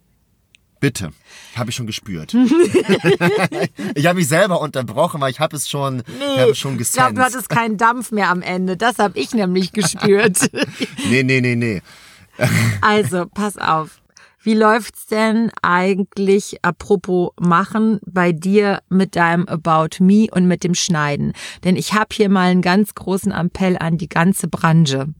Bitte, 0.84 1.14
habe 1.56 1.70
ich 1.70 1.78
schon 1.78 1.88
gespürt. 1.88 2.34
ich 3.96 4.06
habe 4.06 4.18
mich 4.18 4.28
selber 4.28 4.60
unterbrochen, 4.60 5.22
weil 5.22 5.32
ich 5.32 5.40
habe 5.40 5.56
es 5.56 5.70
schon, 5.70 6.04
habe 6.20 6.52
es 6.52 6.58
schon 6.58 6.78
ich 6.78 6.92
glaube, 6.92 7.14
gesensed. 7.14 7.18
du 7.18 7.22
hattest 7.22 7.50
keinen 7.50 7.78
Dampf 7.78 8.12
mehr 8.12 8.30
am 8.30 8.42
Ende. 8.42 8.76
Das 8.76 9.00
habe 9.00 9.18
ich 9.18 9.34
nämlich 9.34 9.72
gespürt. 9.72 10.52
nee, 11.10 11.24
nee, 11.24 11.40
nee, 11.40 11.56
nee. 11.56 11.82
Also, 12.82 13.28
pass 13.34 13.58
auf. 13.58 14.02
Wie 14.42 14.56
läuft's 14.56 15.06
denn 15.06 15.52
eigentlich, 15.62 16.58
apropos 16.64 17.32
machen, 17.40 18.02
bei 18.06 18.34
dir 18.34 18.82
mit 18.90 19.16
deinem 19.16 19.48
About 19.48 20.04
Me 20.04 20.28
und 20.32 20.50
mit 20.50 20.66
dem 20.66 20.76
Schneiden? 20.76 21.32
Denn 21.64 21.78
ich 21.78 21.94
habe 21.94 22.10
hier 22.12 22.28
mal 22.28 22.52
einen 22.52 22.62
ganz 22.62 22.94
großen 22.94 23.32
Appell 23.32 23.78
an 23.78 23.98
die 23.98 24.10
ganze 24.10 24.50
Branche. 24.50 25.14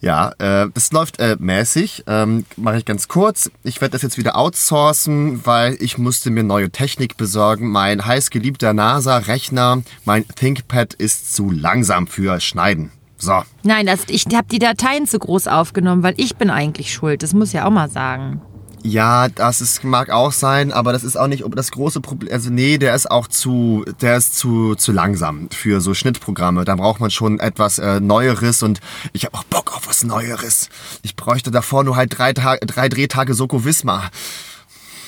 Ja, 0.00 0.32
äh, 0.38 0.68
das 0.72 0.92
läuft 0.92 1.18
äh, 1.18 1.36
mäßig. 1.38 2.04
Ähm, 2.06 2.44
Mache 2.56 2.78
ich 2.78 2.84
ganz 2.84 3.08
kurz. 3.08 3.50
Ich 3.64 3.80
werde 3.80 3.92
das 3.92 4.02
jetzt 4.02 4.16
wieder 4.16 4.36
outsourcen, 4.36 5.44
weil 5.44 5.76
ich 5.80 5.98
musste 5.98 6.30
mir 6.30 6.44
neue 6.44 6.70
Technik 6.70 7.16
besorgen. 7.16 7.70
Mein 7.70 8.04
heißgeliebter 8.04 8.72
NASA-Rechner, 8.74 9.82
mein 10.04 10.26
ThinkPad 10.28 10.94
ist 10.94 11.34
zu 11.34 11.50
langsam 11.50 12.06
für 12.06 12.38
Schneiden. 12.40 12.92
So. 13.16 13.42
Nein, 13.64 13.86
das, 13.86 14.04
ich 14.08 14.26
habe 14.32 14.46
die 14.48 14.60
Dateien 14.60 15.06
zu 15.06 15.18
groß 15.18 15.48
aufgenommen, 15.48 16.04
weil 16.04 16.14
ich 16.16 16.36
bin 16.36 16.50
eigentlich 16.50 16.92
schuld. 16.92 17.24
Das 17.24 17.34
muss 17.34 17.52
ja 17.52 17.66
auch 17.66 17.70
mal 17.70 17.90
sagen. 17.90 18.40
Ja, 18.82 19.28
das 19.28 19.60
ist, 19.60 19.84
mag 19.84 20.10
auch 20.10 20.32
sein, 20.32 20.72
aber 20.72 20.92
das 20.92 21.04
ist 21.04 21.16
auch 21.16 21.26
nicht 21.26 21.44
das 21.54 21.70
große 21.70 22.00
Problem. 22.00 22.32
Also 22.32 22.50
nee, 22.50 22.78
der 22.78 22.94
ist 22.94 23.10
auch 23.10 23.26
zu, 23.26 23.84
der 24.00 24.16
ist 24.16 24.36
zu, 24.36 24.74
zu 24.76 24.92
langsam 24.92 25.48
für 25.50 25.80
so 25.80 25.94
Schnittprogramme. 25.94 26.64
Da 26.64 26.76
braucht 26.76 27.00
man 27.00 27.10
schon 27.10 27.40
etwas 27.40 27.78
äh, 27.78 28.00
Neueres 28.00 28.62
und 28.62 28.80
ich 29.12 29.24
habe 29.24 29.36
auch 29.36 29.44
Bock 29.44 29.76
auf 29.76 29.88
was 29.88 30.04
Neueres. 30.04 30.68
Ich 31.02 31.16
bräuchte 31.16 31.50
davor 31.50 31.84
nur 31.84 31.96
halt 31.96 32.16
drei, 32.16 32.32
Tage, 32.32 32.64
drei 32.66 32.88
Drehtage 32.88 33.34
Soko 33.34 33.64
Wismar. 33.64 34.10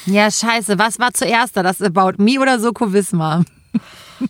Ja, 0.06 0.30
scheiße. 0.30 0.78
Was 0.78 0.98
war 0.98 1.12
zuerst 1.12 1.56
da? 1.56 1.62
Das 1.62 1.80
About 1.80 2.22
Me 2.22 2.40
oder 2.40 2.58
Soko 2.58 2.92
Wismar? 2.92 3.44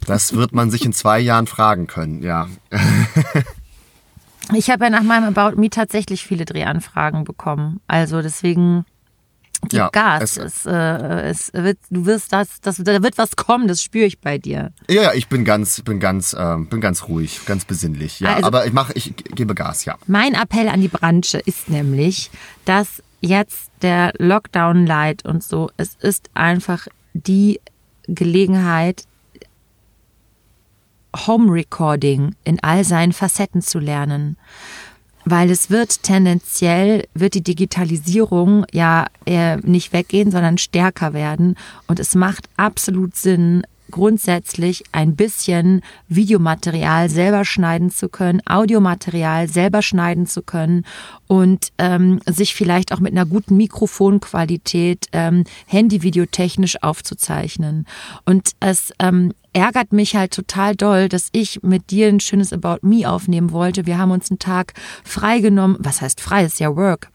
Das 0.06 0.34
wird 0.34 0.52
man 0.52 0.70
sich 0.70 0.84
in 0.84 0.92
zwei 0.92 1.18
Jahren 1.18 1.46
fragen 1.46 1.86
können, 1.86 2.22
ja. 2.22 2.48
Ich 4.52 4.68
habe 4.68 4.84
ja 4.84 4.90
nach 4.90 5.02
meinem 5.02 5.36
About 5.36 5.60
Me 5.60 5.70
tatsächlich 5.70 6.24
viele 6.24 6.44
Drehanfragen 6.44 7.24
bekommen. 7.24 7.80
Also 7.86 8.20
deswegen 8.20 8.84
gib 9.62 9.72
Ja, 9.74 9.88
Gas. 9.90 10.36
es- 10.36 10.36
Es, 10.38 10.66
äh, 10.66 10.72
es 11.30 11.52
wird, 11.52 11.78
du 11.90 12.06
wirst 12.06 12.32
das, 12.32 12.60
das, 12.60 12.76
da 12.78 13.02
wird 13.02 13.18
was 13.18 13.36
kommen, 13.36 13.68
das 13.68 13.82
spüre 13.82 14.06
ich 14.06 14.18
bei 14.20 14.38
dir. 14.38 14.72
Ja, 14.88 15.12
ich 15.14 15.28
bin 15.28 15.44
ganz, 15.44 15.80
bin 15.82 16.00
ganz, 16.00 16.34
ähm, 16.38 16.68
bin 16.68 16.80
ganz 16.80 17.08
ruhig, 17.08 17.40
ganz 17.46 17.64
besinnlich. 17.64 18.20
Ja, 18.20 18.34
Also- 18.34 18.46
aber 18.46 18.66
ich 18.66 18.72
mache, 18.72 18.92
ich 18.94 19.14
gebe 19.16 19.54
Gas, 19.54 19.84
ja. 19.84 19.96
Mein 20.06 20.34
Appell 20.34 20.68
an 20.68 20.80
die 20.80 20.88
Branche 20.88 21.38
ist 21.38 21.68
nämlich, 21.68 22.30
dass 22.64 23.02
jetzt 23.20 23.70
der 23.82 24.12
Lockdown 24.18 24.86
light 24.86 25.24
und 25.24 25.42
so, 25.44 25.70
es 25.76 25.94
ist 26.00 26.30
einfach 26.34 26.86
die 27.12 27.60
Gelegenheit, 28.06 29.04
Home 31.26 31.52
Recording 31.52 32.36
in 32.44 32.60
all 32.62 32.84
seinen 32.84 33.12
Facetten 33.12 33.62
zu 33.62 33.80
lernen. 33.80 34.36
Weil 35.24 35.50
es 35.50 35.70
wird 35.70 36.02
tendenziell, 36.02 37.06
wird 37.14 37.34
die 37.34 37.42
Digitalisierung 37.42 38.64
ja 38.72 39.06
eher 39.24 39.58
nicht 39.58 39.92
weggehen, 39.92 40.30
sondern 40.30 40.58
stärker 40.58 41.12
werden. 41.12 41.56
Und 41.86 42.00
es 42.00 42.14
macht 42.14 42.48
absolut 42.56 43.16
Sinn, 43.16 43.62
grundsätzlich 43.90 44.84
ein 44.92 45.16
bisschen 45.16 45.82
Videomaterial 46.08 47.08
selber 47.10 47.44
schneiden 47.44 47.90
zu 47.90 48.08
können, 48.08 48.40
Audiomaterial 48.46 49.48
selber 49.48 49.82
schneiden 49.82 50.26
zu 50.26 50.42
können 50.42 50.84
und 51.26 51.68
ähm, 51.78 52.20
sich 52.26 52.54
vielleicht 52.54 52.92
auch 52.92 53.00
mit 53.00 53.12
einer 53.12 53.26
guten 53.26 53.56
Mikrofonqualität 53.56 55.06
ähm, 55.12 55.44
Handyvideotechnisch 55.66 56.82
aufzuzeichnen. 56.82 57.86
Und 58.24 58.52
es 58.60 58.92
ähm, 58.98 59.32
ärgert 59.52 59.92
mich 59.92 60.16
halt 60.16 60.32
total 60.32 60.76
doll, 60.76 61.08
dass 61.08 61.28
ich 61.32 61.62
mit 61.62 61.90
dir 61.90 62.08
ein 62.08 62.20
schönes 62.20 62.52
About 62.52 62.86
Me 62.86 63.10
aufnehmen 63.10 63.52
wollte. 63.52 63.86
Wir 63.86 63.98
haben 63.98 64.10
uns 64.10 64.30
einen 64.30 64.38
Tag 64.38 64.74
freigenommen. 65.04 65.76
Was 65.80 66.00
heißt 66.00 66.20
frei? 66.20 66.44
Ist 66.44 66.60
ja 66.60 66.74
Work 66.76 67.10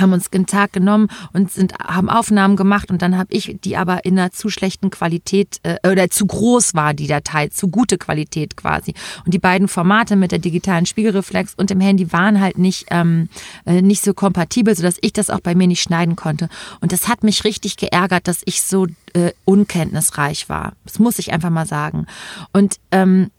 haben 0.00 0.12
uns 0.12 0.32
einen 0.32 0.46
Tag 0.46 0.72
genommen 0.72 1.08
und 1.32 1.50
sind 1.50 1.74
haben 1.78 2.08
Aufnahmen 2.08 2.56
gemacht 2.56 2.90
und 2.90 3.02
dann 3.02 3.16
habe 3.16 3.32
ich 3.32 3.56
die 3.64 3.76
aber 3.76 4.04
in 4.04 4.18
einer 4.18 4.30
zu 4.30 4.48
schlechten 4.48 4.90
Qualität 4.90 5.58
äh, 5.62 5.76
oder 5.88 6.10
zu 6.10 6.26
groß 6.26 6.74
war 6.74 6.94
die 6.94 7.06
Datei, 7.06 7.48
zu 7.48 7.68
gute 7.68 7.98
Qualität 7.98 8.56
quasi. 8.56 8.94
Und 9.24 9.34
die 9.34 9.38
beiden 9.38 9.68
Formate 9.68 10.16
mit 10.16 10.32
der 10.32 10.38
digitalen 10.38 10.86
Spiegelreflex 10.86 11.54
und 11.56 11.70
dem 11.70 11.80
Handy 11.80 12.12
waren 12.12 12.40
halt 12.40 12.58
nicht 12.58 12.86
ähm, 12.90 13.28
äh, 13.66 13.82
nicht 13.82 14.04
so 14.04 14.14
kompatibel, 14.14 14.74
sodass 14.74 14.96
ich 15.00 15.12
das 15.12 15.30
auch 15.30 15.40
bei 15.40 15.54
mir 15.54 15.66
nicht 15.66 15.82
schneiden 15.82 16.16
konnte. 16.16 16.48
Und 16.80 16.92
das 16.92 17.08
hat 17.08 17.22
mich 17.22 17.44
richtig 17.44 17.76
geärgert, 17.76 18.28
dass 18.28 18.42
ich 18.44 18.62
so 18.62 18.86
äh, 19.14 19.32
unkenntnisreich 19.44 20.48
war. 20.48 20.72
Das 20.84 20.98
muss 20.98 21.18
ich 21.18 21.32
einfach 21.32 21.50
mal 21.50 21.66
sagen. 21.66 22.06
Und 22.52 22.76
ähm, 22.90 23.30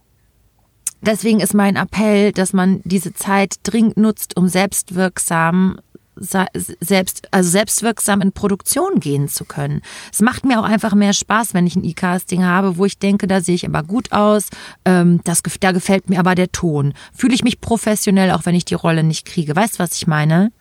Deswegen 1.01 1.39
ist 1.39 1.53
mein 1.53 1.75
Appell, 1.75 2.31
dass 2.31 2.51
man 2.51 2.81
diese 2.83 3.13
Zeit 3.13 3.57
dringend 3.61 3.95
nutzt, 3.97 4.37
um 4.37 4.47
selbstwirksam 4.47 5.77
se- 5.77 5.94
selbst, 6.15 7.27
also 7.31 7.49
selbstwirksam 7.49 8.21
in 8.21 8.31
Produktion 8.31 8.99
gehen 8.99 9.27
zu 9.27 9.45
können. 9.45 9.81
Es 10.11 10.21
macht 10.21 10.45
mir 10.45 10.59
auch 10.59 10.63
einfach 10.63 10.93
mehr 10.93 11.13
Spaß, 11.13 11.53
wenn 11.53 11.67
ich 11.67 11.75
ein 11.75 11.83
E-Casting 11.83 12.43
habe, 12.43 12.77
wo 12.77 12.85
ich 12.85 12.97
denke, 12.97 13.27
da 13.27 13.41
sehe 13.41 13.55
ich 13.55 13.65
aber 13.65 13.83
gut 13.83 14.11
aus, 14.11 14.47
ähm, 14.85 15.21
das, 15.23 15.43
da 15.59 15.71
gefällt 15.71 16.09
mir 16.09 16.19
aber 16.19 16.35
der 16.35 16.51
Ton. 16.51 16.93
Fühle 17.13 17.33
ich 17.33 17.43
mich 17.43 17.61
professionell, 17.61 18.31
auch 18.31 18.45
wenn 18.45 18.55
ich 18.55 18.65
die 18.65 18.75
Rolle 18.75 19.03
nicht 19.03 19.25
kriege. 19.25 19.55
Weißt 19.55 19.75
du, 19.75 19.79
was 19.79 19.95
ich 19.95 20.07
meine? 20.07 20.51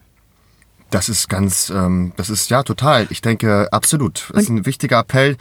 Das 0.90 1.08
ist 1.08 1.28
ganz, 1.28 1.70
ähm, 1.70 2.12
das 2.16 2.30
ist 2.30 2.50
ja 2.50 2.62
total. 2.62 3.06
Ich 3.10 3.20
denke, 3.20 3.68
absolut. 3.72 4.30
Das 4.32 4.44
ist 4.44 4.48
ein 4.48 4.66
wichtiger 4.66 5.00
Appell. 5.00 5.36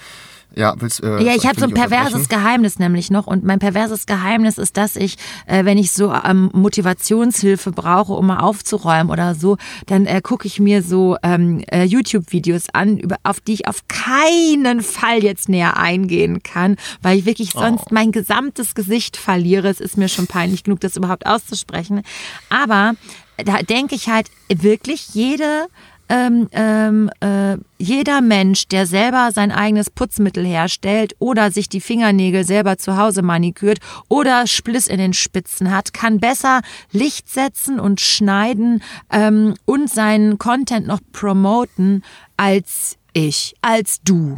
Ja, 0.55 0.75
willst, 0.77 1.03
äh, 1.03 1.23
Ja, 1.23 1.35
ich 1.35 1.45
habe 1.45 1.59
so 1.59 1.65
ein 1.65 1.73
perverses? 1.73 2.29
Geheimnis 2.29 2.79
nämlich 2.79 3.09
noch 3.11 3.27
und 3.27 3.43
mein 3.43 3.59
perverses 3.59 4.05
Geheimnis 4.05 4.57
ist, 4.57 4.77
dass 4.77 4.95
ich, 4.95 5.17
äh, 5.45 5.65
wenn 5.65 5.77
ich 5.77 5.91
so 5.91 6.13
ähm, 6.13 6.49
Motivationshilfe 6.53 7.71
brauche, 7.71 8.13
um 8.13 8.27
mal 8.27 8.39
aufzuräumen 8.39 9.11
oder 9.11 9.35
so, 9.35 9.57
dann 9.87 10.05
äh, 10.05 10.21
gucke 10.21 10.47
ich 10.47 10.59
mir 10.59 10.83
so 10.83 11.17
ähm, 11.23 11.63
äh, 11.71 11.83
YouTube-Videos 11.83 12.67
an, 12.73 12.97
über, 12.97 13.17
auf 13.23 13.39
die 13.39 13.53
ich 13.53 13.67
auf 13.67 13.87
keinen 13.87 14.81
Fall 14.81 15.23
jetzt 15.23 15.49
näher 15.49 15.77
eingehen 15.77 16.43
kann, 16.43 16.77
weil 17.01 17.19
ich 17.19 17.25
wirklich 17.25 17.51
sonst 17.51 17.91
mein 17.91 18.11
gesamtes 18.11 18.75
Gesicht 18.75 19.17
verliere. 19.17 19.69
Es 19.69 19.79
ist 19.79 19.97
mir 19.97 20.07
schon 20.07 20.27
peinlich 20.27 20.63
genug, 20.63 20.79
das 20.79 20.95
überhaupt 20.95 21.25
auszusprechen. 21.25 22.03
Aber 22.49 22.93
da 23.37 23.61
denke 23.63 23.95
ich 23.95 24.09
halt 24.09 24.27
wirklich 24.49 25.09
jede 25.13 25.67
ähm, 26.09 26.47
ähm, 26.51 27.09
äh, 27.21 27.57
jeder 27.77 28.21
Mensch, 28.21 28.67
der 28.67 28.85
selber 28.85 29.31
sein 29.31 29.51
eigenes 29.51 29.89
Putzmittel 29.89 30.45
herstellt 30.45 31.15
oder 31.19 31.51
sich 31.51 31.69
die 31.69 31.81
Fingernägel 31.81 32.43
selber 32.43 32.77
zu 32.77 32.97
Hause 32.97 33.21
manikürt 33.21 33.79
oder 34.09 34.47
Spliss 34.47 34.87
in 34.87 34.97
den 34.97 35.13
Spitzen 35.13 35.71
hat, 35.71 35.93
kann 35.93 36.19
besser 36.19 36.61
Licht 36.91 37.29
setzen 37.29 37.79
und 37.79 38.01
schneiden 38.01 38.83
ähm, 39.11 39.55
und 39.65 39.89
seinen 39.89 40.37
Content 40.37 40.87
noch 40.87 40.99
promoten 41.11 42.03
als 42.37 42.97
ich, 43.13 43.55
als 43.61 44.01
du. 44.03 44.35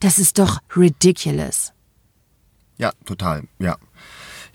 Das 0.00 0.18
ist 0.18 0.38
doch 0.38 0.60
ridiculous. 0.76 1.72
Ja, 2.78 2.92
total, 3.04 3.44
ja. 3.58 3.76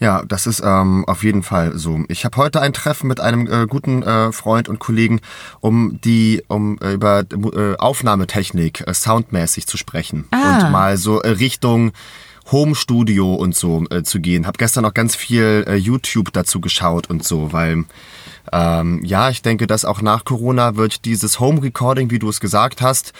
Ja, 0.01 0.23
das 0.27 0.47
ist 0.47 0.63
ähm, 0.65 1.05
auf 1.05 1.23
jeden 1.23 1.43
Fall 1.43 1.77
so. 1.77 1.99
Ich 2.07 2.25
habe 2.25 2.35
heute 2.37 2.59
ein 2.59 2.73
Treffen 2.73 3.07
mit 3.07 3.19
einem 3.19 3.45
äh, 3.45 3.67
guten 3.67 4.01
äh, 4.01 4.31
Freund 4.31 4.67
und 4.67 4.79
Kollegen, 4.79 5.21
um 5.59 5.99
die, 6.03 6.41
um 6.47 6.79
äh, 6.79 6.93
über 6.93 7.19
äh, 7.21 7.75
Aufnahmetechnik 7.77 8.83
äh, 8.87 8.95
soundmäßig 8.95 9.67
zu 9.67 9.77
sprechen 9.77 10.25
Ah. 10.31 10.65
und 10.65 10.71
mal 10.71 10.97
so 10.97 11.21
äh, 11.21 11.29
Richtung 11.29 11.91
Home 12.51 12.73
Studio 12.73 13.35
und 13.35 13.55
so 13.55 13.85
äh, 13.91 14.01
zu 14.01 14.19
gehen. 14.19 14.47
Hab 14.47 14.57
gestern 14.57 14.85
noch 14.85 14.95
ganz 14.95 15.15
viel 15.15 15.65
äh, 15.67 15.75
YouTube 15.75 16.33
dazu 16.33 16.59
geschaut 16.59 17.07
und 17.11 17.23
so, 17.23 17.53
weil 17.53 17.85
ähm, 18.51 19.01
ja, 19.03 19.29
ich 19.29 19.43
denke, 19.43 19.67
dass 19.67 19.85
auch 19.85 20.01
nach 20.01 20.25
Corona 20.25 20.75
wird 20.77 21.05
dieses 21.05 21.39
Home 21.39 21.61
Recording, 21.61 22.09
wie 22.09 22.17
du 22.17 22.27
es 22.27 22.39
gesagt 22.39 22.81
hast, 22.81 23.13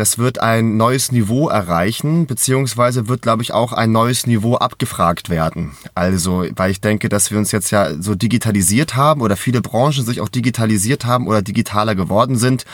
das 0.00 0.16
wird 0.16 0.40
ein 0.40 0.78
neues 0.78 1.12
Niveau 1.12 1.50
erreichen, 1.50 2.24
beziehungsweise 2.24 3.06
wird, 3.06 3.20
glaube 3.20 3.42
ich, 3.42 3.52
auch 3.52 3.74
ein 3.74 3.92
neues 3.92 4.26
Niveau 4.26 4.56
abgefragt 4.56 5.28
werden. 5.28 5.72
Also, 5.94 6.46
weil 6.56 6.70
ich 6.70 6.80
denke, 6.80 7.10
dass 7.10 7.30
wir 7.30 7.36
uns 7.36 7.52
jetzt 7.52 7.70
ja 7.70 7.92
so 8.00 8.14
digitalisiert 8.14 8.96
haben 8.96 9.20
oder 9.20 9.36
viele 9.36 9.60
Branchen 9.60 10.06
sich 10.06 10.22
auch 10.22 10.30
digitalisiert 10.30 11.04
haben 11.04 11.28
oder 11.28 11.42
digitaler 11.42 11.94
geworden 11.94 12.38
sind. 12.38 12.64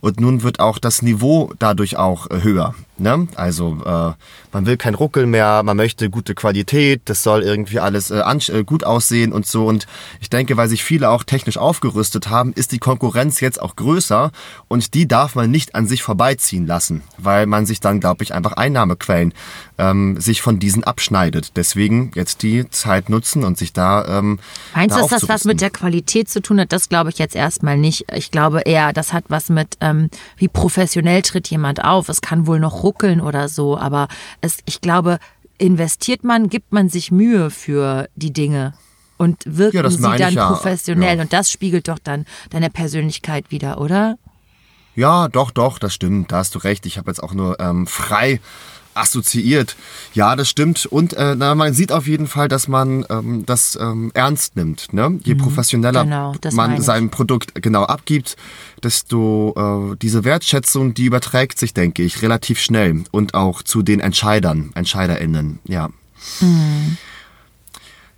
Und 0.00 0.20
nun 0.20 0.44
wird 0.44 0.60
auch 0.60 0.78
das 0.78 1.02
Niveau 1.02 1.52
dadurch 1.58 1.96
auch 1.96 2.30
äh, 2.30 2.44
höher. 2.44 2.76
Ne? 2.98 3.28
Also 3.34 3.76
äh, 3.84 4.12
man 4.52 4.64
will 4.64 4.78
kein 4.78 4.94
Ruckel 4.94 5.26
mehr, 5.26 5.62
man 5.62 5.76
möchte 5.76 6.08
gute 6.08 6.34
Qualität, 6.34 7.02
das 7.04 7.22
soll 7.22 7.42
irgendwie 7.42 7.78
alles 7.78 8.10
äh, 8.10 8.20
äh, 8.20 8.64
gut 8.64 8.84
aussehen 8.84 9.32
und 9.32 9.46
so. 9.46 9.66
Und 9.66 9.86
ich 10.20 10.30
denke, 10.30 10.56
weil 10.56 10.68
sich 10.68 10.82
viele 10.82 11.10
auch 11.10 11.22
technisch 11.22 11.58
aufgerüstet 11.58 12.30
haben, 12.30 12.54
ist 12.54 12.72
die 12.72 12.78
Konkurrenz 12.78 13.40
jetzt 13.40 13.60
auch 13.60 13.76
größer 13.76 14.30
und 14.68 14.94
die 14.94 15.06
darf 15.06 15.34
man 15.34 15.50
nicht 15.50 15.74
an 15.74 15.86
sich 15.86 16.02
vorbeiziehen 16.02 16.66
lassen, 16.66 17.02
weil 17.18 17.46
man 17.46 17.66
sich 17.66 17.80
dann, 17.80 18.00
glaube 18.00 18.24
ich, 18.24 18.32
einfach 18.32 18.52
Einnahmequellen 18.52 19.34
ähm, 19.78 20.18
sich 20.20 20.40
von 20.40 20.58
diesen 20.58 20.84
abschneidet. 20.84 21.52
Deswegen 21.56 22.12
jetzt 22.14 22.42
die 22.42 22.68
Zeit 22.70 23.10
nutzen 23.10 23.44
und 23.44 23.58
sich 23.58 23.72
da. 23.72 24.18
Ähm, 24.18 24.38
Meinst 24.74 24.96
du, 24.96 25.00
dass 25.00 25.10
das 25.10 25.28
was 25.28 25.44
mit 25.44 25.60
der 25.60 25.70
Qualität 25.70 26.30
zu 26.30 26.40
tun 26.40 26.60
hat? 26.60 26.72
Das 26.72 26.88
glaube 26.88 27.10
ich 27.10 27.18
jetzt 27.18 27.36
erstmal 27.36 27.76
nicht. 27.76 28.06
Ich 28.14 28.30
glaube 28.30 28.62
eher, 28.62 28.92
das 28.92 29.12
hat 29.12 29.24
was 29.28 29.48
mit, 29.48 29.76
ähm, 29.80 30.08
wie 30.36 30.48
professionell 30.48 31.22
tritt 31.22 31.48
jemand 31.48 31.84
auf. 31.84 32.08
Es 32.08 32.20
kann 32.20 32.46
wohl 32.46 32.58
noch 32.58 32.82
ruckeln 32.86 33.20
oder 33.20 33.48
so, 33.48 33.76
aber 33.76 34.06
es, 34.40 34.58
ich 34.64 34.80
glaube, 34.80 35.18
investiert 35.58 36.22
man, 36.22 36.48
gibt 36.48 36.72
man 36.72 36.88
sich 36.88 37.10
Mühe 37.10 37.50
für 37.50 38.08
die 38.14 38.32
Dinge 38.32 38.74
und 39.16 39.42
wirken 39.46 39.76
Ja, 39.76 39.90
sie 39.90 40.02
dann 40.02 40.34
ja, 40.34 40.48
professionell 40.48 41.16
ja. 41.16 41.22
und 41.22 41.32
das 41.32 41.50
spiegelt 41.50 41.88
doch 41.88 41.98
dann 41.98 42.24
deine 42.50 42.70
Persönlichkeit 42.70 43.50
wieder, 43.50 43.80
oder? 43.80 44.18
Ja, 44.94 45.28
doch, 45.28 45.50
doch, 45.50 45.78
das 45.78 45.92
stimmt. 45.92 46.32
Da 46.32 46.38
hast 46.38 46.54
du 46.54 46.58
recht. 46.58 46.86
Ich 46.86 46.96
habe 46.96 47.10
jetzt 47.10 47.22
auch 47.22 47.34
nur 47.34 47.60
ähm, 47.60 47.86
frei 47.86 48.40
assoziiert. 48.96 49.76
Ja, 50.14 50.36
das 50.36 50.48
stimmt. 50.48 50.86
Und 50.86 51.12
äh, 51.14 51.34
na, 51.36 51.54
man 51.54 51.74
sieht 51.74 51.92
auf 51.92 52.06
jeden 52.06 52.26
Fall, 52.26 52.48
dass 52.48 52.68
man 52.68 53.04
ähm, 53.10 53.44
das 53.46 53.78
ähm, 53.80 54.10
ernst 54.14 54.56
nimmt. 54.56 54.92
Ne? 54.92 55.20
Je 55.24 55.34
professioneller 55.34 56.04
genau, 56.04 56.34
man 56.52 56.80
sein 56.80 57.10
Produkt 57.10 57.60
genau 57.62 57.84
abgibt, 57.84 58.36
desto 58.82 59.92
äh, 59.92 59.96
diese 59.96 60.24
Wertschätzung, 60.24 60.94
die 60.94 61.04
überträgt 61.04 61.58
sich, 61.58 61.74
denke 61.74 62.02
ich, 62.02 62.22
relativ 62.22 62.60
schnell 62.60 63.04
und 63.10 63.34
auch 63.34 63.62
zu 63.62 63.82
den 63.82 64.00
Entscheidern, 64.00 64.70
EntscheiderInnen. 64.74 65.58
Ja. 65.64 65.90
Mhm. 66.40 66.96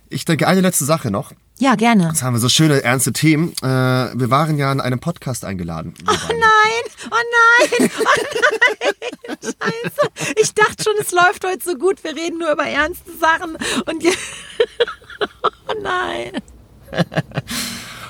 Ich 0.09 0.25
denke, 0.25 0.47
eine 0.47 0.61
letzte 0.61 0.85
Sache 0.85 1.11
noch. 1.11 1.33
Ja, 1.61 1.75
gerne. 1.75 2.07
Jetzt 2.07 2.23
haben 2.23 2.33
wir 2.33 2.39
so 2.39 2.47
schöne, 2.47 2.81
ernste 2.83 3.11
Themen. 3.11 3.51
Äh, 3.61 3.65
wir 3.65 4.29
waren 4.29 4.57
ja 4.57 4.71
in 4.71 4.79
einem 4.79 4.99
Podcast 4.99 5.43
eingeladen. 5.43 5.93
beide. 6.05 6.17
Nein, 6.29 6.39
oh 7.11 7.15
nein, 7.79 7.91
oh 7.99 8.03
nein, 9.27 9.37
scheiße. 9.43 10.35
Ich 10.41 10.53
dachte 10.53 10.83
schon, 10.83 10.93
es 11.01 11.11
läuft 11.11 11.43
heute 11.43 11.59
so 11.61 11.75
gut, 11.75 12.01
wir 12.05 12.15
reden 12.15 12.39
nur 12.39 12.53
über 12.53 12.63
ernste 12.63 13.11
Sachen 13.19 13.57
und 13.85 14.03
oh 15.67 15.73
nein. 15.83 16.41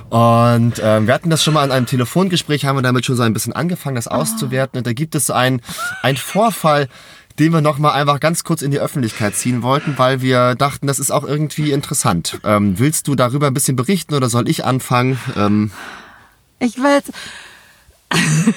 Und 0.09 0.79
ähm, 0.83 1.07
wir 1.07 1.13
hatten 1.15 1.31
das 1.31 1.43
schon 1.43 1.55
mal 1.55 1.65
in 1.65 1.71
einem 1.71 1.87
Telefongespräch, 1.87 2.65
haben 2.65 2.77
wir 2.77 2.83
damit 2.83 3.05
schon 3.05 3.15
so 3.15 3.23
ein 3.23 3.33
bisschen 3.33 3.53
angefangen, 3.53 3.95
das 3.95 4.07
auszuwerten. 4.07 4.77
Und 4.77 4.85
da 4.85 4.93
gibt 4.93 5.15
es 5.15 5.31
ein, 5.31 5.61
ein 6.03 6.17
Vorfall, 6.17 6.87
den 7.39 7.53
wir 7.53 7.61
nochmal 7.61 7.93
einfach 7.93 8.19
ganz 8.19 8.43
kurz 8.43 8.61
in 8.61 8.71
die 8.71 8.79
Öffentlichkeit 8.79 9.33
ziehen 9.33 9.63
wollten, 9.63 9.97
weil 9.97 10.21
wir 10.21 10.55
dachten, 10.55 10.87
das 10.87 10.99
ist 10.99 11.11
auch 11.11 11.23
irgendwie 11.23 11.71
interessant. 11.71 12.39
Ähm, 12.43 12.77
willst 12.77 13.07
du 13.07 13.15
darüber 13.15 13.47
ein 13.47 13.53
bisschen 13.53 13.77
berichten 13.77 14.13
oder 14.13 14.29
soll 14.29 14.49
ich 14.49 14.65
anfangen? 14.65 15.17
Ähm, 15.37 15.71
Ich 16.59 16.77
will. 16.77 16.99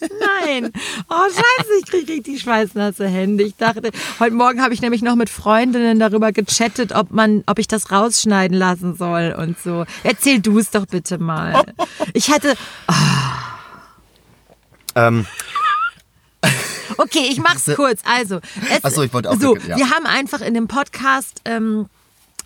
Nein. 0.00 0.70
Oh, 1.08 1.28
scheiße, 1.28 1.70
ich 1.80 1.86
kriege 1.86 2.12
richtig 2.12 2.42
schweißnasse 2.42 3.08
Hände. 3.08 3.44
Ich 3.44 3.56
dachte, 3.56 3.90
heute 4.20 4.34
Morgen 4.34 4.60
habe 4.60 4.74
ich 4.74 4.82
nämlich 4.82 5.00
noch 5.00 5.16
mit 5.16 5.30
Freundinnen 5.30 5.98
darüber 5.98 6.32
gechattet, 6.32 6.92
ob 6.94 7.10
man, 7.10 7.42
ob 7.46 7.58
ich 7.58 7.68
das 7.68 7.90
rausschneiden 7.90 8.56
lassen 8.56 8.94
soll 8.96 9.34
und 9.38 9.58
so. 9.58 9.86
Erzähl 10.02 10.40
du 10.40 10.58
es 10.58 10.70
doch 10.70 10.84
bitte 10.86 11.16
mal. 11.16 11.64
Ich 12.12 12.30
hatte, 12.30 12.54
ähm, 14.94 15.26
Okay, 16.96 17.28
ich 17.30 17.38
mach's 17.38 17.66
kurz. 17.74 18.00
Also, 18.04 18.40
es, 18.70 18.80
Ach 18.82 18.90
so, 18.90 19.02
ich 19.02 19.12
wollte 19.12 19.30
auch- 19.30 19.40
so, 19.40 19.56
wir 19.56 19.90
haben 19.90 20.06
einfach 20.06 20.40
in 20.40 20.54
dem 20.54 20.68
Podcast 20.68 21.40
ähm, 21.44 21.86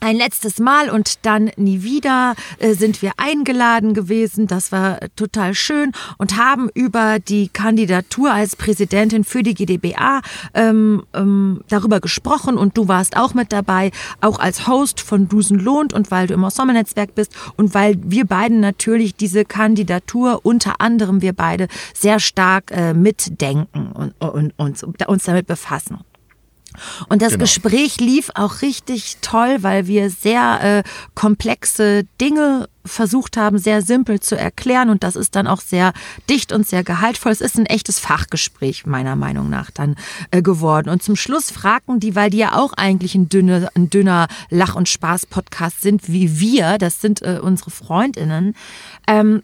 ein 0.01 0.17
letztes 0.17 0.59
Mal 0.59 0.91
und 0.91 1.27
dann 1.27 1.51
nie 1.57 1.83
wieder 1.83 2.35
äh, 2.59 2.75
sind 2.75 3.03
wir 3.03 3.13
eingeladen 3.17 3.95
gewesen. 3.95 4.47
Das 4.47 4.73
war 4.73 5.01
total 5.17 5.55
schön 5.55 5.93
und 6.19 6.37
haben 6.37 6.69
über 6.75 7.19
die 7.19 7.49
Kandidatur 7.49 8.33
als 8.33 8.57
Präsidentin 8.57 9.25
für 9.25 9.43
die 9.43 9.55
GdBA 9.55 10.21
ähm, 10.55 11.05
ähm, 11.15 11.63
darüber 11.69 12.01
gesprochen 12.01 12.57
und 12.57 12.77
du 12.77 12.89
warst 12.89 13.17
auch 13.17 13.35
mit 13.35 13.53
dabei, 13.53 13.91
auch 14.21 14.39
als 14.39 14.67
Host 14.67 15.01
von 15.01 15.29
Dusen 15.29 15.59
lohnt 15.59 15.93
und 15.93 16.11
weil 16.11 16.27
du 16.27 16.35
im 16.35 16.49
Sommernetzwerk 16.49 17.15
bist 17.15 17.33
und 17.57 17.75
weil 17.75 17.97
wir 18.03 18.25
beiden 18.25 18.61
natürlich 18.61 19.15
diese 19.15 19.45
Kandidatur 19.45 20.41
unter 20.45 20.81
anderem 20.81 21.23
wir 21.23 21.33
beide 21.33 21.69
sehr 21.95 22.21
stark 22.21 22.71
äh, 22.71 22.95
mitdenken 22.95 23.93
und, 23.93 24.15
und, 24.21 24.53
und 24.57 25.07
uns 25.09 25.25
damit 25.25 25.47
befassen. 25.47 25.99
Und 27.09 27.23
das 27.23 27.33
Genau. 27.33 27.43
Gespräch 27.45 28.01
lief 28.01 28.31
auch 28.35 28.63
richtig 28.63 29.19
toll, 29.21 29.59
weil 29.61 29.87
wir 29.87 30.11
sehr 30.11 30.83
äh, 30.85 30.89
komplexe 31.15 32.05
Dinge 32.21 32.69
versucht 32.85 33.37
haben, 33.37 33.59
sehr 33.59 33.83
simpel 33.83 34.19
zu 34.21 34.37
erklären. 34.37 34.89
Und 34.89 35.03
das 35.03 35.15
ist 35.15 35.37
dann 35.37 35.47
auch 35.47 35.61
sehr 35.61 35.93
dicht 36.31 36.53
und 36.53 36.67
sehr 36.67 36.83
gehaltvoll. 36.83 37.33
Es 37.33 37.41
ist 37.41 37.59
ein 37.59 37.67
echtes 37.67 37.99
Fachgespräch, 37.99 38.87
meiner 38.87 39.15
Meinung 39.15 39.51
nach, 39.51 39.71
dann 39.71 39.97
äh, 40.31 40.41
geworden. 40.43 40.89
Und 40.89 41.03
zum 41.03 41.15
Schluss 41.17 41.51
fragten 41.51 42.01
die, 42.01 42.17
weil 42.17 42.31
die 42.31 42.39
ja 42.39 42.55
auch 42.57 42.73
eigentlich 42.75 43.15
ein 43.15 43.29
dünner, 43.29 43.69
ein 43.75 43.91
dünner 43.91 44.29
Lach- 44.51 44.75
und 44.75 44.89
Spaß-Podcast 44.89 45.83
sind, 45.83 46.09
wie 46.11 46.41
wir, 46.41 46.79
das 46.79 47.01
sind 47.01 47.23
äh, 47.23 47.39
unsere 47.43 47.71
FreundInnen, 47.71 48.55
ähm, 49.07 49.43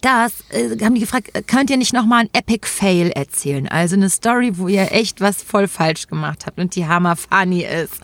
das 0.00 0.44
äh, 0.50 0.76
haben 0.82 0.94
die 0.94 1.00
gefragt, 1.00 1.30
äh, 1.34 1.42
könnt 1.42 1.70
ihr 1.70 1.76
nicht 1.76 1.92
nochmal 1.92 2.22
ein 2.22 2.30
Epic 2.32 2.66
Fail 2.66 3.10
erzählen? 3.10 3.68
Also 3.68 3.96
eine 3.96 4.08
Story, 4.08 4.56
wo 4.56 4.68
ihr 4.68 4.90
echt 4.92 5.20
was 5.20 5.42
voll 5.42 5.68
falsch 5.68 6.06
gemacht 6.06 6.46
habt 6.46 6.58
und 6.58 6.74
die 6.74 6.86
hammer 6.86 7.16
funny 7.16 7.64
ist. 7.64 7.94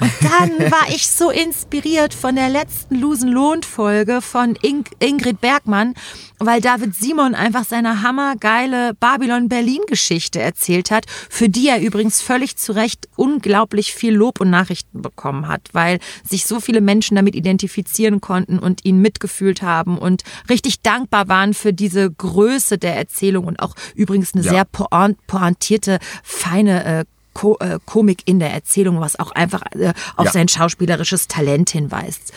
Und 0.00 0.12
dann 0.20 0.70
war 0.70 0.88
ich 0.88 1.08
so 1.08 1.30
inspiriert 1.30 2.12
von 2.12 2.36
der 2.36 2.48
letzten 2.50 2.96
Lusen 2.96 3.30
Lohnt 3.30 3.64
Folge 3.64 4.20
von 4.20 4.56
Ing 4.56 4.84
Ingrid 4.98 5.40
Bergmann, 5.40 5.94
weil 6.40 6.60
David 6.60 6.94
Simon 6.94 7.34
einfach 7.34 7.64
seine 7.64 8.02
hammergeile 8.02 8.94
Babylon 8.94 9.48
Berlin 9.48 9.80
Geschichte 9.86 10.40
erzählt 10.40 10.90
hat, 10.90 11.04
für 11.28 11.48
die 11.48 11.68
er 11.68 11.80
übrigens 11.80 12.22
völlig 12.22 12.56
zu 12.56 12.72
Recht 12.72 13.08
unglaublich 13.16 13.92
viel 13.92 14.14
Lob 14.14 14.40
und 14.40 14.48
Nachrichten 14.50 15.02
bekommen 15.02 15.48
hat, 15.48 15.68
weil 15.72 15.98
sich 16.28 16.46
so 16.46 16.58
viele 16.58 16.80
Menschen 16.80 17.14
damit 17.14 17.34
identifizieren 17.34 18.20
konnten 18.20 18.58
und 18.58 18.84
ihn 18.84 19.00
mitgefühlt 19.00 19.62
haben 19.62 19.98
und 19.98 20.22
richtig 20.48 20.80
dankbar 20.80 21.28
waren 21.28 21.52
für 21.54 21.72
diese 21.72 22.10
Größe 22.10 22.78
der 22.78 22.96
Erzählung 22.96 23.44
und 23.44 23.60
auch 23.60 23.74
übrigens 23.94 24.34
eine 24.34 24.42
Ja. 24.42 24.50
sehr 24.52 24.64
point- 24.64 25.18
pointierte, 25.26 25.98
feine 26.22 26.84
äh, 26.84 27.04
Ko 27.32 27.56
äh, 27.60 27.78
Komik 27.86 28.22
in 28.24 28.40
der 28.40 28.50
Erzählung, 28.52 28.98
was 29.00 29.16
auch 29.18 29.30
einfach 29.30 29.62
äh, 29.72 29.92
auf 30.16 30.26
Ja. 30.26 30.32
sein 30.32 30.48
schauspielerisches 30.48 31.28
Talent 31.28 31.70
hinweist. 31.70 32.32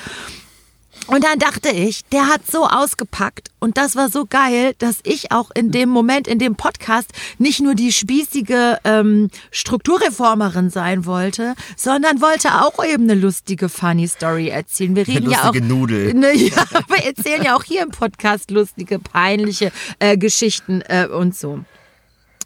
Und 1.08 1.24
dann 1.24 1.38
dachte 1.38 1.70
ich, 1.70 2.06
der 2.06 2.28
hat 2.28 2.50
so 2.50 2.66
ausgepackt 2.66 3.50
und 3.60 3.78
das 3.78 3.96
war 3.96 4.10
so 4.10 4.26
geil, 4.26 4.74
dass 4.80 5.00
ich 5.04 5.32
auch 5.32 5.52
in 5.54 5.72
dem 5.72 5.90
Moment, 5.90 6.28
in 6.28 6.40
dem 6.40 6.56
Podcast 6.56 7.12
nicht 7.38 7.60
nur 7.60 7.76
die 7.76 7.92
spießige 7.92 8.80
ähm, 8.84 9.30
Strukturreformerin 9.52 10.70
sein 10.70 11.06
wollte, 11.06 11.56
sondern 11.76 12.22
wollte 12.22 12.62
auch 12.62 12.84
eben 12.86 13.04
eine 13.04 13.16
lustige, 13.16 13.68
funny 13.68 14.08
Story 14.08 14.48
erzählen. 14.48 14.96
Wir 14.96 15.08
reden 15.08 15.30
ja 15.30 15.50
auch 15.50 15.54
Nudel. 15.54 16.14
Ne, 16.14 16.34
ja, 16.36 16.64
wir 16.88 17.06
erzählen 17.06 17.44
ja 17.44 17.56
auch 17.56 17.64
hier 17.64 17.84
im 17.84 17.92
Podcast 17.92 18.50
lustige, 18.52 19.00
peinliche 19.00 19.72
äh, 20.00 20.18
Geschichten 20.18 20.82
äh, 20.88 21.08
und 21.08 21.36
so. 21.36 21.60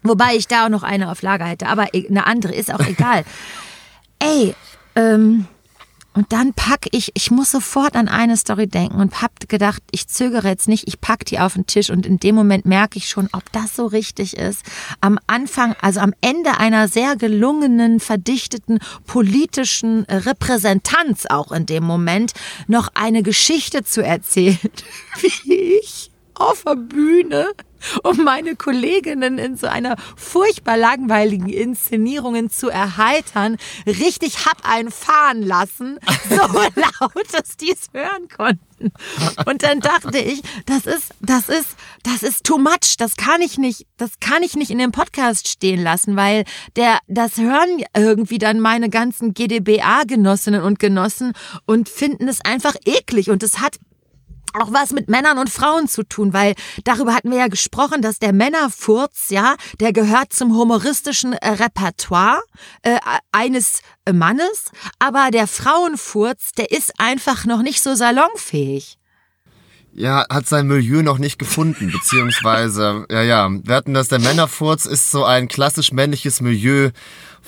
Wobei 0.02 0.36
ich 0.36 0.48
da 0.48 0.66
auch 0.66 0.70
noch 0.70 0.82
eine 0.82 1.10
auf 1.10 1.22
Lager 1.22 1.44
hätte, 1.44 1.66
aber 1.66 1.94
e- 1.94 2.08
eine 2.08 2.26
andere 2.26 2.54
ist 2.54 2.72
auch 2.72 2.84
egal. 2.86 3.24
Ey, 4.18 4.54
ähm, 4.96 5.46
und 6.18 6.32
dann 6.32 6.52
pack 6.52 6.86
ich, 6.90 7.12
ich 7.14 7.30
muss 7.30 7.52
sofort 7.52 7.94
an 7.94 8.08
eine 8.08 8.36
Story 8.36 8.66
denken 8.66 9.00
und 9.00 9.22
hab 9.22 9.48
gedacht, 9.48 9.80
ich 9.92 10.08
zögere 10.08 10.48
jetzt 10.48 10.66
nicht, 10.66 10.88
ich 10.88 11.00
pack 11.00 11.24
die 11.24 11.38
auf 11.38 11.54
den 11.54 11.66
Tisch 11.66 11.90
und 11.90 12.04
in 12.06 12.18
dem 12.18 12.34
Moment 12.34 12.66
merke 12.66 12.98
ich 12.98 13.08
schon, 13.08 13.28
ob 13.30 13.44
das 13.52 13.76
so 13.76 13.86
richtig 13.86 14.36
ist. 14.36 14.64
Am 15.00 15.20
Anfang, 15.28 15.76
also 15.80 16.00
am 16.00 16.12
Ende 16.20 16.58
einer 16.58 16.88
sehr 16.88 17.14
gelungenen, 17.14 18.00
verdichteten 18.00 18.80
politischen 19.06 20.06
Repräsentanz 20.08 21.26
auch 21.26 21.52
in 21.52 21.66
dem 21.66 21.84
Moment, 21.84 22.32
noch 22.66 22.88
eine 22.94 23.22
Geschichte 23.22 23.84
zu 23.84 24.04
erzählen, 24.04 24.58
wie 25.20 25.52
ich 25.80 26.10
auf 26.34 26.64
der 26.64 26.74
Bühne 26.74 27.46
um 28.02 28.24
meine 28.24 28.56
Kolleginnen 28.56 29.38
in 29.38 29.56
so 29.56 29.66
einer 29.66 29.96
furchtbar 30.16 30.76
langweiligen 30.76 31.48
Inszenierung 31.48 32.50
zu 32.50 32.68
erheitern, 32.68 33.56
richtig 33.86 34.46
hab 34.46 34.68
einen 34.68 34.90
fahren 34.90 35.42
lassen, 35.42 35.98
so 36.28 36.36
laut, 36.36 37.32
dass 37.32 37.56
die 37.56 37.72
es 37.72 37.88
hören 37.92 38.28
konnten. 38.28 38.92
Und 39.46 39.62
dann 39.62 39.80
dachte 39.80 40.18
ich, 40.18 40.42
das 40.66 40.86
ist, 40.86 41.14
das 41.20 41.48
ist, 41.48 41.76
das 42.04 42.22
ist 42.22 42.44
too 42.44 42.58
much. 42.58 42.96
Das 42.98 43.16
kann 43.16 43.42
ich 43.42 43.58
nicht, 43.58 43.86
das 43.96 44.20
kann 44.20 44.42
ich 44.42 44.54
nicht 44.54 44.70
in 44.70 44.78
dem 44.78 44.92
Podcast 44.92 45.48
stehen 45.48 45.82
lassen, 45.82 46.16
weil 46.16 46.44
der, 46.76 46.98
das 47.08 47.38
hören 47.38 47.82
irgendwie 47.96 48.38
dann 48.38 48.60
meine 48.60 48.88
ganzen 48.88 49.34
GDBA-Genossinnen 49.34 50.62
und 50.62 50.78
Genossen 50.78 51.32
und 51.66 51.88
finden 51.88 52.28
es 52.28 52.40
einfach 52.44 52.76
eklig. 52.84 53.30
Und 53.30 53.42
es 53.42 53.58
hat 53.58 53.78
auch 54.62 54.72
was 54.72 54.92
mit 54.92 55.08
Männern 55.08 55.38
und 55.38 55.50
Frauen 55.50 55.88
zu 55.88 56.02
tun, 56.02 56.32
weil 56.32 56.54
darüber 56.84 57.14
hatten 57.14 57.30
wir 57.30 57.38
ja 57.38 57.48
gesprochen, 57.48 58.02
dass 58.02 58.18
der 58.18 58.32
Männerfurz, 58.32 59.30
ja, 59.30 59.56
der 59.80 59.92
gehört 59.92 60.32
zum 60.32 60.56
humoristischen 60.56 61.32
äh, 61.32 61.48
Repertoire 61.48 62.42
äh, 62.82 62.98
eines 63.32 63.80
äh, 64.04 64.12
Mannes, 64.12 64.70
aber 64.98 65.30
der 65.30 65.46
Frauenfurz, 65.46 66.52
der 66.52 66.70
ist 66.70 66.98
einfach 66.98 67.44
noch 67.44 67.62
nicht 67.62 67.82
so 67.82 67.94
salonfähig. 67.94 68.97
Ja, 69.94 70.26
hat 70.30 70.46
sein 70.46 70.66
Milieu 70.66 71.02
noch 71.02 71.18
nicht 71.18 71.38
gefunden, 71.38 71.90
beziehungsweise, 71.90 73.06
ja, 73.10 73.22
ja, 73.22 73.50
wir 73.50 73.74
hatten 73.74 73.94
das, 73.94 74.08
der 74.08 74.20
Männerfurz 74.20 74.86
ist 74.86 75.10
so 75.10 75.24
ein 75.24 75.48
klassisch 75.48 75.92
männliches 75.92 76.40
Milieu, 76.40 76.90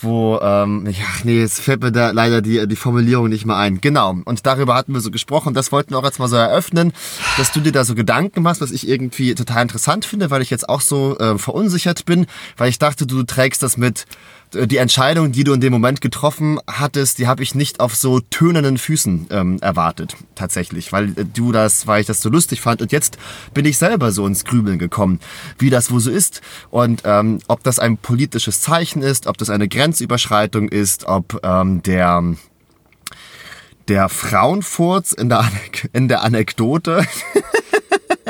wo, 0.03 0.38
ähm, 0.41 0.86
ja, 0.86 1.05
nee, 1.24 1.41
jetzt 1.41 1.61
fällt 1.61 1.82
mir 1.82 1.93
da 1.93 2.11
leider 2.11 2.43
die, 2.43 2.66
die 2.66 2.76
Formulierung 2.76 3.28
nicht 3.28 3.45
mehr 3.45 3.57
ein. 3.57 3.80
Genau, 3.80 4.16
und 4.24 4.47
darüber 4.47 4.74
hatten 4.74 4.95
wir 4.95 5.01
so 5.01 5.11
gesprochen, 5.11 5.55
das 5.55 5.72
wollten 5.72 5.91
wir 5.91 5.99
auch 5.99 6.05
jetzt 6.05 6.18
mal 6.18 6.28
so 6.28 6.36
eröffnen, 6.36 6.93
dass 7.36 7.53
du 7.53 7.61
dir 7.61 7.72
da 7.72 7.84
so 7.84 7.95
Gedanken 7.95 8.43
machst, 8.43 8.61
was 8.61 8.70
ich 8.70 8.88
irgendwie 8.88 9.34
total 9.34 9.62
interessant 9.62 10.05
finde, 10.05 10.30
weil 10.30 10.43
ich 10.43 10.51
jetzt 10.51 10.68
auch 10.68 10.80
so 10.80 11.18
äh, 11.18 11.38
verunsichert 11.38 12.05
bin, 12.05 12.26
weil 12.57 12.70
ich 12.70 12.78
dachte, 12.78 13.07
du 13.07 13.22
trägst 13.22 13.62
das 13.62 13.76
mit 13.76 14.07
die 14.53 14.76
Entscheidung, 14.78 15.32
die 15.32 15.44
du 15.44 15.53
in 15.53 15.61
dem 15.61 15.72
Moment 15.72 16.01
getroffen 16.01 16.59
hattest, 16.66 17.18
die 17.18 17.26
habe 17.26 17.42
ich 17.42 17.55
nicht 17.55 17.80
auf 17.80 17.94
so 17.94 18.20
tönenden 18.20 18.78
Füßen 18.78 19.28
ähm, 19.30 19.59
erwartet, 19.61 20.16
tatsächlich, 20.34 20.92
weil 20.92 21.11
äh, 21.11 21.24
du 21.24 21.53
das, 21.53 21.86
weil 21.86 22.01
ich 22.01 22.07
das 22.07 22.20
so 22.20 22.28
lustig 22.28 22.61
fand. 22.61 22.82
Und 22.82 22.92
jetzt 22.92 23.18
bin 23.55 23.64
ich 23.64 23.78
selber 23.78 24.12
so 24.12 24.26
ins 24.26 24.44
Grübeln 24.44 24.78
gekommen, 24.78 25.20
wie 25.59 25.70
das 25.70 25.90
wo 25.90 25.98
so 25.98 26.11
ist 26.11 26.40
und 26.70 27.03
ähm, 27.05 27.38
ob 27.48 27.62
das 27.62 27.78
ein 27.78 27.96
politisches 27.96 28.61
Zeichen 28.61 29.03
ist, 29.03 29.26
ob 29.26 29.38
das 29.38 29.51
eine 29.51 29.68
Grenzüberschreitung 29.68 30.68
ist, 30.68 31.05
ob 31.05 31.40
ähm, 31.44 31.82
der 31.82 32.22
der 33.88 34.09
Frauenfurz 34.09 35.12
in 35.12 35.28
der, 35.28 35.51
in 35.92 36.07
der 36.07 36.22
Anekdote 36.22 37.05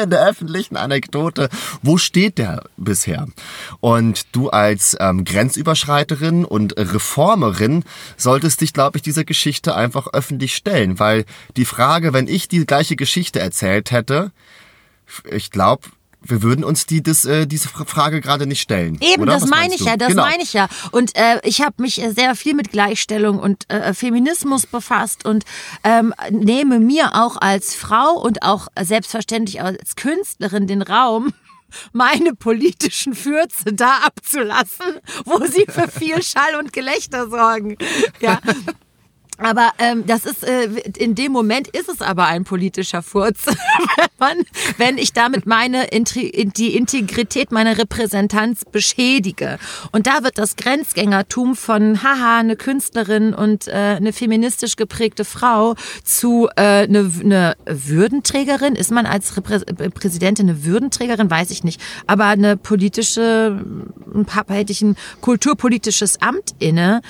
in 0.02 0.10
der 0.10 0.26
öffentlichen 0.26 0.76
Anekdote, 0.76 1.48
wo 1.82 1.98
steht 1.98 2.38
der 2.38 2.64
bisher? 2.76 3.26
Und 3.80 4.34
du 4.34 4.50
als 4.50 4.96
ähm, 5.00 5.24
Grenzüberschreiterin 5.24 6.44
und 6.44 6.76
Reformerin 6.76 7.84
solltest 8.16 8.60
dich, 8.60 8.72
glaube 8.72 8.98
ich, 8.98 9.02
dieser 9.02 9.24
Geschichte 9.24 9.74
einfach 9.74 10.08
öffentlich 10.12 10.54
stellen, 10.54 10.98
weil 10.98 11.24
die 11.56 11.64
Frage, 11.64 12.12
wenn 12.12 12.28
ich 12.28 12.48
die 12.48 12.66
gleiche 12.66 12.96
Geschichte 12.96 13.40
erzählt 13.40 13.90
hätte, 13.90 14.32
ich 15.30 15.50
glaube, 15.50 15.88
wir 16.22 16.42
würden 16.42 16.64
uns 16.64 16.86
die, 16.86 17.02
das, 17.02 17.24
äh, 17.24 17.46
diese 17.46 17.68
Frage 17.68 18.20
gerade 18.20 18.46
nicht 18.46 18.60
stellen. 18.60 18.98
Eben, 19.00 19.22
oder? 19.22 19.32
das 19.32 19.42
Was 19.42 19.50
meine 19.50 19.74
ich 19.74 19.80
du? 19.80 19.86
ja, 19.86 19.96
das 19.96 20.08
genau. 20.08 20.22
meine 20.22 20.42
ich 20.42 20.52
ja. 20.52 20.68
Und 20.90 21.16
äh, 21.16 21.40
ich 21.44 21.62
habe 21.62 21.82
mich 21.82 22.02
äh, 22.02 22.10
sehr 22.12 22.34
viel 22.34 22.54
mit 22.54 22.70
Gleichstellung 22.70 23.38
und 23.38 23.68
äh, 23.70 23.94
Feminismus 23.94 24.66
befasst 24.66 25.24
und 25.24 25.44
ähm, 25.84 26.14
nehme 26.30 26.78
mir 26.78 27.14
auch 27.14 27.36
als 27.36 27.74
Frau 27.74 28.20
und 28.20 28.42
auch 28.42 28.68
selbstverständlich 28.80 29.62
als 29.62 29.96
Künstlerin 29.96 30.66
den 30.66 30.82
Raum, 30.82 31.32
meine 31.92 32.34
politischen 32.34 33.14
Fürze 33.14 33.72
da 33.72 33.98
abzulassen, 34.04 35.00
wo 35.24 35.44
sie 35.46 35.66
für 35.68 35.88
viel 35.98 36.22
Schall 36.22 36.56
und 36.58 36.72
Gelächter 36.72 37.28
sorgen. 37.28 37.76
Ja. 38.20 38.40
Aber 39.40 39.72
ähm, 39.78 40.04
das 40.06 40.26
ist 40.26 40.44
äh, 40.44 40.64
in 40.96 41.14
dem 41.14 41.32
Moment 41.32 41.68
ist 41.68 41.88
es 41.88 42.02
aber 42.02 42.26
ein 42.26 42.44
politischer 42.44 43.02
Furz, 43.02 43.46
wenn, 43.96 44.06
man, 44.18 44.36
wenn 44.76 44.98
ich 44.98 45.12
damit 45.12 45.46
meine 45.46 45.86
Intri 45.86 46.50
die 46.56 46.76
Integrität 46.76 47.50
meiner 47.50 47.78
Repräsentanz 47.78 48.64
beschädige. 48.70 49.58
Und 49.92 50.06
da 50.06 50.22
wird 50.22 50.38
das 50.38 50.56
Grenzgängertum 50.56 51.56
von 51.56 52.02
haha 52.02 52.38
eine 52.38 52.56
Künstlerin 52.56 53.34
und 53.34 53.66
äh, 53.68 53.96
eine 53.96 54.12
feministisch 54.12 54.76
geprägte 54.76 55.24
Frau 55.24 55.74
zu 56.04 56.48
äh, 56.56 56.84
eine, 56.84 57.10
eine 57.20 57.56
Würdenträgerin. 57.66 58.76
Ist 58.76 58.90
man 58.90 59.06
als 59.06 59.36
Reprä 59.36 59.60
Präsidentin 59.90 60.50
eine 60.50 60.64
Würdenträgerin? 60.64 61.30
Weiß 61.30 61.50
ich 61.50 61.64
nicht. 61.64 61.80
Aber 62.06 62.26
eine 62.26 62.56
politische, 62.56 63.64
ein 64.14 64.24
paar 64.26 64.44
hätte 64.48 64.72
ich 64.72 64.82
ein 64.82 64.96
kulturpolitisches 65.20 66.20
Amt 66.20 66.54
inne 66.58 67.00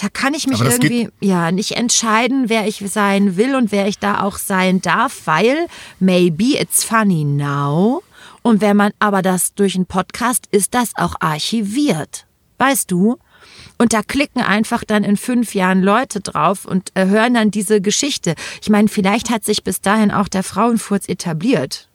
da 0.00 0.08
kann 0.08 0.34
ich 0.34 0.46
mich 0.46 0.60
irgendwie 0.60 1.08
ja 1.20 1.50
nicht 1.50 1.72
entscheiden, 1.72 2.48
wer 2.48 2.66
ich 2.66 2.82
sein 2.86 3.36
will 3.36 3.54
und 3.54 3.72
wer 3.72 3.86
ich 3.88 3.98
da 3.98 4.22
auch 4.22 4.38
sein 4.38 4.80
darf, 4.80 5.22
weil 5.26 5.66
maybe 5.98 6.58
it's 6.58 6.84
funny 6.84 7.24
now. 7.24 8.02
Und 8.42 8.60
wenn 8.60 8.76
man 8.76 8.92
aber 8.98 9.22
das 9.22 9.54
durch 9.54 9.74
einen 9.74 9.86
Podcast 9.86 10.46
ist 10.50 10.74
das 10.74 10.92
auch 10.96 11.16
archiviert. 11.20 12.26
Weißt 12.58 12.90
du? 12.90 13.18
Und 13.78 13.92
da 13.92 14.02
klicken 14.02 14.42
einfach 14.42 14.84
dann 14.84 15.04
in 15.04 15.16
fünf 15.16 15.54
Jahren 15.54 15.82
Leute 15.82 16.20
drauf 16.20 16.64
und 16.64 16.90
äh, 16.94 17.06
hören 17.06 17.34
dann 17.34 17.50
diese 17.50 17.80
Geschichte. 17.80 18.34
Ich 18.60 18.70
meine, 18.70 18.88
vielleicht 18.88 19.30
hat 19.30 19.44
sich 19.44 19.62
bis 19.62 19.80
dahin 19.80 20.10
auch 20.10 20.28
der 20.28 20.42
Frauenfurz 20.42 21.08
etabliert. 21.08 21.88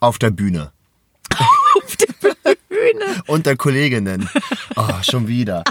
Auf 0.00 0.18
der 0.18 0.30
Bühne. 0.30 0.72
Auf 1.76 1.96
der 1.96 2.12
Bühne. 2.68 3.22
Unter 3.26 3.56
Kolleginnen. 3.56 4.28
Oh, 4.76 4.88
schon 5.02 5.28
wieder. 5.28 5.64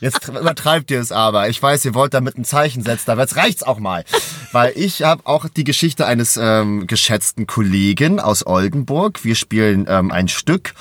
Jetzt 0.00 0.26
übertreibt 0.28 0.90
ihr 0.90 1.00
es 1.00 1.12
aber. 1.12 1.48
Ich 1.48 1.62
weiß, 1.62 1.84
ihr 1.84 1.94
wollt 1.94 2.14
damit 2.14 2.38
ein 2.38 2.44
Zeichen 2.44 2.82
setzen, 2.82 3.10
aber 3.10 3.22
jetzt 3.22 3.36
reicht's 3.36 3.62
auch 3.62 3.78
mal. 3.78 4.04
Weil 4.52 4.72
ich 4.74 5.02
habe 5.02 5.22
auch 5.26 5.46
die 5.48 5.64
Geschichte 5.64 6.06
eines 6.06 6.38
ähm, 6.40 6.86
geschätzten 6.86 7.46
Kollegen 7.46 8.18
aus 8.18 8.46
Oldenburg. 8.46 9.24
Wir 9.24 9.34
spielen 9.34 9.86
ähm, 9.88 10.10
ein 10.10 10.28
Stück 10.28 10.74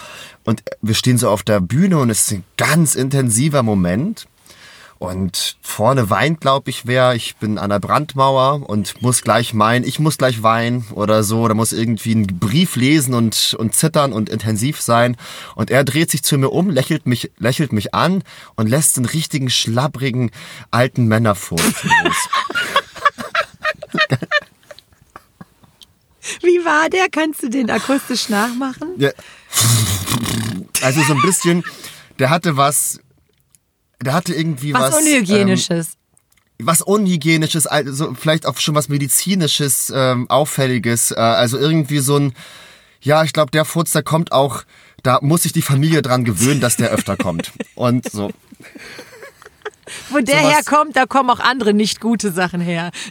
und 0.46 0.64
wir 0.82 0.96
stehen 0.96 1.18
so 1.18 1.30
auf 1.30 1.44
der 1.44 1.60
Bühne 1.60 1.98
und 1.98 2.10
es 2.10 2.22
ist 2.22 2.32
ein 2.32 2.44
ganz 2.58 2.96
intensiver 2.96 3.62
Moment. 3.62 4.28
Und 5.00 5.58
vorne 5.62 6.10
weint, 6.10 6.42
glaube 6.42 6.70
ich, 6.70 6.86
wer. 6.86 7.16
Ich 7.16 7.38
bin 7.38 7.58
an 7.58 7.70
der 7.70 7.80
Brandmauer 7.80 8.70
und 8.70 9.02
muss 9.02 9.22
gleich 9.22 9.54
meinen, 9.54 9.86
ich 9.86 9.98
muss 9.98 10.18
gleich 10.18 10.44
weinen 10.44 10.86
oder 10.92 11.24
so. 11.24 11.40
Oder 11.40 11.54
muss 11.54 11.72
irgendwie 11.72 12.12
einen 12.12 12.28
Brief 12.40 12.76
lesen 12.76 13.14
und, 13.14 13.56
und 13.58 13.74
zittern 13.74 14.12
und 14.12 14.30
intensiv 14.30 14.82
sein. 14.82 15.16
Und 15.56 15.72
er 15.72 15.86
dreht 15.86 16.12
sich 16.12 16.22
zu 16.22 16.38
mir 16.38 16.50
um, 16.50 16.70
lächelt 16.70 17.08
mich, 17.08 17.32
lächelt 17.38 17.72
mich 17.72 17.94
an 17.94 18.24
und 18.56 18.68
lässt 18.68 18.98
einen 18.98 19.06
richtigen, 19.06 19.50
schlabbrigen, 19.50 20.32
alten 20.70 21.08
Männerfurz 21.08 21.84
los. 21.84 22.30
Wie 26.42 26.66
war 26.66 26.90
der? 26.90 27.08
Kannst 27.10 27.42
du 27.42 27.50
den 27.50 27.72
akustisch 27.72 28.28
nachmachen? 28.28 28.90
Ja. 28.98 29.12
Also 30.82 31.02
so 31.04 31.14
ein 31.14 31.22
bisschen, 31.22 31.64
der 32.20 32.30
hatte 32.30 32.58
was, 32.58 33.00
der 34.02 34.14
hatte 34.14 34.34
irgendwie 34.34 34.74
was. 34.74 34.94
Was 34.94 35.02
Unhygienisches. 35.02 35.88
Ähm, 35.88 35.94
was 36.62 36.82
Unhygienisches, 36.82 37.68
also 37.68 38.14
vielleicht 38.16 38.46
auch 38.46 38.58
schon 38.58 38.76
was 38.76 38.90
Medizinisches, 38.90 39.92
ähm, 39.96 40.30
Auffälliges. 40.30 41.12
Äh, 41.12 41.16
also 41.16 41.58
irgendwie 41.58 42.00
so 42.00 42.18
ein, 42.18 42.34
ja, 43.02 43.24
ich 43.24 43.32
glaube, 43.32 43.52
der 43.52 43.64
Furz, 43.64 43.92
der 43.94 44.04
kommt 44.04 44.32
auch, 44.34 44.64
da 45.04 45.20
muss 45.22 45.44
sich 45.44 45.54
die 45.54 45.62
Familie 45.62 46.02
dran 46.02 46.26
gewöhnen, 46.26 46.60
dass 46.60 46.76
der 46.76 46.90
öfter 46.90 47.16
kommt. 47.16 47.54
Und 47.76 48.12
so. 48.12 48.32
Wo 50.10 50.20
der 50.20 50.40
sowas- 50.40 50.54
herkommt, 50.54 50.96
da 50.98 51.06
kommen 51.06 51.30
auch 51.30 51.40
andere 51.40 51.74
nicht 51.74 52.02
gute 52.02 52.32
Sachen 52.32 52.62
her. 52.62 52.92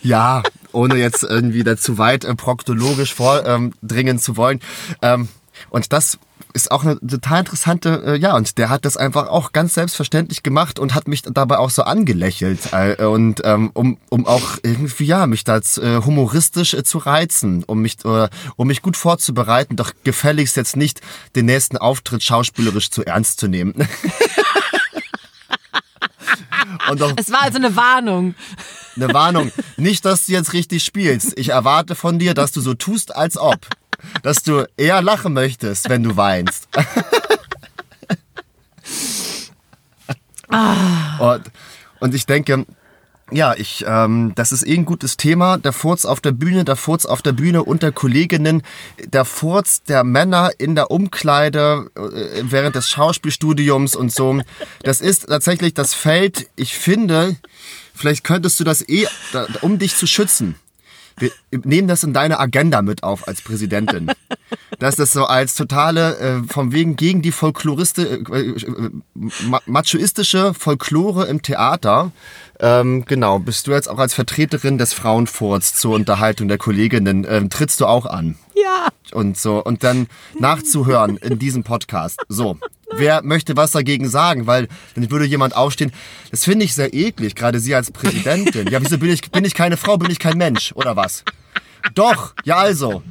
Ja, 0.00 0.44
ohne 0.72 0.94
jetzt 0.94 1.24
irgendwie 1.24 1.64
da 1.64 1.76
zu 1.76 1.98
weit 1.98 2.24
äh, 2.24 2.34
proktologisch 2.34 3.12
vordringen 3.12 4.18
zu 4.18 4.36
wollen. 4.36 4.60
Ähm, 5.02 5.28
und 5.68 5.92
das 5.92 6.18
ist 6.52 6.70
auch 6.70 6.84
eine 6.84 6.98
total 7.00 7.40
interessante, 7.40 8.02
äh, 8.06 8.16
ja, 8.16 8.34
und 8.34 8.58
der 8.58 8.68
hat 8.68 8.84
das 8.84 8.96
einfach 8.96 9.28
auch 9.28 9.52
ganz 9.52 9.74
selbstverständlich 9.74 10.42
gemacht 10.42 10.78
und 10.78 10.94
hat 10.94 11.08
mich 11.08 11.22
dabei 11.22 11.58
auch 11.58 11.70
so 11.70 11.82
angelächelt. 11.82 12.72
Äh, 12.72 13.04
und 13.04 13.42
ähm, 13.44 13.70
um, 13.74 13.98
um 14.08 14.26
auch 14.26 14.58
irgendwie, 14.62 15.04
ja, 15.04 15.26
mich 15.26 15.44
da 15.44 15.58
äh, 15.58 16.02
humoristisch 16.04 16.74
äh, 16.74 16.84
zu 16.84 16.98
reizen, 16.98 17.64
um 17.64 17.80
mich, 17.80 18.04
äh, 18.04 18.28
um 18.56 18.68
mich 18.68 18.82
gut 18.82 18.96
vorzubereiten, 18.96 19.76
doch 19.76 19.92
gefälligst 20.04 20.56
jetzt 20.56 20.76
nicht 20.76 21.00
den 21.36 21.46
nächsten 21.46 21.76
Auftritt 21.76 22.22
schauspielerisch 22.22 22.90
zu 22.90 23.04
ernst 23.04 23.40
zu 23.40 23.48
nehmen. 23.48 23.74
und 26.90 27.02
auch 27.02 27.12
Es 27.16 27.30
war 27.30 27.42
also 27.42 27.58
eine 27.58 27.76
Warnung. 27.76 28.34
eine 28.96 29.12
Warnung. 29.12 29.52
Nicht, 29.76 30.04
dass 30.04 30.26
du 30.26 30.32
jetzt 30.32 30.52
richtig 30.52 30.84
spielst. 30.84 31.38
Ich 31.38 31.50
erwarte 31.50 31.94
von 31.94 32.18
dir, 32.18 32.34
dass 32.34 32.52
du 32.52 32.60
so 32.60 32.74
tust, 32.74 33.14
als 33.14 33.36
ob. 33.38 33.66
Dass 34.22 34.42
du 34.42 34.64
eher 34.76 35.02
lachen 35.02 35.32
möchtest, 35.32 35.88
wenn 35.88 36.02
du 36.02 36.16
weinst. 36.16 36.68
Und, 41.18 41.42
und 42.00 42.14
ich 42.14 42.26
denke, 42.26 42.64
Ja, 43.30 43.54
ich, 43.54 43.84
ähm, 43.86 44.32
das 44.36 44.52
ist 44.52 44.66
eh 44.66 44.74
ein 44.74 44.86
gutes 44.86 45.18
Thema. 45.18 45.58
Der 45.58 45.74
Furz 45.74 46.06
auf 46.06 46.22
der 46.22 46.32
Bühne, 46.32 46.64
der 46.64 46.76
Furz 46.76 47.04
auf 47.04 47.20
der 47.20 47.32
Bühne 47.32 47.62
unter 47.62 47.92
Kolleginnen, 47.92 48.62
der 49.04 49.26
Furz 49.26 49.82
der 49.82 50.02
Männer 50.02 50.50
in 50.56 50.74
der 50.74 50.90
Umkleide 50.90 51.90
äh, 51.94 52.42
während 52.44 52.74
des 52.74 52.88
Schauspielstudiums 52.88 53.94
und 53.94 54.10
so. 54.12 54.40
Das 54.82 55.02
ist 55.02 55.26
tatsächlich 55.28 55.74
das 55.74 55.92
Feld, 55.92 56.48
ich 56.56 56.72
finde, 56.74 57.36
vielleicht 57.94 58.24
könntest 58.24 58.58
du 58.60 58.64
das 58.64 58.88
eh, 58.88 59.06
da, 59.32 59.46
um 59.60 59.78
dich 59.78 59.94
zu 59.94 60.06
schützen. 60.06 60.54
Wir 61.18 61.30
nehmen 61.64 61.88
das 61.88 62.04
in 62.04 62.12
deine 62.12 62.38
Agenda 62.38 62.82
mit 62.82 63.02
auf 63.02 63.26
als 63.28 63.42
Präsidentin. 63.42 64.10
Dass 64.78 64.96
das 64.96 65.12
so 65.12 65.24
als 65.24 65.54
totale, 65.54 66.18
äh, 66.18 66.42
vom 66.46 66.72
wegen 66.72 66.94
gegen 66.96 67.20
die 67.22 67.32
Folkloriste, 67.32 68.22
äh, 68.30 68.50
äh, 68.50 68.90
ma- 69.14 69.60
machoistische 69.66 70.54
Folklore 70.54 71.26
im 71.26 71.42
Theater. 71.42 72.12
Ähm, 72.60 73.04
genau, 73.06 73.38
bist 73.38 73.66
du 73.66 73.72
jetzt 73.72 73.88
auch 73.88 73.98
als 73.98 74.14
Vertreterin 74.14 74.78
des 74.78 74.92
Frauenfurts 74.92 75.74
zur 75.74 75.94
Unterhaltung 75.94 76.48
der 76.48 76.58
Kolleginnen, 76.58 77.26
ähm, 77.28 77.50
trittst 77.50 77.80
du 77.80 77.86
auch 77.86 78.06
an? 78.06 78.36
Ja. 78.54 78.88
und 79.12 79.38
so 79.38 79.62
und 79.64 79.84
dann 79.84 80.08
nachzuhören 80.38 81.16
in 81.16 81.38
diesem 81.38 81.62
Podcast. 81.62 82.20
So, 82.28 82.58
wer 82.96 83.22
möchte 83.22 83.56
was 83.56 83.72
dagegen 83.72 84.08
sagen? 84.08 84.46
Weil 84.46 84.68
dann 84.94 85.10
würde 85.10 85.24
jemand 85.24 85.56
aufstehen. 85.56 85.92
Das 86.30 86.44
finde 86.44 86.64
ich 86.64 86.74
sehr 86.74 86.94
eklig, 86.94 87.34
gerade 87.34 87.60
Sie 87.60 87.74
als 87.74 87.90
Präsidentin. 87.90 88.68
Ja, 88.68 88.80
wieso 88.82 88.98
bin 88.98 89.10
ich 89.10 89.30
bin 89.30 89.44
ich 89.44 89.54
keine 89.54 89.76
Frau, 89.76 89.96
bin 89.96 90.10
ich 90.10 90.18
kein 90.18 90.38
Mensch 90.38 90.72
oder 90.74 90.96
was? 90.96 91.24
Doch, 91.94 92.34
ja 92.44 92.56
also, 92.56 93.02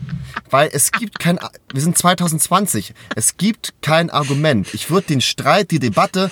weil 0.49 0.69
es 0.71 0.91
gibt 0.91 1.19
kein 1.19 1.39
wir 1.73 1.82
sind 1.82 1.97
2020. 1.97 2.93
Es 3.15 3.38
gibt 3.38 3.73
kein 3.82 4.09
Argument. 4.09 4.73
Ich 4.73 4.89
würde 4.89 5.07
den 5.07 5.21
Streit, 5.21 5.71
die 5.71 5.80
Debatte 5.80 6.32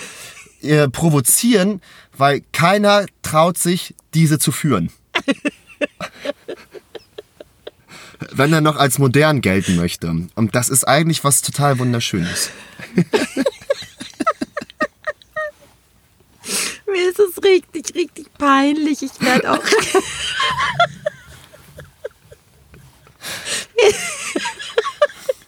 äh, 0.61 0.87
provozieren, 0.89 1.81
weil 2.17 2.43
keiner 2.51 3.05
traut 3.21 3.57
sich 3.57 3.95
diese 4.13 4.39
zu 4.39 4.51
führen. 4.51 4.91
wenn 8.31 8.53
er 8.53 8.61
noch 8.61 8.77
als 8.77 8.97
modern 8.99 9.41
gelten 9.41 9.75
möchte. 9.75 10.27
Und 10.35 10.55
das 10.55 10.69
ist 10.69 10.87
eigentlich 10.87 11.23
was 11.23 11.41
total 11.41 11.79
Wunderschönes. 11.79 12.51
Mir 16.85 17.09
ist 17.09 17.19
es 17.19 17.43
richtig, 17.43 17.95
richtig 17.95 18.27
peinlich. 18.37 19.01
Ich 19.01 19.19
werde 19.21 19.51
auch. 19.51 19.59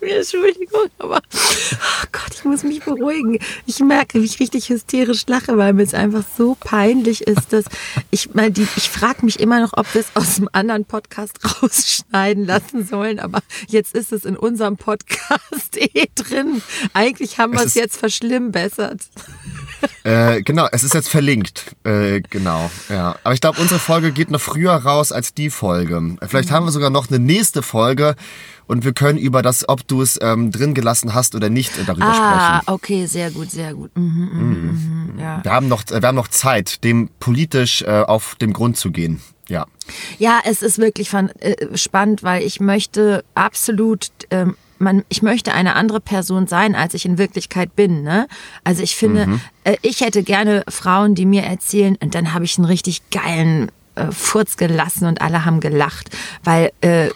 Mir- 0.08 0.18
Entschuldigung, 0.20 0.88
aber 1.00 1.22
oh 1.22 2.08
Gott, 2.12 2.32
ich 2.34 2.44
muss 2.46 2.64
mich 2.64 2.82
beruhigen. 2.84 3.40
Ich 3.66 3.80
merke, 3.80 4.22
wie 4.22 4.26
ich 4.26 4.40
richtig 4.40 4.70
hysterisch 4.70 5.24
lache, 5.28 5.58
weil 5.58 5.74
mir 5.74 5.84
es 5.84 5.94
einfach 5.94 6.24
so 6.38 6.56
peinlich 6.60 7.22
ist, 7.22 7.52
dass 7.52 7.66
ich 8.10 8.34
mal 8.34 8.50
die, 8.52 8.68
ich 8.78 8.90
frage 8.90 9.26
mich 9.26 9.40
immer 9.40 9.60
noch, 9.60 9.74
ob 9.76 9.94
wir 9.94 10.02
es 10.02 10.08
aus 10.16 10.36
dem 10.36 10.50
anderen 10.54 10.86
Podcast 10.86 11.40
rausschneiden 11.62 12.46
lassen 12.46 12.86
sollen, 12.86 13.20
aber 13.20 13.40
jetzt 13.68 13.94
ist 13.96 14.12
es 14.14 14.24
in 14.26 14.38
unserem 14.38 14.78
Podcast 14.78 15.76
eh 15.76 16.08
drin. 16.16 16.62
Eigentlich 16.94 17.38
haben 17.40 17.54
wir 17.54 17.62
Es 17.66 17.74
jetzt 17.74 17.98
verschlimmbessert. 17.98 19.02
Äh, 20.04 20.42
genau, 20.42 20.68
es 20.72 20.84
ist 20.84 20.94
jetzt 20.94 21.10
verlinkt. 21.10 21.76
Äh, 21.84 22.22
genau, 22.30 22.70
ja. 22.90 23.16
Aber 23.24 23.34
ich 23.34 23.42
glaube, 23.42 23.60
unsere 23.62 23.80
Folge 23.80 24.12
geht 24.12 24.32
noch 24.32 24.42
früher 24.42 24.72
raus 24.74 25.12
als 25.12 25.34
die 25.34 25.50
Folge. 25.50 26.16
Vielleicht 26.28 26.52
haben 26.52 26.66
wir 26.66 26.72
sogar 26.72 26.90
noch 26.90 27.10
eine 27.10 27.20
nächste 27.20 27.62
Folge 27.62 28.16
und 28.68 28.84
wir 28.86 28.94
können 28.94 29.18
über 29.18 29.42
das, 29.42 29.68
ob 29.68 29.88
du 29.88 30.02
es 30.02 30.18
ähm, 30.22 30.52
drin 30.52 30.74
gelassen 30.74 31.14
hast 31.14 31.36
oder 31.36 31.50
nicht, 31.50 31.78
äh, 31.78 31.84
darüber 31.86 32.08
Ah, 32.08 32.60
sprechen. 32.62 32.74
okay, 32.74 33.06
sehr 33.06 33.32
gut, 33.32 33.52
sehr 33.52 33.74
gut. 33.74 33.92
Mhm, 33.96 34.30
mhm, 34.32 35.12
mhm, 35.14 35.20
ja. 35.20 35.40
Wir 35.44 35.52
haben 35.52 35.68
noch, 35.68 35.84
äh, 35.92 36.02
wir 36.02 36.08
haben 36.08 36.16
noch 36.16 36.28
Zeit, 36.30 36.84
dem 36.84 37.10
politisch 37.20 37.82
äh, 37.82 37.88
auf 38.02 38.36
dem 38.36 38.54
Grund 38.54 38.78
zu 38.78 38.92
gehen. 38.92 39.22
Ja. 39.50 39.66
ja, 40.20 40.40
es 40.44 40.62
ist 40.62 40.78
wirklich 40.78 41.10
fan- 41.10 41.30
äh, 41.40 41.78
spannend, 41.78 42.22
weil 42.24 42.44
ich 42.44 42.60
möchte 42.60 43.24
absolut, 43.34 44.10
ähm, 44.30 44.58
man, 44.80 45.04
ich 45.10 45.22
möchte 45.22 45.54
eine 45.54 45.76
andere 45.76 46.00
Person 46.00 46.48
sein, 46.48 46.76
als 46.76 46.94
ich 46.94 47.06
in 47.06 47.18
Wirklichkeit 47.18 47.76
bin. 47.76 48.04
Ne? 48.04 48.28
Also 48.64 48.84
ich 48.84 48.96
finde, 48.96 49.40
äh, 49.64 49.78
ich 49.82 50.02
hätte 50.02 50.24
gerne 50.24 50.64
Frauen, 50.68 51.16
die 51.16 51.26
mir 51.26 51.44
erzählen, 51.44 51.96
und 52.02 52.16
dann 52.16 52.34
habe 52.34 52.46
ich 52.46 52.58
einen 52.58 52.66
richtig 52.66 53.10
geilen 53.10 53.72
äh, 53.96 54.12
Furz 54.12 54.58
gelassen 54.58 55.08
und 55.08 55.22
alle 55.22 55.46
haben 55.46 55.60
gelacht, 55.60 56.10
weil 56.44 56.72
äh, 56.82 57.08
äh, 57.08 57.12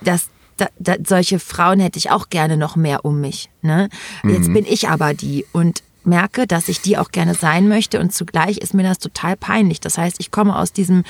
das 0.00 0.28
da, 0.56 0.66
da, 0.78 0.96
solche 1.06 1.38
Frauen 1.38 1.80
hätte 1.80 1.98
ich 1.98 2.10
auch 2.10 2.28
gerne 2.28 2.58
noch 2.58 2.76
mehr 2.76 3.04
um 3.04 3.20
mich. 3.20 3.48
Ne? 3.62 3.88
Jetzt 4.22 4.52
bin 4.52 4.66
ich 4.66 4.90
aber 4.90 5.14
die 5.14 5.46
und 5.52 5.82
merke, 6.10 6.46
dass 6.46 6.68
ich 6.68 6.82
die 6.82 6.98
auch 6.98 7.10
gerne 7.10 7.34
sein 7.34 7.68
möchte 7.68 8.00
und 8.00 8.12
zugleich 8.12 8.58
ist 8.58 8.74
mir 8.74 8.82
das 8.82 8.98
total 8.98 9.36
peinlich. 9.36 9.80
Das 9.80 9.96
heißt, 9.96 10.16
ich 10.18 10.30
komme 10.30 10.56
aus 10.56 10.74
diesem 10.74 11.04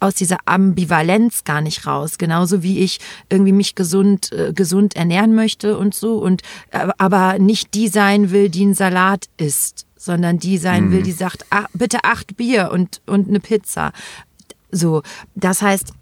aus 0.00 0.14
dieser 0.14 0.38
Ambivalenz 0.44 1.44
gar 1.44 1.62
nicht 1.62 1.86
raus, 1.86 2.18
genauso 2.18 2.62
wie 2.62 2.80
ich 2.80 3.00
irgendwie 3.30 3.52
mich 3.52 3.74
gesund 3.74 4.32
äh, 4.32 4.52
gesund 4.52 4.96
ernähren 4.96 5.34
möchte 5.34 5.78
und 5.78 5.94
so 5.94 6.18
und 6.18 6.42
äh, 6.70 6.88
aber 6.98 7.38
nicht 7.38 7.72
die 7.72 7.88
sein 7.88 8.30
will, 8.30 8.50
die 8.50 8.62
einen 8.62 8.74
Salat 8.74 9.26
isst, 9.38 9.86
sondern 9.96 10.38
die 10.38 10.58
sein 10.58 10.90
will, 10.90 11.02
die 11.02 11.12
sagt, 11.12 11.46
ach, 11.48 11.68
bitte 11.72 12.04
acht 12.04 12.36
Bier 12.36 12.70
und 12.70 13.00
und 13.06 13.28
eine 13.28 13.40
Pizza. 13.40 13.92
So, 14.70 15.02
das 15.34 15.62
heißt, 15.62 15.94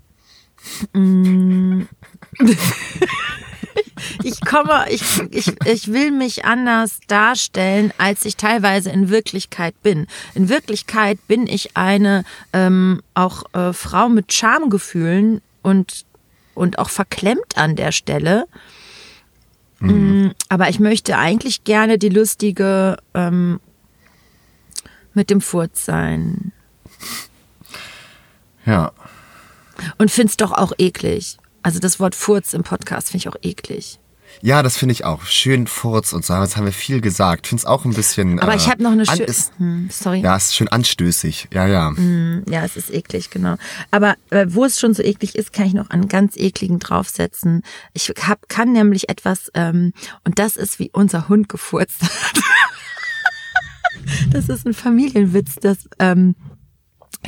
ich 4.22 4.40
komme, 4.40 4.86
ich, 4.90 5.02
ich, 5.30 5.54
ich 5.64 5.92
will 5.92 6.10
mich 6.10 6.44
anders 6.44 6.98
darstellen, 7.06 7.92
als 7.98 8.24
ich 8.24 8.36
teilweise 8.36 8.90
in 8.90 9.10
Wirklichkeit 9.10 9.74
bin. 9.82 10.06
In 10.34 10.48
Wirklichkeit 10.48 11.18
bin 11.28 11.46
ich 11.46 11.76
eine 11.76 12.24
ähm, 12.52 13.02
auch 13.14 13.44
äh, 13.54 13.72
Frau 13.72 14.08
mit 14.08 14.32
Schamgefühlen 14.32 15.40
und, 15.62 16.04
und 16.54 16.78
auch 16.78 16.90
verklemmt 16.90 17.56
an 17.56 17.76
der 17.76 17.92
Stelle. 17.92 18.46
Mm, 19.80 20.28
Aber 20.48 20.68
ich 20.68 20.78
möchte 20.78 21.16
eigentlich 21.16 21.64
gerne 21.64 21.98
die 21.98 22.10
lustige 22.10 22.98
ähm, 23.14 23.60
mit 25.14 25.30
dem 25.30 25.40
Furz 25.40 25.84
sein. 25.84 26.52
Ja. 28.66 28.92
Und 29.98 30.10
find's 30.10 30.36
doch 30.36 30.52
auch 30.52 30.72
eklig. 30.78 31.39
Also 31.62 31.78
das 31.78 32.00
Wort 32.00 32.14
Furz 32.14 32.54
im 32.54 32.62
Podcast 32.62 33.10
finde 33.10 33.18
ich 33.18 33.28
auch 33.28 33.36
eklig. 33.42 33.98
Ja, 34.42 34.62
das 34.62 34.76
finde 34.76 34.92
ich 34.92 35.04
auch. 35.04 35.24
Schön 35.24 35.66
Furz 35.66 36.12
und 36.12 36.24
so. 36.24 36.34
Jetzt 36.34 36.56
haben 36.56 36.64
wir 36.64 36.72
viel 36.72 37.00
gesagt. 37.00 37.46
Finde 37.46 37.60
es 37.60 37.66
auch 37.66 37.84
ein 37.84 37.92
bisschen. 37.92 38.38
Aber 38.38 38.52
äh, 38.52 38.56
ich 38.56 38.68
habe 38.68 38.82
noch 38.82 38.92
eine 38.92 39.04
schöne. 39.04 39.26
Hm, 39.58 39.88
sorry. 39.90 40.20
Ja, 40.20 40.36
es 40.36 40.46
ist 40.46 40.56
schön 40.56 40.68
anstößig. 40.68 41.48
Ja, 41.52 41.66
ja. 41.66 41.92
Ja, 42.48 42.64
es 42.64 42.76
ist 42.76 42.90
eklig, 42.90 43.30
genau. 43.30 43.56
Aber 43.90 44.14
äh, 44.30 44.46
wo 44.48 44.64
es 44.64 44.78
schon 44.78 44.94
so 44.94 45.02
eklig 45.02 45.34
ist, 45.34 45.52
kann 45.52 45.66
ich 45.66 45.74
noch 45.74 45.90
einen 45.90 46.08
ganz 46.08 46.36
ekligen 46.36 46.78
draufsetzen. 46.78 47.62
Ich 47.92 48.08
hab, 48.26 48.48
kann 48.48 48.72
nämlich 48.72 49.08
etwas, 49.08 49.50
ähm, 49.54 49.92
und 50.24 50.38
das 50.38 50.56
ist 50.56 50.78
wie 50.78 50.90
unser 50.92 51.28
Hund 51.28 51.48
gefurzt 51.48 52.02
hat. 52.02 52.42
das 54.32 54.48
ist 54.48 54.66
ein 54.66 54.74
Familienwitz, 54.74 55.56
das 55.60 55.88
ähm, 55.98 56.34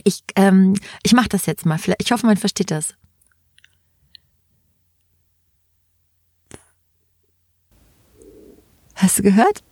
ich 0.04 0.22
ähm, 0.36 0.74
ich 1.02 1.12
mache 1.12 1.28
das 1.28 1.46
jetzt 1.46 1.66
mal. 1.66 1.78
Vielleicht, 1.78 2.02
ich 2.02 2.12
hoffe, 2.12 2.26
man 2.26 2.36
versteht 2.38 2.70
das. 2.70 2.94
Hast 9.02 9.18
du 9.18 9.22
gehört? 9.24 9.62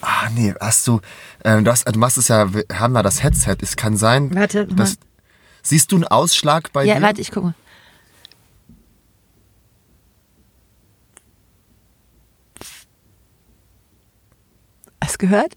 Ah, 0.00 0.30
nee, 0.34 0.54
hast 0.60 0.86
du, 0.88 1.00
ähm, 1.44 1.62
du, 1.64 1.70
hast, 1.70 1.86
du 1.86 1.98
machst 1.98 2.16
es 2.16 2.28
ja, 2.28 2.52
wir 2.54 2.64
haben 2.72 2.94
da 2.94 3.02
das 3.02 3.22
Headset. 3.22 3.56
Es 3.60 3.76
kann 3.76 3.96
sein, 3.98 4.34
Warte, 4.34 4.66
dass, 4.66 4.96
siehst 5.62 5.92
du 5.92 5.96
einen 5.96 6.04
Ausschlag 6.06 6.72
bei 6.72 6.84
Ja, 6.84 6.96
dir? 6.96 7.02
warte, 7.02 7.20
ich 7.20 7.30
gucke. 7.30 7.54
Hast 15.02 15.14
du 15.14 15.26
gehört? 15.26 15.56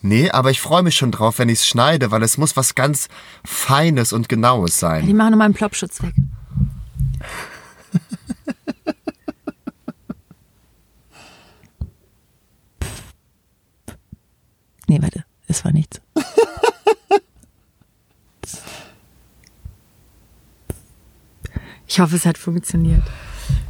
Nee, 0.00 0.30
aber 0.30 0.50
ich 0.50 0.60
freue 0.60 0.82
mich 0.82 0.96
schon 0.96 1.10
drauf, 1.10 1.38
wenn 1.38 1.48
ich 1.48 1.60
es 1.60 1.66
schneide, 1.66 2.10
weil 2.10 2.22
es 2.22 2.36
muss 2.36 2.56
was 2.56 2.74
ganz 2.74 3.08
Feines 3.44 4.12
und 4.12 4.28
Genaues 4.28 4.74
Die 4.74 4.78
sein. 4.78 5.16
machen 5.16 5.30
nochmal 5.30 5.46
einen 5.46 5.54
Plopschutz 5.54 6.02
weg. 6.02 6.12
Nee, 14.94 15.02
warte, 15.02 15.24
es 15.48 15.64
war 15.64 15.72
nichts. 15.72 16.00
Ich 21.88 21.98
hoffe, 21.98 22.14
es 22.14 22.24
hat 22.26 22.38
funktioniert. 22.38 23.02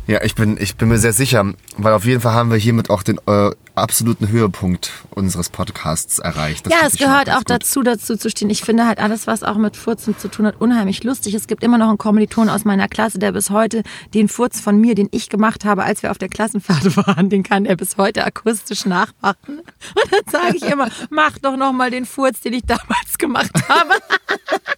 Ja, 0.06 0.22
ich 0.22 0.34
bin, 0.34 0.58
ich 0.60 0.76
bin 0.76 0.88
mir 0.88 0.98
sehr 0.98 1.14
sicher, 1.14 1.54
weil 1.78 1.94
auf 1.94 2.04
jeden 2.04 2.20
Fall 2.20 2.34
haben 2.34 2.50
wir 2.50 2.58
hiermit 2.58 2.90
auch 2.90 3.02
den 3.02 3.18
äh, 3.26 3.50
absoluten 3.74 4.28
Höhepunkt 4.28 4.92
unseres 5.10 5.48
Podcasts 5.48 6.18
erreicht. 6.18 6.66
Das 6.66 6.72
ja, 6.72 6.80
es 6.86 6.98
gehört 6.98 7.30
auch 7.30 7.38
gut. 7.38 7.50
dazu, 7.50 7.82
dazu 7.82 8.16
zu 8.16 8.28
stehen. 8.28 8.50
Ich 8.50 8.60
finde 8.60 8.86
halt 8.86 8.98
alles, 8.98 9.26
was 9.26 9.42
auch 9.42 9.56
mit 9.56 9.78
Furzen 9.78 10.16
zu 10.18 10.28
tun 10.28 10.46
hat, 10.46 10.60
unheimlich 10.60 11.02
lustig. 11.04 11.32
Es 11.32 11.46
gibt 11.46 11.62
immer 11.62 11.78
noch 11.78 11.88
einen 11.88 11.96
Kommiliton 11.96 12.50
aus 12.50 12.66
meiner 12.66 12.86
Klasse, 12.86 13.18
der 13.18 13.32
bis 13.32 13.48
heute 13.48 13.82
den 14.12 14.28
Furz 14.28 14.60
von 14.60 14.78
mir, 14.78 14.94
den 14.94 15.08
ich 15.10 15.30
gemacht 15.30 15.64
habe, 15.64 15.84
als 15.84 16.02
wir 16.02 16.10
auf 16.10 16.18
der 16.18 16.28
Klassenfahrt 16.28 16.96
waren, 17.06 17.30
den 17.30 17.42
kann 17.42 17.64
er 17.64 17.76
bis 17.76 17.96
heute 17.96 18.24
akustisch 18.24 18.84
nachmachen. 18.84 19.60
Und 19.60 20.12
dann 20.12 20.30
sage 20.30 20.56
ich 20.56 20.64
immer, 20.64 20.88
mach 21.08 21.38
doch 21.38 21.56
noch 21.56 21.72
mal 21.72 21.90
den 21.90 22.04
Furz, 22.04 22.42
den 22.42 22.52
ich 22.52 22.64
damals 22.66 23.16
gemacht 23.18 23.52
habe. 23.68 23.94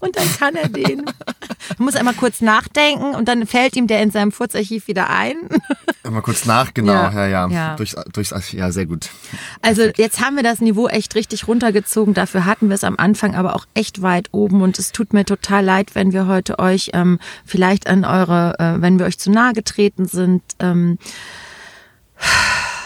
Und 0.00 0.16
dann 0.16 0.30
kann 0.38 0.54
er 0.54 0.68
den. 0.68 1.04
Er 1.06 1.76
muss 1.78 1.96
einmal 1.96 2.14
kurz 2.14 2.40
nachdenken 2.40 3.14
und 3.14 3.28
dann 3.28 3.46
fällt 3.46 3.76
ihm 3.76 3.86
der 3.86 4.02
in 4.02 4.10
seinem 4.10 4.32
Furzarchiv 4.32 4.88
wieder 4.88 5.10
ein. 5.10 5.36
Mal 6.10 6.20
kurz 6.20 6.44
nach, 6.44 6.74
genau, 6.74 6.92
Ja, 6.92 7.12
ja, 7.12 7.26
ja. 7.26 7.48
ja. 7.48 7.76
Durchs, 7.76 7.96
durchs, 8.12 8.52
ja, 8.52 8.72
sehr 8.72 8.86
gut. 8.86 9.10
Also 9.62 9.82
jetzt 9.96 10.20
haben 10.20 10.36
wir 10.36 10.42
das 10.42 10.60
Niveau 10.60 10.88
echt 10.88 11.14
richtig 11.14 11.46
runtergezogen. 11.48 12.12
Dafür 12.12 12.44
hatten 12.44 12.68
wir 12.68 12.74
es 12.74 12.84
am 12.84 12.96
Anfang 12.96 13.34
aber 13.34 13.54
auch 13.54 13.66
echt 13.74 14.02
weit 14.02 14.28
oben. 14.32 14.62
Und 14.62 14.78
es 14.78 14.92
tut 14.92 15.12
mir 15.12 15.24
total 15.24 15.64
leid, 15.64 15.94
wenn 15.94 16.12
wir 16.12 16.26
heute 16.26 16.58
euch 16.58 16.90
ähm, 16.92 17.18
vielleicht 17.44 17.86
an 17.86 18.04
eure, 18.04 18.58
äh, 18.58 18.80
wenn 18.82 18.98
wir 18.98 19.06
euch 19.06 19.18
zu 19.18 19.30
nahe 19.30 19.52
getreten 19.52 20.06
sind. 20.06 20.42
Ähm, 20.58 20.98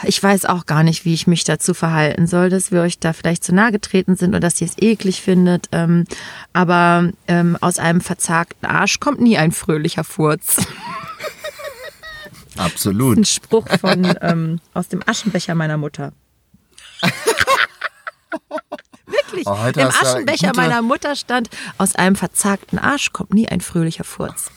ich 0.06 0.22
weiß 0.22 0.44
auch 0.46 0.66
gar 0.66 0.82
nicht, 0.82 1.04
wie 1.04 1.14
ich 1.14 1.26
mich 1.26 1.44
dazu 1.44 1.74
verhalten 1.74 2.26
soll, 2.26 2.48
dass 2.50 2.70
wir 2.72 2.80
euch 2.82 2.98
da 2.98 3.12
vielleicht 3.12 3.44
zu 3.44 3.54
nahe 3.54 3.72
getreten 3.72 4.16
sind 4.16 4.30
oder 4.30 4.40
dass 4.40 4.60
ihr 4.60 4.66
es 4.66 4.78
eklig 4.78 5.20
findet. 5.20 5.68
Ähm, 5.72 6.04
aber 6.52 7.10
ähm, 7.28 7.56
aus 7.60 7.78
einem 7.78 8.00
verzagten 8.00 8.66
Arsch 8.68 9.00
kommt 9.00 9.20
nie 9.20 9.36
ein 9.38 9.52
fröhlicher 9.52 10.04
Furz. 10.04 10.56
Absolut. 12.56 13.18
Ein 13.18 13.24
Spruch 13.24 13.66
von 13.80 14.16
ähm, 14.22 14.60
aus 14.72 14.88
dem 14.88 15.02
Aschenbecher 15.06 15.54
meiner 15.54 15.76
Mutter. 15.76 16.12
Wirklich. 19.06 19.46
Oh, 19.46 19.58
heute 19.58 19.80
Im 19.82 19.88
Aschenbecher 19.88 20.48
gute- 20.48 20.60
meiner 20.60 20.82
Mutter 20.82 21.14
stand, 21.16 21.48
aus 21.78 21.94
einem 21.94 22.16
verzagten 22.16 22.78
Arsch 22.78 23.12
kommt 23.12 23.32
nie 23.34 23.48
ein 23.48 23.60
fröhlicher 23.60 24.04
Furz. 24.04 24.50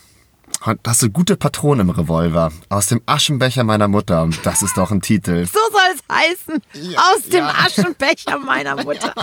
Hast 0.61 1.01
du 1.01 1.09
gute 1.09 1.37
Patronen 1.37 1.87
im 1.87 1.89
Revolver? 1.89 2.51
Aus 2.67 2.87
dem 2.87 3.01
Aschenbecher 3.05 3.63
meiner 3.63 3.87
Mutter. 3.87 4.27
Das 4.43 4.61
ist 4.61 4.77
doch 4.77 4.91
ein 4.91 5.01
Titel. 5.01 5.45
So 5.45 5.59
soll 5.71 5.81
es 5.95 6.03
heißen. 6.13 6.61
aus 6.97 7.29
dem 7.29 7.45
Aschenbecher 7.45 8.37
meiner 8.39 8.75
Mutter. 8.83 9.13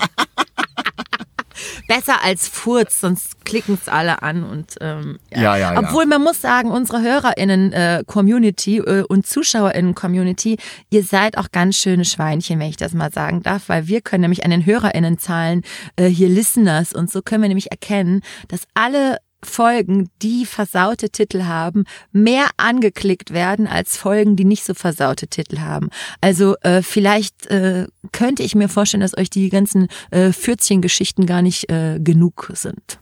Besser 1.89 2.23
als 2.23 2.49
Furz, 2.49 3.01
sonst 3.01 3.45
klicken 3.45 3.79
es 3.81 3.89
alle 3.89 4.23
an 4.23 4.45
und 4.45 4.75
ähm, 4.81 5.19
Ja, 5.31 5.57
ja, 5.57 5.73
ja. 5.73 5.79
Obwohl 5.79 6.05
man 6.07 6.23
muss 6.23 6.41
sagen, 6.41 6.71
unsere 6.71 7.01
HörerInnen-Community 7.01 8.79
äh, 8.79 9.03
und 9.03 9.27
ZuschauerInnen-Community, 9.27 10.59
ihr 10.91 11.03
seid 11.05 11.39
auch 11.39 11.51
ganz 11.53 11.77
schöne 11.77 12.05
Schweinchen, 12.05 12.59
wenn 12.61 12.69
ich 12.69 12.77
das 12.77 12.93
mal 12.93 13.11
sagen 13.13 13.43
darf, 13.43 13.69
weil 13.69 13.87
wir 13.87 14.01
können 14.03 14.23
nämlich 14.23 14.45
an 14.45 14.51
den 14.51 14.67
HörerInnen-Zahlen 14.67 15.63
äh, 15.97 16.07
hier 16.09 16.29
Listeners 16.29 16.93
und 16.93 17.11
so 17.11 17.23
können 17.23 17.43
wir 17.43 17.49
nämlich 17.49 17.71
erkennen, 17.71 18.21
dass 18.49 18.63
alle 18.75 19.17
Folgen, 19.43 20.09
die 20.23 20.47
versaute 20.47 21.11
Titel 21.11 21.45
haben, 21.45 21.85
mehr 22.13 22.49
angeklickt 22.57 23.33
werden 23.33 23.67
als 23.67 23.97
Folgen, 23.97 24.37
die 24.37 24.45
nicht 24.45 24.65
so 24.65 24.75
versaute 24.75 25.29
Titel 25.29 25.61
haben. 25.61 25.91
Also 26.21 26.57
äh, 26.63 26.83
vielleicht 26.83 27.47
äh, 27.47 27.87
könnte 28.13 28.43
ich 28.43 28.55
mir 28.55 28.69
vorstellen, 28.69 29.03
dass 29.03 29.17
euch 29.17 29.31
die 29.31 29.49
ganzen 29.49 29.89
äh, 30.11 30.33
Fürzchen-Geschichten 30.33 31.27
gar 31.27 31.43
nicht 31.43 31.71
äh, 31.71 31.99
genug 32.01 32.51
sind. 32.55 32.99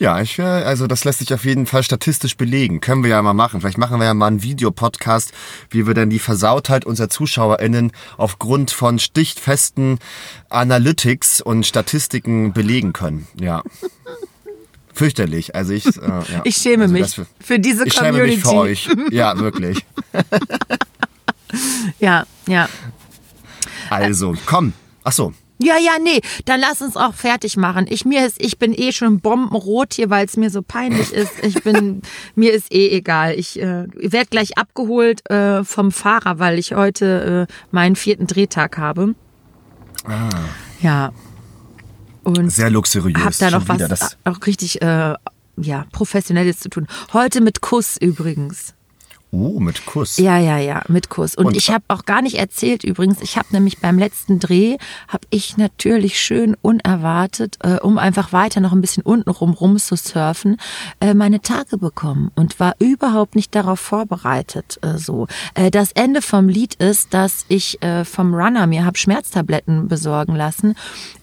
Ja, 0.00 0.20
ich, 0.20 0.38
äh, 0.38 0.42
also 0.42 0.86
das 0.86 1.04
lässt 1.04 1.18
sich 1.18 1.34
auf 1.34 1.44
jeden 1.44 1.66
Fall 1.66 1.82
statistisch 1.82 2.36
belegen. 2.36 2.80
Können 2.80 3.02
wir 3.02 3.10
ja 3.10 3.20
mal 3.20 3.34
machen. 3.34 3.60
Vielleicht 3.60 3.78
machen 3.78 3.98
wir 3.98 4.06
ja 4.06 4.14
mal 4.14 4.28
einen 4.28 4.42
Videopodcast, 4.44 5.32
wie 5.70 5.86
wir 5.88 5.94
dann 5.94 6.08
die 6.08 6.20
Versautheit 6.20 6.84
unserer 6.84 7.08
ZuschauerInnen 7.08 7.90
aufgrund 8.16 8.70
von 8.70 9.00
stichfesten 9.00 9.98
Analytics 10.50 11.40
und 11.40 11.66
Statistiken 11.66 12.52
belegen 12.52 12.92
können. 12.92 13.26
Ja. 13.40 13.62
Fürchterlich. 14.98 15.54
Also 15.54 15.72
ich, 15.72 15.86
äh, 15.86 15.90
ja. 16.08 16.22
Ich 16.44 16.56
schäme 16.56 16.82
also 16.84 16.92
mich 16.94 17.14
für- 17.14 17.26
für 17.40 17.58
diese 17.58 17.86
Ich 17.86 17.94
schäme 17.94 18.18
Community. 18.18 18.36
mich 18.36 18.44
für 18.44 18.54
euch. 18.54 18.88
Ja, 19.10 19.38
wirklich. 19.38 19.84
Ja, 21.98 22.26
ja. 22.46 22.68
Also, 23.88 24.34
komm. 24.44 24.74
Ach 25.02 25.12
so. 25.12 25.32
Ja, 25.60 25.74
ja, 25.78 25.92
nee, 26.02 26.20
dann 26.44 26.60
lass 26.60 26.82
uns 26.82 26.94
auch 26.96 27.14
fertig 27.14 27.56
machen. 27.56 27.86
Ich 27.88 28.04
mir 28.04 28.24
ist, 28.26 28.36
ich 28.40 28.58
bin 28.58 28.72
eh 28.74 28.92
schon 28.92 29.20
bombenrot 29.20 29.94
hier, 29.94 30.08
weil 30.10 30.26
es 30.26 30.36
mir 30.36 30.50
so 30.50 30.60
peinlich 30.62 31.12
ist. 31.12 31.32
Ich 31.42 31.62
bin, 31.64 32.02
mir 32.36 32.52
ist 32.52 32.70
eh 32.72 32.90
egal. 32.90 33.34
Ich 33.34 33.58
äh, 33.58 33.86
werde 33.94 34.26
gleich 34.30 34.56
abgeholt 34.58 35.28
äh, 35.30 35.64
vom 35.64 35.90
Fahrer, 35.90 36.38
weil 36.38 36.58
ich 36.58 36.74
heute 36.74 37.48
äh, 37.48 37.52
meinen 37.72 37.96
vierten 37.96 38.26
Drehtag 38.26 38.76
habe. 38.78 39.14
Ja. 40.80 41.12
Und 42.28 42.50
Sehr 42.50 42.68
luxuriös. 42.70 43.24
hab 43.24 43.38
da 43.38 43.50
noch 43.50 43.68
was 43.68 43.78
Das, 43.78 44.16
auch 44.24 44.38
richtig 44.46 44.82
äh, 44.82 45.14
ja 45.56 45.86
professionelles 45.92 46.58
zu 46.60 46.68
tun. 46.68 46.86
Heute 47.12 47.40
mit 47.40 47.60
Kuss 47.62 47.96
übrigens. 47.96 48.74
oh, 49.30 49.60
mit 49.60 49.84
Kuss. 49.86 50.16
Ja, 50.18 50.38
ja, 50.38 50.56
ja, 50.58 50.82
mit 50.88 51.08
Kuss. 51.10 51.34
Und, 51.34 51.46
Und- 51.46 51.56
ich 51.56 51.70
habe 51.70 51.84
auch 51.88 52.04
gar 52.06 52.22
nicht 52.22 52.36
erzählt 52.38 52.82
übrigens, 52.84 53.18
ich 53.20 53.36
habe 53.36 53.48
nämlich 53.50 53.78
beim 53.78 53.98
letzten 53.98 54.38
Dreh, 54.40 54.76
habe 55.08 55.26
ich 55.30 55.56
natürlich 55.58 56.18
schön 56.18 56.54
unerwartet, 56.62 57.56
äh, 57.62 57.78
um 57.80 57.98
einfach 57.98 58.32
weiter 58.32 58.60
noch 58.60 58.72
ein 58.72 58.80
bisschen 58.80 59.02
unten 59.02 59.28
rum 59.30 59.52
rum 59.52 59.76
zu 59.78 59.96
surfen, 59.96 60.56
äh, 61.00 61.12
meine 61.14 61.40
Tage 61.42 61.76
bekommen 61.78 62.30
und 62.36 62.58
war 62.60 62.74
überhaupt 62.78 63.34
nicht 63.36 63.54
darauf 63.54 63.80
vorbereitet. 63.80 64.78
Äh, 64.82 64.96
so, 64.98 65.26
äh, 65.54 65.70
Das 65.70 65.92
Ende 65.92 66.22
vom 66.22 66.48
Lied 66.48 66.74
ist, 66.74 67.12
dass 67.14 67.44
ich 67.48 67.82
äh, 67.82 68.04
vom 68.04 68.34
Runner 68.34 68.66
mir 68.66 68.84
habe 68.84 68.96
Schmerztabletten 68.98 69.88
besorgen 69.88 70.34
lassen 70.36 70.74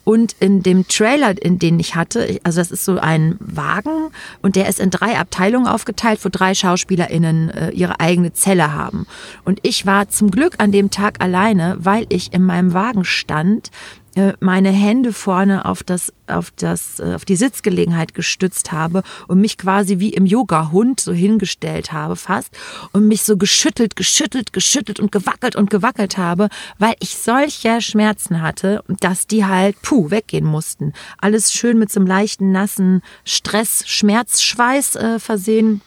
und 0.06 0.36
in 0.40 0.64
dem 0.64 0.88
Trailer, 0.88 1.42
in 1.44 1.60
den 1.60 1.80
ich 1.80 1.96
hatte, 1.96 2.40
also 2.44 2.62
das 2.62 2.72
ist 2.72 2.86
so 2.86 2.98
ein 2.98 3.36
Wagen 3.40 4.12
und 4.42 4.56
der 4.56 4.70
ist 4.70 4.80
in 4.80 4.92
drei 4.92 5.18
Abteilungen 5.18 5.68
aufgeteilt, 5.68 6.24
wo 6.24 6.30
drei 6.32 6.54
SchauspielerInnen 6.54 7.50
äh, 7.50 7.70
ihre 7.72 8.00
eigene 8.00 8.32
Zelle 8.32 8.72
haben. 8.72 9.08
Und 9.44 9.60
ich 9.64 9.86
war 9.86 10.08
zum 10.08 10.30
Glück 10.30 10.56
an 10.60 10.72
dem 10.72 10.92
Tag 10.92 11.22
alleine, 11.22 11.78
weil 11.80 12.06
ich 12.10 12.34
in 12.34 12.44
meinem 12.44 12.74
Wagen 12.74 13.04
stand, 13.04 13.72
meine 14.40 14.70
Hände 14.70 15.14
vorne 15.14 15.66
auf 15.66 15.84
das 15.84 16.14
auf 16.28 16.52
das 16.56 17.00
äh, 17.00 17.14
auf 17.16 17.26
die 17.26 17.36
Sitzgelegenheit 17.36 18.14
gestützt 18.14 18.72
habe 18.72 19.04
und 19.28 19.40
mich 19.40 19.58
quasi 19.58 20.00
wie 20.00 20.10
im 20.10 20.26
Yoga 20.26 20.72
Hund 20.72 21.00
so 21.00 21.14
hingestellt 21.14 21.92
habe 21.92 22.16
fast 22.16 22.50
und 22.94 23.08
mich 23.08 23.24
so 23.24 23.38
geschüttelt 23.38 23.96
geschüttelt 23.96 24.54
geschüttelt 24.54 25.00
und 25.00 25.12
gewackelt 25.12 25.56
und 25.56 25.70
gewackelt 25.70 26.18
habe 26.18 26.50
weil 26.80 26.96
ich 27.00 27.16
solche 27.18 27.82
Schmerzen 27.82 28.42
hatte 28.42 28.84
dass 29.00 29.28
die 29.28 29.46
halt 29.46 29.82
puh 29.82 30.10
weggehen 30.12 30.46
mussten. 30.46 30.94
Alles 31.18 31.54
schön 31.54 31.78
mit 31.78 31.92
so 31.92 32.00
einem 32.00 32.08
leichten 32.08 32.52
nassen 32.52 33.02
Stress 33.24 33.84
Schmerzschweiß 33.88 34.96
äh, 34.96 35.20
versehen 35.20 35.82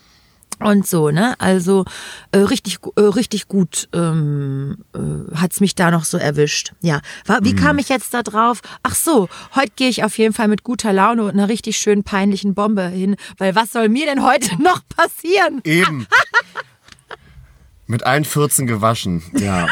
und 0.61 0.87
so, 0.87 1.11
ne? 1.11 1.35
Also 1.39 1.85
äh, 2.33 2.39
richtig, 2.39 2.79
äh, 2.97 3.01
richtig 3.01 3.49
gut 3.49 3.89
ähm, 3.93 4.85
äh, 4.95 5.37
hat's 5.37 5.61
mich 5.61 5.75
da 5.75 5.91
noch 5.91 6.05
so 6.05 6.19
erwischt. 6.19 6.73
Ja. 6.81 7.01
War, 7.27 7.45
wie 7.45 7.55
kam 7.55 7.79
ich 7.79 7.89
jetzt 7.89 8.13
da 8.15 8.23
drauf? 8.23 8.61
Ach 8.83 8.95
so, 8.95 9.29
heute 9.55 9.73
gehe 9.77 9.89
ich 9.89 10.05
auf 10.05 10.19
jeden 10.19 10.35
Fall 10.35 10.49
mit 10.49 10.65
guter 10.65 10.93
Laune 10.93 11.25
und 11.25 11.31
einer 11.31 11.49
richtig 11.49 11.79
schön 11.79 12.03
peinlichen 12.03 12.55
Bombe 12.55 12.89
hin, 12.89 13.17
weil 13.37 13.55
was 13.55 13.73
soll 13.73 13.89
mir 13.89 14.07
denn 14.07 14.23
heute 14.25 14.61
noch 14.63 14.83
passieren? 14.89 15.61
Eben. 15.65 16.07
Mit 17.91 18.05
allen 18.05 18.27
14 18.27 18.67
gewaschen. 18.67 19.23
Ja. 19.33 19.67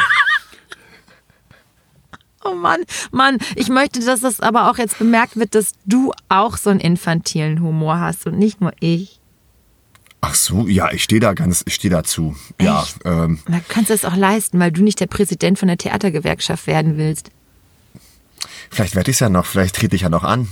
Oh 2.43 2.55
Mann, 2.55 2.85
Mann, 3.11 3.39
ich 3.57 3.69
möchte, 3.69 4.01
dass 4.01 4.21
das 4.21 4.41
aber 4.41 4.71
auch 4.71 4.79
jetzt 4.79 4.99
bemerkt 4.99 5.37
wird, 5.37 5.55
dass 5.55 5.73
du 5.85 6.13
auch 6.29 6.57
so 6.57 6.71
einen 6.71 6.81
infantilen 6.81 7.61
Humor 7.61 7.99
hast 7.99 8.27
und 8.27 8.39
nicht 8.39 8.61
nur 8.61 8.73
ich. 8.81 9.21
Ach 10.29 10.35
so, 10.35 10.67
ja, 10.67 10.91
ich 10.91 11.05
stehe 11.05 11.21
da 11.21 11.35
ganz, 11.35 11.63
ich 11.67 11.75
stehe 11.77 11.91
dazu. 11.91 12.35
Ja, 12.61 12.83
Echt? 12.83 12.99
ähm, 13.05 13.39
Da 13.47 13.61
kannst 13.69 13.91
du 13.91 13.95
es 13.95 14.05
auch 14.05 14.17
leisten, 14.17 14.59
weil 14.59 14.73
du 14.73 14.83
nicht 14.83 14.99
der 14.99 15.07
Präsident 15.07 15.57
von 15.57 15.69
der 15.69 15.79
Theatergewerkschaft 15.79 16.67
werden 16.67 16.97
willst. 16.99 17.31
vielleicht 18.71 18.97
werde 18.97 19.11
ich 19.13 19.21
ja 19.21 19.29
noch, 19.29 19.47
vielleicht 19.47 19.77
trete 19.77 19.95
ich 19.95 20.03
ja 20.03 20.09
noch 20.09 20.25
an. 20.25 20.49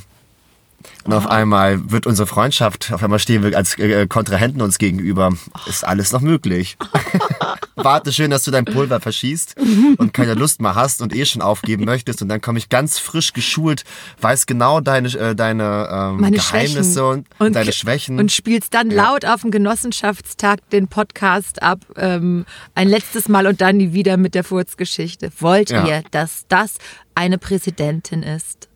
Und 1.05 1.13
Oh. 1.13 1.17
auf 1.17 1.27
einmal 1.27 1.91
wird 1.91 2.07
unsere 2.07 2.27
Freundschaft, 2.27 2.93
auf 2.93 3.03
einmal 3.03 3.19
stehen 3.19 3.43
wir 3.43 3.57
als 3.57 3.79
äh, 3.79 4.07
Kontrahenten 4.07 4.63
uns 4.63 4.79
gegenüber. 4.79 5.33
Ist 5.67 5.85
alles 5.85 6.13
noch 6.13 6.21
möglich. 6.21 6.77
Warte 7.77 8.13
schön, 8.13 8.31
dass 8.31 8.45
du 8.45 8.51
dein 8.51 8.65
Pulver 8.65 9.01
verschießt 9.01 9.57
und 9.99 10.15
keine 10.15 10.35
Lust 10.35 10.63
mehr 10.63 10.75
hast 10.77 11.03
und 11.03 11.15
eh 11.15 11.27
schon 11.27 11.43
aufgeben 11.43 11.85
möchtest. 11.85 12.23
Und 12.23 12.29
dann 12.29 12.41
komme 12.41 12.59
ich 12.59 12.69
ganz 12.69 12.99
frisch 13.01 13.33
geschult, 13.33 13.85
weiß 14.21 14.47
genau 14.47 14.81
deine, 14.81 15.09
äh, 15.09 15.35
deine 15.35 15.89
ähm, 15.91 16.21
meine 16.21 16.37
Geheimnisse 16.37 16.93
Schwächen 17.01 17.25
und, 17.39 17.57
deine 17.57 17.73
Schwächen. 17.73 18.19
und 18.21 18.31
spielst 18.33 18.73
dann 18.75 18.91
Ja. 18.91 19.11
laut 19.11 19.25
auf 19.27 19.41
dem 19.43 19.51
Genossenschaftstag 19.51 20.61
den 20.71 20.87
Podcast 20.89 21.63
ab 21.63 21.81
ähm, 21.97 22.47
ein 22.75 22.89
letztes 22.89 23.29
Mal 23.29 23.47
und 23.47 23.61
dann 23.61 23.77
nie 23.79 23.93
wieder 23.93 24.17
mit 24.17 24.35
der 24.35 24.45
Furzgeschichte. 24.45 25.33
Wollt 25.41 25.71
Ja. 25.71 25.85
ihr, 25.87 26.03
dass 26.13 26.45
das 26.49 26.75
eine 27.17 27.39
Präsidentin 27.39 28.23
ist? 28.23 28.69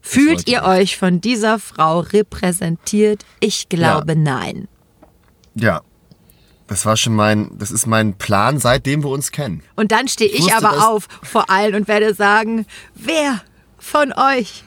Fühlt 0.00 0.48
ihr 0.48 0.58
ich. 0.58 0.64
euch 0.66 0.96
von 0.96 1.20
dieser 1.20 1.58
Frau 1.58 2.00
repräsentiert? 2.00 3.24
Ich 3.40 3.68
glaube 3.68 4.16
nein. 4.16 4.68
ja. 5.54 5.80
Das 6.66 6.84
war 6.84 6.98
schon 6.98 7.14
mein, 7.14 7.50
das 7.58 7.70
ist 7.70 7.86
mein 7.86 8.18
Plan, 8.18 8.58
seitdem 8.58 9.02
wir 9.02 9.08
uns 9.08 9.32
kennen. 9.32 9.62
Und 9.74 9.90
dann 9.90 10.06
stehe 10.06 10.28
ich 10.30 10.42
wusste 10.42 10.56
aber 10.58 10.76
das. 10.76 10.84
auf 10.84 11.08
vor 11.22 11.48
allen 11.48 11.74
und 11.74 11.88
werde 11.88 12.12
sagen, 12.12 12.66
wer 12.94 13.40
von 13.78 14.12
euch 14.12 14.64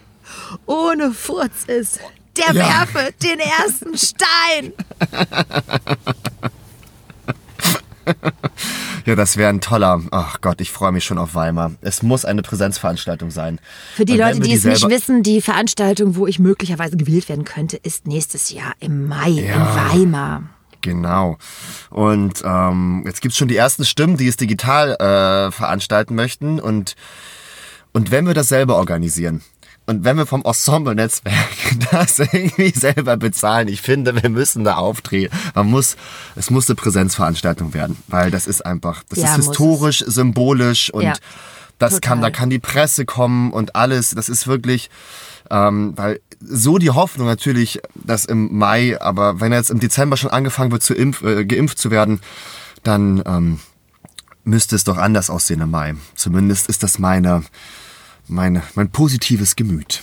ohne 0.66 1.12
Furz 1.12 1.66
ist, 1.68 2.00
der 2.38 2.56
Ja. 2.56 2.88
werfe 2.90 3.14
den 3.22 3.38
ersten 3.40 3.96
Stein. 4.00 4.74
Ja, 9.06 9.16
das 9.16 9.36
wäre 9.36 9.50
ein 9.50 9.62
toller. 9.62 10.00
Ach 10.12 10.42
Gott, 10.42 10.62
ich 10.62 10.72
freue 10.72 10.92
mich 10.92 11.06
schon 11.06 11.18
auf 11.18 11.34
Weimar. 11.34 11.72
Es 11.82 12.04
muss 12.04 12.24
eine 12.24 12.44
Präsenzveranstaltung 12.44 13.32
sein. 13.32 13.60
Für 13.96 14.06
die 14.06 14.16
Leute, 14.16 14.38
wir 14.38 14.44
die 14.44 14.54
es 14.54 14.64
nicht 14.64 14.88
wissen, 14.90 15.24
die 15.24 15.42
Veranstaltung, 15.42 16.16
wo 16.16 16.28
ich 16.28 16.38
möglicherweise 16.38 16.98
gewählt 16.98 17.28
werden 17.28 17.44
könnte, 17.44 17.78
ist 17.78 18.06
nächstes 18.06 18.52
Jahr 18.52 18.74
im 18.80 19.08
Mai 19.08 19.30
Ja. 19.30 19.56
in 19.56 20.02
Weimar. 20.12 20.44
Genau. 20.82 21.38
Und 21.90 22.42
ähm, 22.46 23.04
jetzt 23.06 23.22
gibt's 23.22 23.38
schon 23.38 23.48
die 23.48 23.56
ersten 23.58 23.86
Stimmen, 23.86 24.18
die 24.18 24.28
es 24.28 24.38
digital 24.38 24.94
äh, 24.94 25.52
veranstalten 25.52 26.14
möchten. 26.16 26.60
Und, 26.60 26.96
und 27.94 28.12
wenn 28.12 28.28
wir 28.28 28.34
das 28.36 28.50
selber 28.50 28.76
organisieren 28.76 29.42
und 29.88 30.04
wenn 30.04 30.18
wir 30.18 30.26
vom 30.26 30.44
Ensemble-Netzwerk 30.44 31.36
das 31.92 32.20
irgendwie 32.20 32.72
selber 32.72 33.18
bezahlen, 33.18 33.68
ich 33.68 33.82
finde, 33.82 34.22
wir 34.22 34.30
müssen 34.30 34.64
da 34.64 34.76
aufdrehen. 34.76 35.32
Man 35.56 35.68
muss, 35.68 35.98
es 36.36 36.50
muss 36.50 36.70
eine 36.70 36.76
Präsenzveranstaltung 36.76 37.74
werden, 37.74 37.98
weil 38.08 38.32
das 38.32 38.48
ist 38.48 38.66
einfach, 38.66 39.04
das 39.10 39.20
Ja, 39.20 39.36
ist 39.36 39.48
historisch, 39.48 40.04
symbolisch 40.08 40.94
und 40.94 41.04
Ja, 41.04 41.14
das 41.80 42.00
kann, 42.00 42.22
da 42.22 42.28
total. 42.28 42.40
kann 42.40 42.50
die 42.52 42.60
Presse 42.60 43.06
kommen 43.06 43.52
und 43.52 43.76
alles. 43.76 44.12
Das 44.12 44.30
ist 44.30 44.46
wirklich, 44.46 44.90
ähm, 45.50 45.94
weil 45.96 46.20
so 46.40 46.78
die 46.78 46.92
Hoffnung 46.92 47.28
natürlich, 47.28 47.82
dass 47.96 48.26
im 48.26 48.56
Mai, 48.58 49.02
aber 49.02 49.40
wenn 49.42 49.52
jetzt 49.52 49.72
im 49.72 49.80
Dezember 49.80 50.16
schon 50.16 50.30
angefangen 50.30 50.72
wird, 50.72 50.84
zu 50.84 50.94
impf, 50.94 51.24
äh, 51.24 51.44
geimpft 51.46 51.80
zu 51.80 51.90
werden, 51.92 52.22
dann 52.84 53.22
ähm, 53.26 53.60
müsste 54.44 54.76
es 54.76 54.84
doch 54.84 54.98
anders 54.98 55.30
aussehen 55.30 55.62
im 55.62 55.72
Mai. 55.72 55.96
Zumindest 56.16 56.68
ist 56.70 56.84
das 56.84 57.00
meine, 57.00 57.44
meine, 58.32 58.64
mein 58.76 58.90
positives 58.90 59.56
Gemüt. 59.56 60.02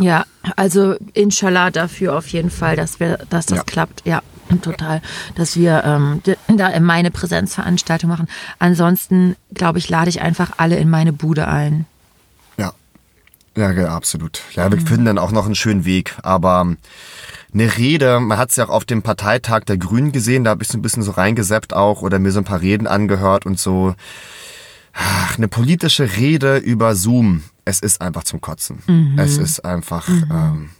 Ja. 0.00 0.24
also 0.56 0.94
inshallah 1.12 1.70
dafür 1.70 2.16
auf 2.16 2.28
jeden 2.28 2.50
Fall, 2.50 2.76
dass 2.76 3.00
wir, 3.00 3.18
dass 3.30 3.46
das 3.46 3.58
Ja. 3.58 3.64
klappt. 3.64 4.02
Ja, 4.06 4.22
total. 4.62 5.02
Dass 5.34 5.56
wir 5.56 5.82
ähm, 5.84 6.22
da 6.56 6.68
in 6.68 6.84
meine 6.84 7.10
Präsenzveranstaltung 7.10 8.08
machen. 8.08 8.28
Ansonsten, 8.58 9.36
glaube 9.54 9.78
ich, 9.78 9.88
lade 9.88 10.08
ich 10.10 10.20
einfach 10.22 10.52
alle 10.56 10.76
in 10.76 10.88
meine 10.90 11.12
Bude 11.12 11.48
ein. 11.48 11.86
Ja. 12.56 12.72
Ja, 13.56 13.70
absolut. 13.94 14.40
Ja, 14.54 14.70
wir 14.70 14.80
finden 14.80 15.04
dann 15.04 15.18
auch 15.18 15.32
noch 15.32 15.46
einen 15.46 15.54
schönen 15.54 15.84
Weg. 15.84 16.14
Aber 16.22 16.60
ähm, 16.62 16.78
eine 17.54 17.76
Rede, 17.76 18.20
man 18.20 18.38
hat 18.38 18.50
es 18.50 18.56
ja 18.56 18.64
auch 18.64 18.70
auf 18.70 18.84
dem 18.84 19.02
Parteitag 19.02 19.64
der 19.64 19.76
Grünen 19.76 20.12
gesehen, 20.12 20.44
da 20.44 20.50
habe 20.50 20.62
ich 20.62 20.68
so 20.70 20.78
ein 20.78 20.82
bisschen 20.82 21.02
so 21.02 21.10
reingeseppt 21.12 21.74
auch 21.74 22.00
oder 22.02 22.18
mir 22.18 22.32
so 22.32 22.38
ein 22.40 22.44
paar 22.44 22.62
Reden 22.62 22.86
angehört 22.86 23.44
und 23.46 23.58
so. 23.58 23.94
Ach, 24.92 25.38
eine 25.38 25.48
politische 25.48 26.16
Rede 26.16 26.58
über 26.58 26.94
Zoom. 26.94 27.42
Es 27.64 27.80
ist 27.80 28.00
einfach 28.00 28.24
zum 28.24 28.40
Kotzen. 28.40 28.82
Es 29.18 29.38
ist 29.38 29.64
einfach, 29.64 30.08
ähm, 30.08 30.70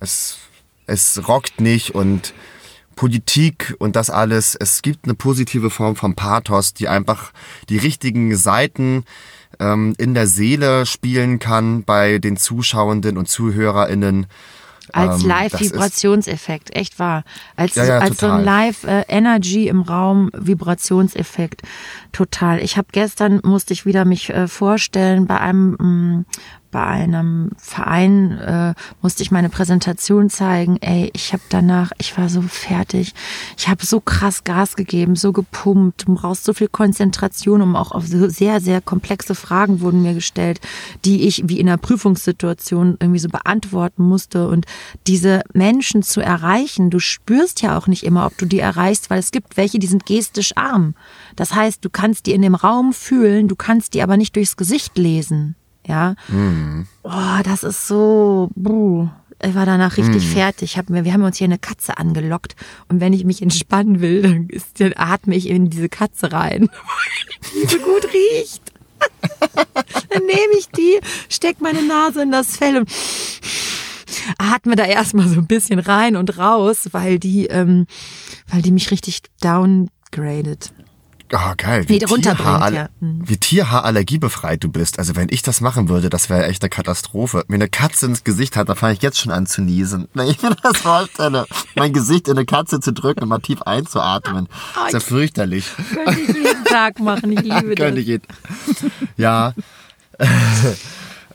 es, 0.00 0.38
es 0.86 1.28
rockt 1.28 1.60
nicht 1.60 1.94
und 1.94 2.34
Politik 2.96 3.76
und 3.78 3.94
das 3.94 4.08
alles, 4.08 4.54
es 4.54 4.80
gibt 4.80 5.04
eine 5.04 5.14
positive 5.14 5.68
Form 5.68 5.96
von 5.96 6.14
Pathos, 6.14 6.72
die 6.72 6.88
einfach 6.88 7.32
die 7.68 7.76
richtigen 7.76 8.34
Seiten 8.34 9.04
ähm, 9.60 9.94
in 9.98 10.14
der 10.14 10.26
Seele 10.26 10.86
spielen 10.86 11.38
kann 11.38 11.84
bei 11.84 12.18
den 12.18 12.36
Zuschauenden 12.38 13.18
und 13.18 13.28
ZuhörerInnen. 13.28 14.26
Als 14.92 15.22
Ähm, 15.22 15.28
Live-Vibrationseffekt, 15.28 16.74
echt 16.76 16.98
wahr. 16.98 17.24
Als, 17.56 17.74
Ja, 17.74 17.84
ja, 17.84 17.98
als 17.98 18.18
so 18.18 18.28
ein. 18.28 18.44
Live-Energy 18.44 19.68
im 19.68 19.82
Raum, 19.82 20.30
Vibrationseffekt. 20.32 21.62
Total. 22.12 22.60
Ich 22.62 22.76
habe 22.76 22.88
gestern, 22.92 23.40
musste 23.44 23.72
ich 23.72 23.86
wieder 23.86 24.04
mich 24.04 24.30
äh, 24.30 24.48
vorstellen, 24.48 25.26
bei 25.26 25.40
einem, 25.40 25.76
mh, 25.78 26.24
bei 26.70 26.82
einem 26.82 27.50
Verein 27.56 28.32
äh, 28.38 28.74
musste 29.02 29.22
ich 29.22 29.30
meine 29.30 29.48
Präsentation 29.48 30.30
zeigen. 30.30 30.76
Ey, 30.80 31.10
ich 31.14 31.32
habe 31.32 31.42
danach, 31.48 31.92
ich 31.98 32.16
war 32.18 32.28
so 32.28 32.42
fertig. 32.42 33.14
Ich 33.56 33.68
habe 33.68 33.84
so 33.84 34.00
krass 34.00 34.44
Gas 34.44 34.76
gegeben, 34.76 35.16
so 35.16 35.32
gepumpt. 35.32 36.06
Du 36.06 36.14
brauchst 36.14 36.44
so 36.44 36.52
viel 36.52 36.68
Konzentration, 36.68 37.62
um 37.62 37.76
auch 37.76 37.92
auf 37.92 38.06
so 38.06 38.28
sehr, 38.28 38.60
sehr 38.60 38.80
komplexe 38.80 39.34
Fragen 39.34 39.80
wurden 39.80 40.02
mir 40.02 40.14
gestellt, 40.14 40.60
die 41.04 41.26
ich 41.26 41.48
wie 41.48 41.60
in 41.60 41.68
einer 41.68 41.78
Prüfungssituation 41.78 42.96
irgendwie 43.00 43.20
so 43.20 43.28
beantworten 43.28 44.02
musste. 44.02 44.48
Und 44.48 44.66
diese 45.06 45.42
Menschen 45.52 46.02
zu 46.02 46.20
erreichen, 46.20 46.90
du 46.90 46.98
spürst 46.98 47.62
ja 47.62 47.76
auch 47.78 47.86
nicht 47.86 48.04
immer, 48.04 48.26
ob 48.26 48.36
du 48.38 48.46
die 48.46 48.60
erreichst, 48.60 49.10
weil 49.10 49.18
es 49.18 49.30
gibt 49.30 49.56
welche, 49.56 49.78
die 49.78 49.86
sind 49.86 50.06
gestisch 50.06 50.56
arm. 50.56 50.94
Das 51.36 51.54
heißt, 51.54 51.84
du 51.84 51.90
kannst 51.90 52.26
die 52.26 52.32
in 52.32 52.42
dem 52.42 52.54
Raum 52.54 52.92
fühlen, 52.92 53.48
du 53.48 53.56
kannst 53.56 53.94
die 53.94 54.02
aber 54.02 54.16
nicht 54.16 54.36
durchs 54.36 54.56
Gesicht 54.56 54.96
lesen. 54.98 55.56
Ja. 55.86 56.14
Oh, 57.02 57.42
das 57.44 57.62
ist 57.62 57.86
so. 57.86 58.50
Buh. 58.54 59.08
Ich 59.42 59.54
war 59.54 59.66
danach 59.66 59.98
richtig 59.98 60.26
fertig. 60.26 60.78
Hab 60.78 60.88
mir, 60.88 61.04
wir 61.04 61.12
haben 61.12 61.22
uns 61.22 61.36
hier 61.36 61.44
eine 61.44 61.58
Katze 61.58 61.98
angelockt 61.98 62.56
und 62.88 63.00
wenn 63.00 63.12
ich 63.12 63.24
mich 63.24 63.42
entspannen 63.42 64.00
will, 64.00 64.22
dann, 64.22 64.48
ist, 64.48 64.80
dann 64.80 64.94
atme 64.96 65.34
ich 65.34 65.48
in 65.48 65.68
diese 65.68 65.90
Katze 65.90 66.32
rein, 66.32 66.68
die 67.54 67.68
so 67.68 67.78
gut 67.78 68.06
riecht. 68.12 68.62
dann 70.10 70.22
nehme 70.22 70.58
ich 70.58 70.68
die, 70.68 71.00
steck 71.28 71.60
meine 71.60 71.82
Nase 71.82 72.22
in 72.22 72.32
das 72.32 72.56
Fell 72.56 72.78
und 72.78 72.90
atme 74.38 74.74
da 74.74 74.84
erstmal 74.84 75.28
so 75.28 75.40
ein 75.40 75.46
bisschen 75.46 75.80
rein 75.80 76.16
und 76.16 76.38
raus, 76.38 76.88
weil 76.92 77.18
die, 77.18 77.46
ähm, 77.46 77.86
weil 78.48 78.62
die 78.62 78.72
mich 78.72 78.90
richtig 78.90 79.22
downgradet. 79.42 80.72
Ah, 81.32 81.54
geil. 81.56 81.88
Wie, 81.88 81.94
Nee, 81.98 81.98
Tierhaar- 81.98 82.72
ja. 82.72 82.88
Mhm. 83.00 83.22
wie 83.28 83.36
Tierhaarallergiebefreit 83.36 84.62
du 84.62 84.68
bist. 84.70 84.98
Also 84.98 85.16
wenn 85.16 85.26
ich 85.30 85.42
das 85.42 85.60
machen 85.60 85.88
würde, 85.88 86.08
das 86.08 86.30
wäre 86.30 86.46
echt 86.46 86.62
eine 86.62 86.70
Katastrophe. 86.70 87.44
Mir 87.48 87.56
eine 87.56 87.68
Katze 87.68 88.06
ins 88.06 88.22
Gesicht 88.22 88.56
hat, 88.56 88.68
da 88.68 88.74
fange 88.76 88.92
ich 88.94 89.02
jetzt 89.02 89.18
schon 89.18 89.32
an 89.32 89.46
zu 89.46 89.60
niesen. 89.62 90.06
Wenn 90.14 90.28
ich 90.30 90.40
mir 90.42 90.54
das 90.62 90.78
vorstelle, 90.78 91.46
mein 91.74 91.92
Gesicht 91.92 92.28
in 92.28 92.36
eine 92.36 92.46
Katze 92.46 92.78
zu 92.80 92.92
drücken 92.92 93.22
und 93.24 93.28
mal 93.28 93.40
tief 93.40 93.62
einzuatmen. 93.62 94.48
ist 94.86 94.92
ja 94.92 95.00
fürchterlich. 95.00 95.66
Könnte 95.92 96.20
ich 96.20 96.28
jeden 96.28 96.64
Tag 96.64 97.00
machen, 97.00 97.32
ich 97.32 97.40
liebe 97.42 97.74
das. 97.74 97.84
Könnte 97.86 98.00
ich 98.00 98.06
jeden. 98.06 98.26
Ja. 99.16 99.52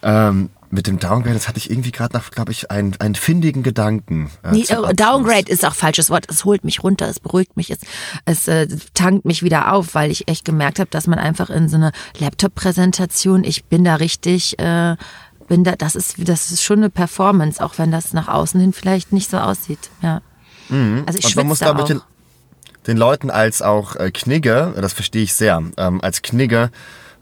ähm, 0.03 0.49
mit 0.71 0.87
dem 0.87 0.99
Downgrade, 0.99 1.33
das 1.33 1.47
hatte 1.47 1.57
ich 1.57 1.69
irgendwie 1.69 1.91
gerade 1.91 2.15
noch, 2.17 2.31
glaube 2.31 2.51
ich, 2.51 2.71
einen, 2.71 2.95
einen 2.99 3.15
findigen 3.15 3.61
Gedanken. 3.61 4.31
Äh, 4.43 4.51
Nee, 4.51 4.61
Abschluss. 4.61 4.93
Downgrade 4.95 5.51
ist 5.51 5.65
auch 5.65 5.75
falsches 5.75 6.09
Wort. 6.09 6.25
Es 6.29 6.45
holt 6.45 6.63
mich 6.63 6.83
runter, 6.83 7.07
es 7.07 7.19
beruhigt 7.19 7.57
mich, 7.57 7.69
es, 7.71 7.79
es 8.25 8.47
äh, 8.47 8.67
tankt 8.93 9.25
mich 9.25 9.43
wieder 9.43 9.73
auf, 9.73 9.93
weil 9.95 10.11
ich 10.11 10.27
echt 10.27 10.45
gemerkt 10.45 10.79
habe, 10.79 10.89
dass 10.89 11.07
man 11.07 11.19
einfach 11.19 11.49
in 11.49 11.67
so 11.69 11.75
eine 11.75 11.91
Laptop-Präsentation, 12.17 13.43
ich 13.43 13.65
bin 13.65 13.83
da 13.83 13.95
richtig, 13.95 14.57
äh, 14.59 14.95
bin 15.47 15.63
da, 15.63 15.75
das 15.75 15.95
ist, 15.95 16.15
das 16.27 16.51
ist 16.51 16.63
schon 16.63 16.79
eine 16.79 16.89
Performance, 16.89 17.63
auch 17.63 17.77
wenn 17.77 17.91
das 17.91 18.13
nach 18.13 18.29
außen 18.29 18.59
hin 18.59 18.71
vielleicht 18.73 19.11
nicht 19.11 19.29
so 19.29 19.37
aussieht. 19.37 19.89
Ja. 20.01 20.21
Also 21.05 21.19
ich 21.19 21.25
Und 21.25 21.35
man 21.35 21.47
muss, 21.47 21.59
glaube 21.59 21.83
auch. 21.83 21.91
den 22.87 22.97
Leuten 22.97 23.29
als 23.29 23.61
auch 23.61 23.97
äh, 23.97 24.09
Knigge, 24.11 24.73
das 24.79 24.93
verstehe 24.93 25.23
ich 25.23 25.33
sehr, 25.33 25.61
ähm, 25.75 25.99
als 26.01 26.21
Knigge 26.21 26.71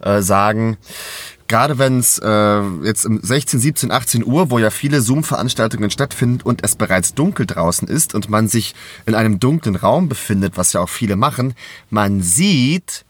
äh, 0.01 0.21
sagen, 0.21 0.77
gerade 1.49 1.77
wenn 1.77 1.99
es 1.99 2.19
äh, 2.19 2.61
jetzt 2.85 3.05
um 3.05 3.19
16, 3.21 3.59
17, 3.59 3.91
18 3.91 4.25
Uhr, 4.25 4.49
wo 4.49 4.59
ja 4.59 4.69
viele 4.69 5.01
Zoom-Veranstaltungen 5.01 5.89
stattfinden 5.89 6.41
und 6.41 6.63
es 6.63 6.77
bereits 6.77 7.13
dunkel 7.13 7.45
draußen 7.45 7.87
ist 7.89 8.15
und 8.15 8.29
man 8.29 8.47
sich 8.47 8.75
in 9.05 9.15
einem 9.15 9.39
dunklen 9.39 9.75
Raum 9.75 10.07
befindet, 10.07 10.55
was 10.55 10.71
ja 10.71 10.79
auch 10.79 10.89
viele 10.89 11.17
machen, 11.17 11.55
man 11.89 12.21
sieht, 12.21 13.03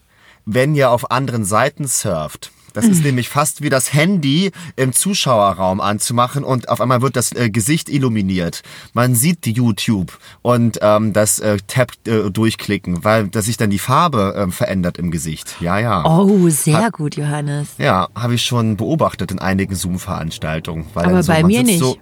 wenn 0.46 0.74
ihr 0.74 0.90
auf 0.90 1.12
anderen 1.12 1.46
Seiten 1.46 1.86
surft. 1.86 2.52
Das 2.74 2.86
ist 2.86 3.04
nämlich 3.04 3.30
fast 3.30 3.62
wie 3.62 3.70
das 3.70 3.94
Handy 3.94 4.52
im 4.76 4.94
Zuschauerraum 4.94 5.82
anzumachen 5.82 6.44
und 6.44 6.70
auf 6.70 6.82
einmal 6.82 7.02
wird 7.02 7.16
das 7.16 7.32
äh, 7.32 7.50
Gesicht 7.50 7.90
illuminiert. 7.90 8.62
Man 8.94 9.16
sieht 9.16 9.46
die 9.46 9.52
YouTube 9.52 10.18
und 10.42 10.80
ähm, 10.82 11.14
das 11.14 11.40
äh, 11.40 11.58
Tab 11.68 11.92
äh, 12.08 12.30
durchklicken, 12.30 13.04
weil 13.04 13.28
dass 13.28 13.46
sich 13.46 13.58
dann 13.58 13.70
die 13.70 13.80
Farbe 13.80 14.36
ähm, 14.38 14.52
verändert 14.52 14.98
im 14.98 15.12
Gesicht. 15.12 15.56
Ja, 15.60 15.80
ja. 15.80 16.04
Oh, 16.06 16.50
sehr 16.50 16.92
gut, 16.92 17.16
Johannes. 17.16 17.70
Ja, 17.78 18.10
habe 18.16 18.36
ich 18.36 18.44
schon 18.44 18.78
beobachtet 18.78 19.32
in 19.32 19.40
einigen 19.40 19.76
Zoom-Veranstaltungen. 19.76 20.86
Aber 20.96 21.24
so, 21.24 21.32
bei 21.32 21.44
mir 21.44 21.64
nicht. 21.64 21.80
So, 21.80 21.98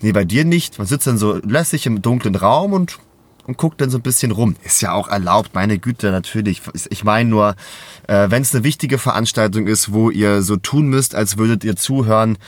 nee, 0.00 0.12
bei 0.12 0.24
dir 0.24 0.44
nicht. 0.44 0.78
Man 0.78 0.86
sitzt 0.86 1.06
dann 1.06 1.18
so 1.18 1.36
lässig 1.36 1.86
im 1.86 2.02
dunklen 2.02 2.34
Raum 2.34 2.72
und, 2.72 2.98
und 3.46 3.58
guckt 3.58 3.80
dann 3.80 3.90
so 3.90 3.98
ein 3.98 4.02
bisschen 4.02 4.30
rum. 4.30 4.56
Ist 4.64 4.80
ja 4.80 4.92
auch 4.92 5.08
erlaubt, 5.08 5.54
meine 5.54 5.78
Güte, 5.78 6.10
natürlich. 6.10 6.62
Ich 6.90 7.04
meine 7.04 7.28
nur, 7.28 7.56
äh, 8.08 8.30
wenn 8.30 8.42
es 8.42 8.54
eine 8.54 8.64
wichtige 8.64 8.98
Veranstaltung 8.98 9.66
ist, 9.66 9.92
wo 9.92 10.10
ihr 10.10 10.42
so 10.42 10.56
tun 10.56 10.88
müsst, 10.88 11.14
als 11.14 11.36
würdet 11.36 11.64
ihr 11.64 11.76
zuhören, 11.76 12.38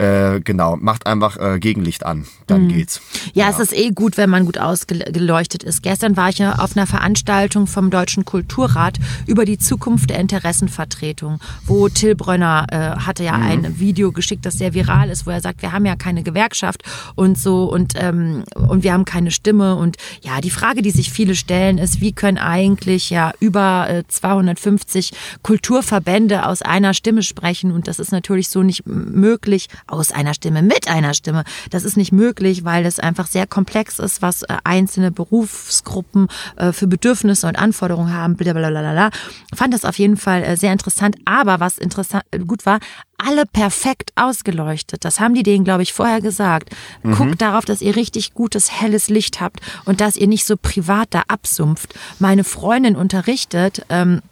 äh, 0.00 0.40
genau, 0.40 0.76
macht 0.76 1.06
einfach 1.06 1.36
äh, 1.36 1.58
Gegenlicht 1.58 2.06
an. 2.06 2.24
Dann 2.46 2.68
geht's. 2.68 3.02
Ja, 3.34 3.50
es 3.50 3.58
ist 3.58 3.72
eh 3.72 3.90
gut, 3.90 4.16
wenn 4.16 4.30
man 4.30 4.46
gut 4.46 4.56
ausgeleuchtet 4.56 5.62
ist. 5.62 5.82
Gestern 5.82 6.16
war 6.16 6.30
ich 6.30 6.38
ja 6.38 6.54
auf 6.54 6.76
einer 6.76 6.86
Veranstaltung 6.86 7.66
vom 7.66 7.90
Deutschen 7.90 8.24
Kulturrat 8.24 8.98
über 9.26 9.44
die 9.44 9.58
Zukunft 9.58 10.08
der 10.10 10.18
Interessenvertretung, 10.18 11.38
wo 11.64 11.88
Till 11.88 12.14
Brönner 12.14 12.66
äh, 12.70 13.00
hatte 13.00 13.24
ja 13.24 13.34
ein 13.34 13.78
Video 13.78 14.10
geschickt, 14.10 14.46
das 14.46 14.54
sehr 14.54 14.72
viral 14.72 15.10
ist, 15.10 15.26
wo 15.26 15.30
er 15.30 15.42
sagt, 15.42 15.60
wir 15.60 15.72
haben 15.72 15.84
ja 15.84 15.96
keine 15.96 16.22
Gewerkschaft 16.22 16.82
und 17.14 17.38
so 17.38 17.64
und 17.64 17.92
ähm, 17.96 18.44
und 18.54 18.82
wir 18.82 18.92
haben 18.92 19.04
keine 19.04 19.30
Stimme. 19.30 19.76
Und 19.76 19.96
ja, 20.22 20.40
die 20.40 20.50
Frage, 20.50 20.80
die 20.80 20.90
sich 20.90 21.10
viele 21.10 21.34
stellen, 21.34 21.78
ist, 21.78 22.00
wie 22.00 22.12
können 22.12 22.38
eigentlich 22.38 23.10
ja 23.10 23.32
über 23.40 23.88
äh, 23.90 24.04
250 24.06 25.12
Kulturverbände 25.42 26.46
aus 26.46 26.62
einer 26.62 26.94
Stimme 26.94 27.22
sprechen? 27.22 27.72
Und 27.72 27.88
das 27.88 27.98
ist 27.98 28.12
natürlich 28.12 28.48
so 28.48 28.62
nicht 28.62 28.86
möglich, 28.86 29.68
aus 29.90 30.12
einer 30.12 30.34
Stimme, 30.34 30.62
mit 30.62 30.88
einer 30.88 31.14
Stimme. 31.14 31.44
Das 31.70 31.84
ist 31.84 31.96
nicht 31.96 32.12
möglich, 32.12 32.64
weil 32.64 32.86
es 32.86 32.98
einfach 32.98 33.26
sehr 33.26 33.46
komplex 33.46 33.98
ist, 33.98 34.22
was 34.22 34.42
äh, 34.42 34.56
einzelne 34.64 35.10
Berufsgruppen 35.10 36.28
äh, 36.56 36.72
für 36.72 36.86
Bedürfnisse 36.86 37.46
und 37.46 37.56
Anforderungen 37.56 38.12
haben. 38.12 38.36
Blablabla. 38.36 39.10
Fand 39.54 39.74
das 39.74 39.84
auf 39.84 39.98
jeden 39.98 40.16
Fall 40.16 40.42
äh, 40.42 40.56
sehr 40.56 40.72
interessant. 40.72 41.16
Aber 41.24 41.60
was 41.60 41.78
interessant 41.78 42.24
gut 42.46 42.66
war, 42.66 42.80
alle 43.18 43.44
perfekt 43.46 44.12
ausgeleuchtet. 44.16 45.04
Das 45.04 45.20
haben 45.20 45.34
die 45.34 45.42
denen, 45.42 45.64
glaube 45.64 45.82
ich, 45.82 45.92
vorher 45.92 46.20
gesagt. 46.20 46.70
Mhm. 47.02 47.14
Guckt 47.14 47.42
darauf, 47.42 47.64
dass 47.64 47.82
ihr 47.82 47.96
richtig 47.96 48.34
gutes, 48.34 48.80
helles 48.80 49.08
Licht 49.08 49.40
habt 49.40 49.60
und 49.84 50.00
dass 50.00 50.16
ihr 50.16 50.26
nicht 50.26 50.44
so 50.44 50.56
privat 50.56 51.08
da 51.10 51.24
absumpft. 51.28 51.94
Meine 52.18 52.44
Freundin 52.44 52.96
unterrichtet 52.96 53.84
ähm, 53.88 54.22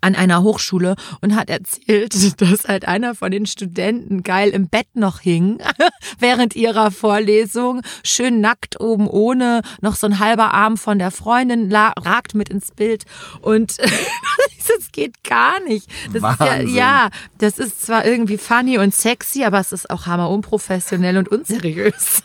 an 0.00 0.14
einer 0.14 0.42
Hochschule 0.42 0.94
und 1.20 1.34
hat 1.34 1.50
erzählt, 1.50 2.14
dass 2.40 2.64
halt 2.64 2.86
einer 2.86 3.14
von 3.14 3.30
den 3.30 3.46
Studenten 3.46 4.22
geil 4.22 4.50
im 4.50 4.68
Bett 4.68 4.88
noch 4.94 5.20
hing 5.20 5.58
während 6.18 6.56
ihrer 6.56 6.90
Vorlesung, 6.90 7.82
schön 8.04 8.40
nackt 8.40 8.80
oben 8.80 9.08
ohne, 9.08 9.62
noch 9.80 9.96
so 9.96 10.06
ein 10.06 10.18
halber 10.18 10.54
Arm 10.54 10.76
von 10.76 10.98
der 10.98 11.10
Freundin 11.10 11.72
ragt 11.74 12.34
mit 12.34 12.48
ins 12.48 12.70
Bild 12.72 13.04
und 13.40 13.78
das 13.78 14.92
geht 14.92 15.22
gar 15.24 15.60
nicht. 15.64 15.88
Das 16.12 16.32
ist 16.32 16.40
ja, 16.40 16.60
ja, 16.60 17.10
das 17.38 17.58
ist 17.58 17.82
zwar 17.82 18.04
irgendwie 18.04 18.38
funny 18.38 18.78
und 18.78 18.94
sexy, 18.94 19.44
aber 19.44 19.60
es 19.60 19.72
ist 19.72 19.90
auch 19.90 20.06
hammer 20.06 20.30
unprofessionell 20.30 21.16
und 21.16 21.28
unseriös. 21.28 22.22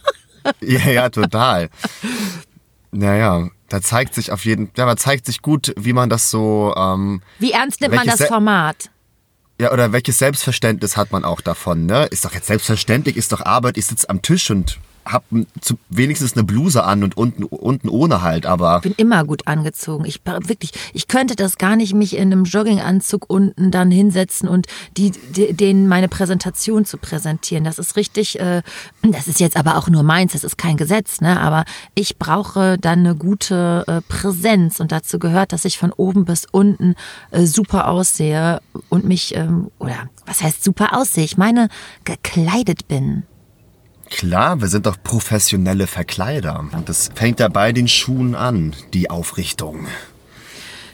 ja, 0.62 0.90
ja, 0.90 1.10
total. 1.10 1.70
Naja, 2.92 3.50
da 3.70 3.82
zeigt 3.82 4.14
sich 4.14 4.32
auf 4.32 4.46
jeden, 4.46 4.70
ja, 4.78 4.86
da 4.86 4.96
zeigt 4.96 5.26
sich 5.26 5.42
gut, 5.42 5.74
wie 5.78 5.94
man 5.94 6.10
das 6.10 6.30
so. 6.30 6.74
Ähm, 6.78 7.22
wie 7.40 7.52
ernst 7.52 7.82
nimmt 7.82 7.96
man 7.96 8.08
das 8.08 8.24
Format? 8.26 8.90
Ja, 9.60 9.72
oder 9.72 9.94
welches 9.94 10.20
Selbstverständnis 10.20 10.98
hat 10.98 11.12
man 11.12 11.24
auch 11.24 11.42
davon, 11.42 11.86
ne? 11.86 12.06
Ist 12.06 12.26
doch 12.26 12.34
jetzt 12.34 12.48
selbstverständlich, 12.48 13.16
ist 13.16 13.32
doch 13.32 13.42
Arbeit, 13.42 13.78
ich 13.78 13.86
sitze 13.86 14.10
am 14.10 14.22
Tisch 14.22 14.52
und 14.52 14.80
hab 15.06 15.24
wenigstens 15.90 16.34
eine 16.34 16.44
Bluse 16.44 16.84
an 16.84 17.04
und 17.04 17.16
unten, 17.16 17.44
unten 17.44 17.90
ohne 17.90 18.22
halt, 18.22 18.46
aber. 18.46 18.78
Ich 18.78 18.84
bin 18.84 18.96
immer 18.98 19.24
gut 19.24 19.48
angezogen. 19.48 20.06
Ich 20.06 20.22
wirklich, 20.26 20.72
ich 20.94 21.08
könnte 21.08 21.36
das 21.36 21.58
gar 21.58 21.76
nicht 21.76 21.94
mich 21.94 22.16
in 22.16 22.32
einem 22.32 22.46
Jogginganzug 22.46 23.26
unten 23.30 23.70
dann 23.72 23.92
hinsetzen 23.92 24.50
und 24.50 24.68
die, 24.98 25.12
die 25.12 25.54
denen 25.54 25.88
meine 25.88 26.08
Präsentation 26.08 26.86
zu 26.86 26.98
präsentieren. 26.98 27.64
Das 27.64 27.78
ist 27.78 27.96
richtig, 27.96 28.40
äh, 28.40 28.64
das 29.04 29.28
ist 29.28 29.40
jetzt 29.40 29.58
aber 29.58 29.78
auch 29.78 29.90
nur 29.90 30.04
meins, 30.04 30.34
das 30.34 30.44
ist 30.44 30.58
kein 30.58 30.78
Gesetz, 30.78 31.22
ne? 31.22 31.40
Aber 31.40 31.66
ich 31.94 32.18
brauche 32.18 32.78
dann 32.78 33.00
eine 33.00 33.16
gute 33.16 33.84
äh, 33.88 34.02
Präsenz 34.02 34.80
und 34.80 34.92
dazu 34.92 35.20
gehört, 35.20 35.54
dass 35.54 35.66
ich 35.66 35.78
von 35.78 35.92
oben 35.92 36.26
bis 36.26 36.48
unten 36.52 36.96
äh, 37.32 37.46
super 37.46 37.88
aussehe 37.90 38.62
und 38.90 39.06
mich, 39.06 39.36
ähm, 39.36 39.70
oder 39.78 40.10
was 40.26 40.42
heißt 40.42 40.64
super 40.64 40.98
aussehe? 40.98 41.24
Ich 41.24 41.38
meine, 41.38 41.70
gekleidet 42.04 42.88
bin. 42.88 43.24
Klar, 44.10 44.62
wir 44.62 44.68
sind 44.68 44.86
doch 44.86 44.98
professionelle 45.04 45.88
Verkleider. 45.88 46.64
Das 46.86 47.10
fängt 47.16 47.40
ja 47.40 47.48
bei 47.48 47.72
den 47.72 47.88
Schuhen 47.88 48.36
an, 48.36 48.74
die 48.94 49.10
Aufrichtung. 49.10 49.88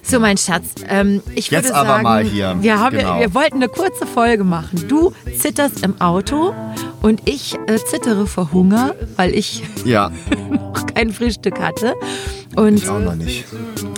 So, 0.04 0.20
mein 0.20 0.38
Schatz, 0.38 0.66
ähm, 0.90 1.22
ich 1.36 1.52
würde 1.52 1.68
Jetzt 1.68 1.76
aber 1.76 1.90
sagen, 1.90 2.04
mal 2.04 2.24
hier. 2.24 2.58
Wir, 2.62 2.80
haben, 2.80 2.98
Genau. 2.98 3.20
wir 3.20 3.34
wollten 3.36 3.58
eine 3.58 3.68
kurze 3.70 4.08
Folge 4.08 4.44
machen. 4.44 4.88
Du 4.88 5.14
zitterst 5.38 5.84
im 5.84 6.02
Auto 6.02 6.56
und 7.04 7.30
ich 7.30 7.56
äh, 7.68 7.78
zittere 7.78 8.26
vor 8.26 8.52
Hunger, 8.52 8.96
weil 9.16 9.36
ich 9.36 9.62
Ja, 9.86 10.12
noch 10.50 10.88
kein 10.88 11.12
Frühstück 11.14 11.60
hatte. 11.60 11.94
Und 12.56 12.78
ich 12.78 12.90
auch 12.90 13.00
noch 13.00 13.16
nicht. 13.16 13.46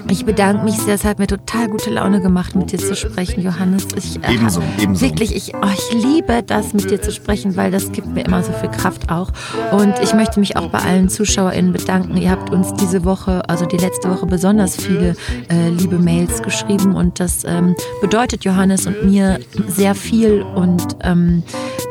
Ich 0.09 0.25
bedanke 0.25 0.63
mich 0.63 0.75
sehr, 0.75 0.95
es 0.95 1.03
hat 1.03 1.19
mir 1.19 1.27
total 1.27 1.69
gute 1.69 1.89
Laune 1.89 2.21
gemacht, 2.21 2.55
mit 2.55 2.71
dir 2.71 2.79
zu 2.79 2.95
sprechen, 2.95 3.41
Johannes. 3.41 3.87
Ich, 3.95 4.23
äh, 4.23 4.33
Ebenso, 4.33 4.61
ebenso. 4.79 5.01
Wirklich, 5.01 5.35
ich, 5.35 5.53
oh, 5.55 5.67
ich 5.73 6.03
liebe 6.03 6.43
das, 6.43 6.73
mit 6.73 6.89
dir 6.89 7.01
zu 7.01 7.11
sprechen, 7.11 7.55
weil 7.55 7.71
das 7.71 7.91
gibt 7.91 8.07
mir 8.07 8.25
immer 8.25 8.43
so 8.43 8.51
viel 8.53 8.69
Kraft 8.69 9.09
auch. 9.09 9.31
Und 9.71 9.93
ich 10.01 10.13
möchte 10.13 10.39
mich 10.39 10.57
auch 10.57 10.67
bei 10.69 10.79
allen 10.79 11.09
ZuschauerInnen 11.09 11.73
bedanken. 11.73 12.17
Ihr 12.17 12.31
habt 12.31 12.49
uns 12.51 12.73
diese 12.73 13.05
Woche, 13.05 13.47
also 13.49 13.65
die 13.65 13.77
letzte 13.77 14.09
Woche, 14.09 14.25
besonders 14.25 14.75
viele 14.75 15.15
äh, 15.49 15.69
liebe 15.69 15.99
Mails 15.99 16.41
geschrieben 16.41 16.95
und 16.95 17.19
das 17.19 17.43
ähm, 17.45 17.75
bedeutet 18.01 18.43
Johannes 18.43 18.87
und 18.87 19.05
mir 19.05 19.39
sehr 19.67 19.95
viel 19.95 20.41
und 20.41 20.97
ähm, 21.01 21.43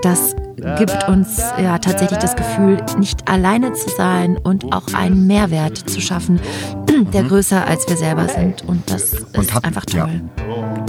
das 0.03 0.35
gibt 0.79 1.09
uns 1.09 1.39
ja 1.61 1.79
tatsächlich 1.79 2.19
das 2.19 2.37
Gefühl, 2.37 2.79
nicht 2.99 3.29
alleine 3.29 3.73
zu 3.73 3.89
sein 3.91 4.37
und 4.37 4.73
auch 4.73 4.93
einen 4.95 5.27
Mehrwert 5.27 5.77
zu 5.79 6.01
schaffen, 6.01 6.41
der 7.13 7.25
größer 7.25 7.67
als 7.67 7.89
wir 7.89 7.97
selber 7.97 8.29
sind. 8.29 8.63
Und 8.69 8.91
das 8.91 9.13
ist 9.15 9.37
Und 9.39 9.55
habt- 9.55 9.65
einfach 9.67 9.85
toll. 9.85 9.99
ja. 10.01 10.09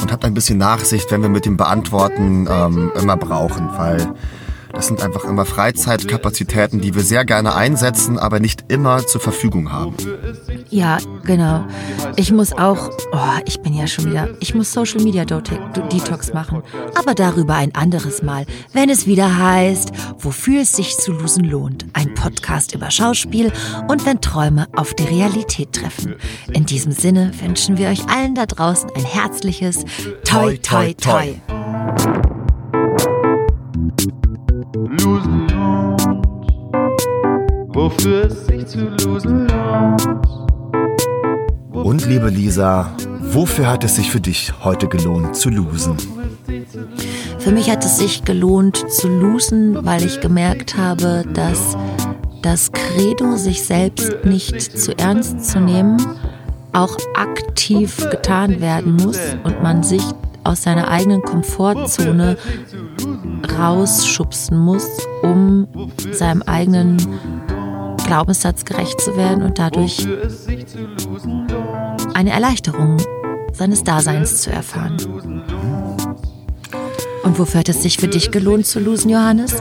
Und 0.01 0.11
habt 0.11 0.25
ein 0.25 0.33
bisschen 0.33 0.57
Nachsicht, 0.57 1.11
wenn 1.11 1.21
wir 1.21 1.29
mit 1.29 1.45
dem 1.45 1.57
Beantworten 1.57 2.47
ähm, 2.49 2.91
immer 2.99 3.17
brauchen, 3.17 3.69
weil 3.77 4.07
das 4.73 4.87
sind 4.87 5.01
einfach 5.01 5.23
immer 5.25 5.45
Freizeitkapazitäten, 5.45 6.81
die 6.81 6.95
wir 6.95 7.03
sehr 7.03 7.25
gerne 7.25 7.55
einsetzen, 7.55 8.17
aber 8.17 8.39
nicht 8.39 8.65
immer 8.69 9.05
zur 9.05 9.21
Verfügung 9.21 9.71
haben. 9.71 9.95
Ja, 10.69 10.97
genau. 11.23 11.65
Ich 12.15 12.31
muss 12.31 12.53
auch, 12.53 12.89
oh, 13.11 13.39
ich 13.45 13.61
bin 13.61 13.75
ja 13.75 13.85
schon 13.85 14.05
wieder, 14.05 14.29
ich 14.39 14.55
muss 14.55 14.73
Social 14.73 15.01
Media 15.01 15.25
Detox 15.25 16.33
machen. 16.33 16.63
Aber 16.95 17.13
darüber 17.13 17.53
ein 17.53 17.75
anderes 17.75 18.23
Mal, 18.23 18.45
wenn 18.73 18.89
es 18.89 19.05
wieder 19.05 19.37
heißt, 19.37 19.91
wofür 20.17 20.61
es 20.61 20.73
sich 20.73 20.97
zu 20.97 21.11
losen 21.11 21.45
lohnt. 21.45 21.85
Ein 21.93 22.15
Podcast 22.15 22.73
über 22.73 22.89
Schauspiel 22.89 23.51
und 23.87 24.05
wenn 24.07 24.21
Träume 24.21 24.67
auf 24.75 24.95
die 24.95 25.03
Realität 25.03 25.73
treffen. 25.73 26.15
In 26.51 26.65
diesem 26.65 26.91
Sinne 26.91 27.31
wünschen 27.41 27.77
wir 27.77 27.89
euch 27.89 28.09
allen 28.09 28.33
da 28.33 28.47
draußen 28.47 28.89
ein 28.95 29.05
herzliches 29.05 29.85
Toi, 30.23 30.57
Toi, 30.57 30.93
Toi. 30.95 31.35
Losen 35.03 35.47
lohnt. 35.49 36.01
Wofür 37.75 38.25
es 38.25 38.45
sich 38.45 38.65
zu 38.67 38.87
losen 39.03 39.49
lohnt. 39.49 40.07
Und 41.73 42.05
liebe 42.05 42.29
Lisa, 42.29 42.89
wofür 43.19 43.67
hat 43.69 43.83
es 43.83 43.97
sich 43.97 44.09
für 44.09 44.21
dich 44.21 44.53
heute 44.63 44.87
gelohnt 44.87 45.35
zu 45.35 45.49
losen? 45.49 45.97
Für 47.39 47.51
mich 47.51 47.69
hat 47.69 47.83
es 47.83 47.97
sich 47.97 48.23
gelohnt 48.23 48.89
zu 48.89 49.09
losen, 49.09 49.85
weil 49.85 50.05
ich 50.05 50.21
gemerkt 50.21 50.77
habe, 50.77 51.25
dass 51.33 51.75
das 52.41 52.71
Credo, 52.71 53.35
sich 53.35 53.63
selbst 53.63 54.23
nicht 54.23 54.61
zu 54.61 54.97
ernst 54.97 55.43
zu 55.43 55.59
nehmen, 55.59 55.97
auch 56.71 56.95
aktiv 57.15 57.97
getan 58.09 58.61
werden 58.61 58.95
muss 58.95 59.19
und 59.43 59.61
man 59.61 59.83
sich 59.83 60.03
aus 60.45 60.63
seiner 60.63 60.87
eigenen 60.89 61.21
Komfortzone 61.21 62.37
rausschubsen 63.57 64.57
muss, 64.57 64.87
um 65.21 65.67
seinem 66.11 66.41
eigenen 66.43 66.97
Glaubenssatz 68.05 68.65
gerecht 68.65 68.99
zu 69.01 69.15
werden 69.15 69.43
und 69.43 69.59
dadurch 69.59 70.07
eine 72.13 72.31
Erleichterung 72.31 72.97
seines 73.53 73.83
Daseins 73.83 74.41
zu 74.41 74.51
erfahren. 74.51 74.97
Und 77.23 77.39
wofür 77.39 77.61
hat 77.61 77.69
es 77.69 77.81
sich 77.81 77.97
für 77.97 78.07
dich 78.07 78.31
gelohnt 78.31 78.65
zu 78.65 78.79
losen, 78.79 79.09
Johannes? 79.09 79.55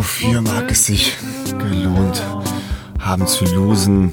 Wofür 0.00 0.40
mag 0.40 0.70
es 0.70 0.86
sich 0.86 1.16
gelohnt 1.46 2.22
haben 2.98 3.26
zu 3.26 3.44
losen? 3.44 4.12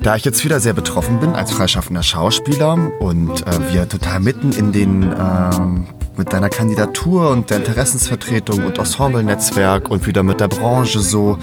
Da 0.00 0.16
ich 0.16 0.24
jetzt 0.24 0.44
wieder 0.44 0.60
sehr 0.60 0.72
betroffen 0.72 1.20
bin 1.20 1.34
als 1.34 1.52
freischaffender 1.52 2.02
Schauspieler 2.02 2.92
und 3.00 3.46
äh, 3.46 3.72
wir 3.72 3.88
total 3.88 4.20
mitten 4.20 4.52
in 4.52 4.72
den 4.72 5.02
ähm, 5.02 5.86
mit 6.16 6.32
deiner 6.32 6.48
Kandidatur 6.48 7.30
und 7.30 7.50
der 7.50 7.58
Interessensvertretung 7.58 8.64
und 8.64 8.78
Ensemble-Netzwerk 8.78 9.90
und 9.90 10.06
wieder 10.06 10.22
mit 10.22 10.40
der 10.40 10.48
Branche 10.48 11.00
so 11.00 11.38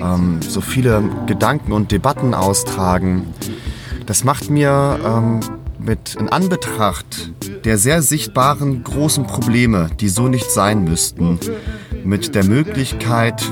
ähm, 0.00 0.40
so 0.46 0.60
viele 0.60 1.02
Gedanken 1.26 1.72
und 1.72 1.92
Debatten 1.92 2.34
austragen. 2.34 3.34
Das 4.06 4.24
macht 4.24 4.50
mir 4.50 4.98
ähm, 5.04 5.40
mit 5.78 6.14
in 6.14 6.28
Anbetracht 6.28 7.32
der 7.64 7.78
sehr 7.78 8.02
sichtbaren 8.02 8.84
großen 8.84 9.26
Probleme, 9.26 9.88
die 10.00 10.08
so 10.08 10.28
nicht 10.28 10.50
sein 10.50 10.84
müssten, 10.84 11.38
mit 12.04 12.34
der 12.34 12.44
Möglichkeit, 12.44 13.42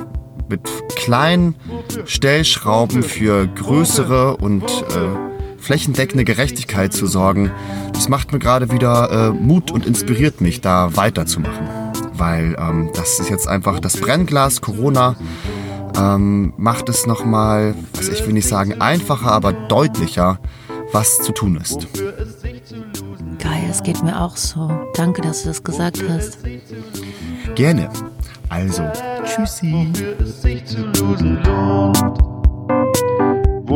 mit 0.49 0.61
kleinen 0.95 1.57
Stellschrauben 2.05 3.03
für 3.03 3.47
größere 3.47 4.37
und 4.37 4.63
äh, 4.63 5.34
flächendeckende 5.65 6.25
Gerechtigkeit 6.25 6.93
zu 6.93 7.07
sorgen, 7.07 7.51
das 7.93 8.09
macht 8.09 8.33
mir 8.33 8.39
gerade 8.39 8.71
wieder 8.71 9.11
äh, 9.11 9.31
Mut 9.31 9.71
und 9.73 9.87
inspiriert 9.87 10.41
mich, 10.41 10.61
da 10.61 10.97
weiterzumachen. 10.97 11.69
Weil 12.13 12.57
ähm, 12.59 12.91
das 12.95 13.19
ist 13.19 13.31
jetzt 13.31 13.49
einfach 13.49 13.81
das 13.81 13.97
Brennglas 13.97 14.61
Corona 14.61 15.17
ähm, 15.97 16.53
macht 16.57 16.89
es 16.89 17.07
nochmal, 17.07 17.75
was 17.95 18.09
ich 18.09 18.25
will 18.27 18.33
nicht 18.33 18.49
sagen 18.49 18.81
einfacher, 18.81 19.33
aber 19.33 19.53
deutlicher, 19.53 20.39
was 20.93 21.19
zu 21.19 21.33
tun 21.33 21.57
ist. 21.57 21.87
Geil, 23.39 23.65
es 23.71 23.83
geht 23.83 24.03
mir 24.03 24.21
auch 24.21 24.37
so. 24.37 24.71
Danke, 24.95 25.23
dass 25.23 25.43
du 25.43 25.49
das 25.49 25.63
gesagt 25.63 26.03
hast. 26.09 26.39
Gerne. 27.55 27.89
Also, 28.49 28.85
tschüssi 29.25 29.93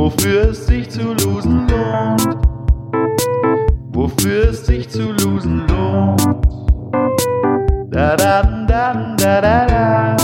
wofür 0.09 0.51
es 0.51 0.67
sich 0.67 0.89
zu 0.89 1.13
losen 1.25 1.69
lohnt. 1.69 2.39
Wofür 3.93 4.49
es 4.49 4.65
sich 4.65 4.89
zu 4.89 5.13
losen 5.13 5.67
lohnt. 5.69 6.23
Da 7.91 8.17
da 8.17 8.43
da 8.67 9.15
da 9.19 9.41
da 9.41 9.67
da. 9.67 10.17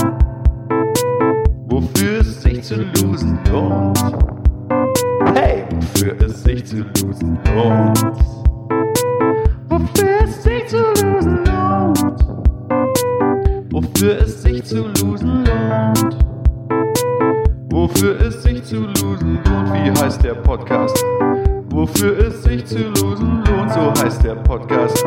Wofür 1.69 2.21
es 2.21 2.41
sich 2.41 2.63
zu 2.63 2.77
losen 2.77 3.37
lohnt. 3.51 3.99
Hey, 5.35 5.65
wofür 5.71 6.15
es 6.25 6.43
sich 6.43 6.65
zu 6.65 6.77
losen 6.77 7.37
lohnt. 7.53 8.05
Wofür 9.69 10.21
es 10.23 10.43
sich 10.43 10.67
zu 10.67 10.77
losen 10.77 11.43
lohnt. 11.45 12.25
Wofür 13.71 14.17
es 14.19 14.41
sich 14.41 14.63
zu 14.63 14.87
losen 14.99 15.45
lohnt. 15.45 16.34
Wofür 17.87 18.19
ist 18.19 18.41
sich 18.41 18.63
zu 18.63 18.77
losen 18.77 19.39
lohnt, 19.45 19.71
wie 19.71 19.91
heißt 20.01 20.23
der 20.23 20.33
Podcast? 20.33 20.97
Wofür 21.69 22.17
ist 22.17 22.41
sich 22.41 22.65
zu 22.65 22.79
losen 22.79 23.43
lohnt, 23.45 23.71
so 23.71 23.93
heißt 24.03 24.23
der 24.23 24.33
Podcast. 24.37 25.05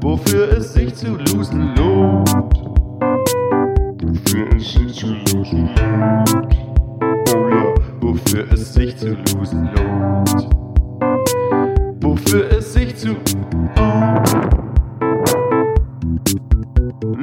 Wofür 0.00 0.48
ist 0.48 0.72
sich 0.72 0.94
zu 0.94 1.08
losen 1.08 1.74
lohnt. 1.76 2.30
Wofür 4.00 4.56
es 4.56 4.72
sich 4.72 4.94
zu 4.94 5.08
losen 5.08 5.68
lohnt. 5.76 6.56
Oh 7.34 7.48
ja, 7.50 7.74
wofür 8.00 8.50
es 8.50 8.72
sich 8.72 8.96
zu 8.96 9.14
losen 9.34 9.68
lohnt. 9.76 10.48
Wofür 12.00 12.50
es 12.50 12.72
sich 12.72 12.96
zu 12.96 13.14
oh, 13.76 14.22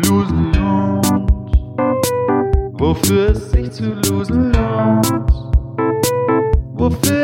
losen 0.08 0.52
lohnt. 0.54 1.08
Wofür 2.74 3.30
es 3.32 3.52
sich 3.52 3.72
zu 3.72 3.86
losen 3.86 4.44
lohnt. 4.44 4.53
will. 6.90 7.23